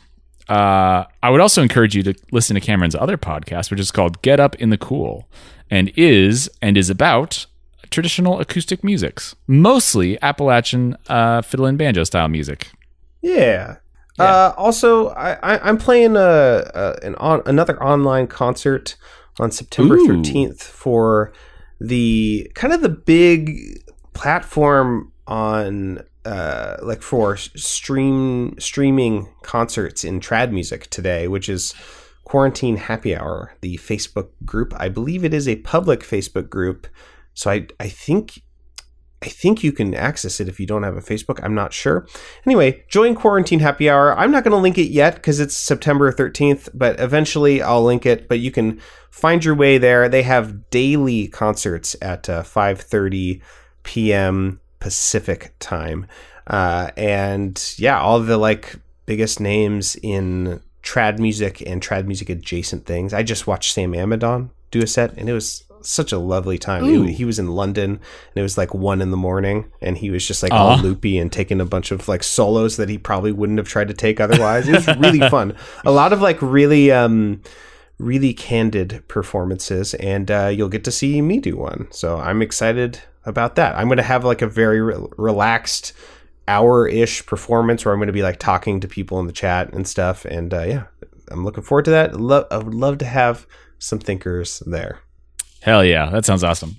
Uh, 0.50 1.06
I 1.24 1.30
would 1.30 1.42
also 1.42 1.62
encourage 1.62 1.96
you 1.96 2.04
to 2.04 2.14
listen 2.32 2.56
to 2.56 2.62
Cameron's 2.62 2.96
other 2.96 3.18
podcast, 3.18 3.72
which 3.72 3.80
is 3.80 3.92
called 3.92 4.22
Get 4.22 4.40
Up 4.40 4.56
in 4.56 4.70
the 4.70 4.78
Cool, 4.78 5.28
and 5.70 5.92
is 5.96 6.50
and 6.62 6.78
is 6.78 6.90
about 6.90 7.46
traditional 7.90 8.40
acoustic 8.40 8.84
musics, 8.84 9.36
mostly 9.48 10.22
Appalachian 10.22 10.98
uh, 11.08 11.42
fiddle 11.42 11.66
and 11.66 11.78
banjo 11.78 12.04
style 12.04 12.28
music. 12.28 12.72
Yeah. 13.22 13.78
Uh, 14.18 14.54
also, 14.56 15.10
I, 15.10 15.34
I, 15.44 15.60
I'm 15.68 15.78
playing 15.78 16.16
a, 16.16 16.20
a 16.20 16.96
an 17.04 17.16
on, 17.16 17.42
another 17.46 17.82
online 17.84 18.28
concert 18.28 18.96
on 19.40 19.52
September 19.52 19.96
Ooh. 19.96 20.08
13th 20.08 20.62
for 20.62 21.34
the 21.82 22.50
kind 22.56 22.74
of 22.74 22.82
the 22.82 22.90
big 22.90 23.82
platform 24.14 25.12
on 25.28 26.00
uh, 26.26 26.78
like 26.82 27.02
for 27.02 27.38
stream 27.38 28.56
streaming 28.60 29.34
concerts 29.44 30.04
in 30.04 30.20
trad 30.20 30.52
music 30.52 30.90
today, 30.90 31.28
which 31.28 31.48
is 31.48 31.74
Quarantine 32.24 32.78
Happy 32.78 33.16
Hour, 33.16 33.56
the 33.62 33.78
Facebook 33.78 34.30
group. 34.44 34.74
I 34.78 34.90
believe 34.90 35.24
it 35.24 35.34
is 35.34 35.48
a 35.48 35.58
public 35.58 36.02
Facebook 36.02 36.50
group, 36.50 36.88
so 37.34 37.52
I 37.52 37.68
I 37.80 37.90
think 37.90 38.42
I 39.22 39.28
think 39.28 39.64
you 39.64 39.72
can 39.72 39.96
access 39.96 40.40
it 40.40 40.48
if 40.48 40.60
you 40.60 40.68
don't 40.68 40.84
have 40.84 40.98
a 40.98 41.02
Facebook. 41.02 41.40
I'm 41.42 41.56
not 41.56 41.74
sure. 41.74 42.08
Anyway, 42.46 42.84
join 42.90 43.16
Quarantine 43.16 43.60
Happy 43.60 43.90
Hour. 43.90 44.18
I'm 44.18 44.32
not 44.32 44.44
going 44.44 44.52
to 44.52 44.58
link 44.58 44.78
it 44.78 44.92
yet 44.92 45.16
because 45.16 45.40
it's 45.40 45.58
September 45.58 46.12
13th, 46.12 46.70
but 46.74 47.00
eventually 47.00 47.62
I'll 47.62 47.84
link 47.84 48.06
it. 48.06 48.28
But 48.28 48.40
you 48.40 48.52
can 48.52 48.80
find 49.10 49.44
your 49.44 49.56
way 49.56 49.78
there. 49.78 50.10
They 50.10 50.22
have 50.24 50.70
daily 50.70 51.28
concerts 51.28 51.96
at 52.02 52.30
uh, 52.30 52.44
5:30 52.44 53.42
p.m. 53.84 54.60
Pacific 54.86 55.56
time, 55.58 56.06
uh, 56.46 56.92
and 56.96 57.74
yeah, 57.78 58.00
all 58.00 58.20
the 58.20 58.38
like 58.38 58.76
biggest 59.08 59.40
names 59.40 59.96
in 60.04 60.62
trad 60.84 61.18
music 61.18 61.60
and 61.66 61.82
trad 61.82 62.06
music 62.06 62.30
adjacent 62.30 62.86
things. 62.86 63.12
I 63.12 63.24
just 63.24 63.48
watched 63.48 63.74
Sam 63.74 63.94
Amidon 63.94 64.52
do 64.70 64.84
a 64.84 64.86
set, 64.86 65.18
and 65.18 65.28
it 65.28 65.34
was 65.34 65.64
such 65.82 66.12
a 66.12 66.20
lovely 66.20 66.60
time. 66.60 66.84
He, 66.84 67.14
he 67.14 67.26
was 67.26 67.40
in 67.40 67.48
London, 67.48 67.94
and 67.94 68.36
it 68.36 68.44
was 68.44 68.60
like 68.60 68.76
one 68.76 69.02
in 69.02 69.10
the 69.10 69.18
morning, 69.18 69.72
and 69.82 69.98
he 69.98 70.12
was 70.12 70.24
just 70.24 70.44
like 70.44 70.52
all 70.52 70.78
loopy 70.78 71.18
and 71.18 71.32
taking 71.32 71.60
a 71.60 71.66
bunch 71.66 71.90
of 71.90 72.08
like 72.08 72.22
solos 72.22 72.78
that 72.78 72.88
he 72.88 73.00
probably 73.00 73.32
wouldn't 73.32 73.58
have 73.58 73.68
tried 73.68 73.88
to 73.88 73.96
take 73.96 74.20
otherwise. 74.20 74.68
It 74.68 74.76
was 74.76 74.98
really 75.00 75.28
fun. 75.32 75.56
A 75.84 75.92
lot 75.92 76.14
of 76.14 76.22
like 76.22 76.40
really, 76.44 76.92
um, 76.92 77.42
really 77.98 78.36
candid 78.36 79.04
performances, 79.08 79.96
and 79.96 80.30
uh, 80.30 80.52
you'll 80.54 80.70
get 80.70 80.84
to 80.84 80.92
see 80.92 81.24
me 81.24 81.40
do 81.40 81.58
one. 81.58 81.88
So 81.90 82.20
I'm 82.20 82.44
excited 82.44 83.02
about 83.26 83.56
that. 83.56 83.76
I'm 83.76 83.88
going 83.88 83.98
to 83.98 84.04
have 84.04 84.24
like 84.24 84.42
a 84.42 84.48
very 84.48 84.82
re- 84.82 85.08
relaxed 85.18 85.94
hour 86.48 86.88
ish 86.88 87.26
performance 87.26 87.84
where 87.84 87.94
I'm 87.94 88.00
going 88.00 88.08
to 88.08 88.14
be 88.14 88.22
like 88.22 88.40
talking 88.40 88.80
to 88.80 88.88
people 88.88 89.20
in 89.20 89.28
the 89.28 89.34
chat 89.34 89.74
and 89.74 89.88
stuff. 89.88 90.26
And 90.26 90.54
uh, 90.54 90.64
yeah, 90.64 90.84
I'm 91.32 91.44
looking 91.44 91.64
forward 91.64 91.86
to 91.86 91.92
that. 91.92 92.20
Lo- 92.20 92.48
I 92.52 92.58
would 92.58 92.74
love 92.74 92.98
to 93.00 93.06
have 93.06 93.48
some 93.80 94.00
thinkers 94.00 94.60
there. 94.66 95.00
Hell 95.62 95.84
yeah, 95.84 96.10
that 96.12 96.26
sounds 96.26 96.44
awesome. 96.44 96.78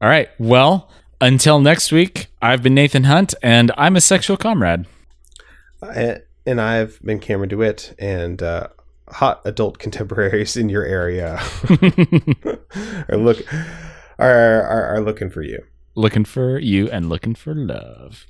All 0.00 0.08
right, 0.08 0.30
well, 0.38 0.90
until 1.20 1.60
next 1.60 1.92
week, 1.92 2.28
I've 2.40 2.62
been 2.62 2.74
Nathan 2.74 3.04
Hunt, 3.04 3.34
and 3.42 3.72
I'm 3.76 3.96
a 3.96 4.00
sexual 4.00 4.36
comrade. 4.36 4.86
I, 5.82 6.18
and 6.46 6.60
I've 6.60 7.00
been 7.02 7.18
Cameron 7.18 7.50
DeWitt 7.50 7.94
and 7.98 8.42
uh, 8.42 8.68
hot 9.10 9.42
adult 9.44 9.78
contemporaries 9.80 10.56
in 10.56 10.68
your 10.68 10.84
area 10.84 11.40
look 13.10 13.44
are, 14.18 14.62
are 14.62 14.96
are 14.96 15.00
looking 15.00 15.30
for 15.30 15.42
you. 15.42 15.64
Looking 15.94 16.24
for 16.24 16.58
you 16.58 16.88
and 16.90 17.08
looking 17.08 17.34
for 17.34 17.54
love. 17.54 18.26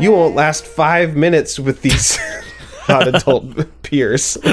You 0.00 0.10
won't 0.10 0.34
last 0.34 0.66
five 0.66 1.14
minutes 1.14 1.60
with 1.60 1.82
these 1.82 2.16
hot 2.82 3.08
adult 3.08 3.82
peers. 3.82 4.36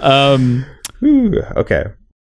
Um, 0.00 0.64
Whew, 1.00 1.40
okay. 1.56 1.84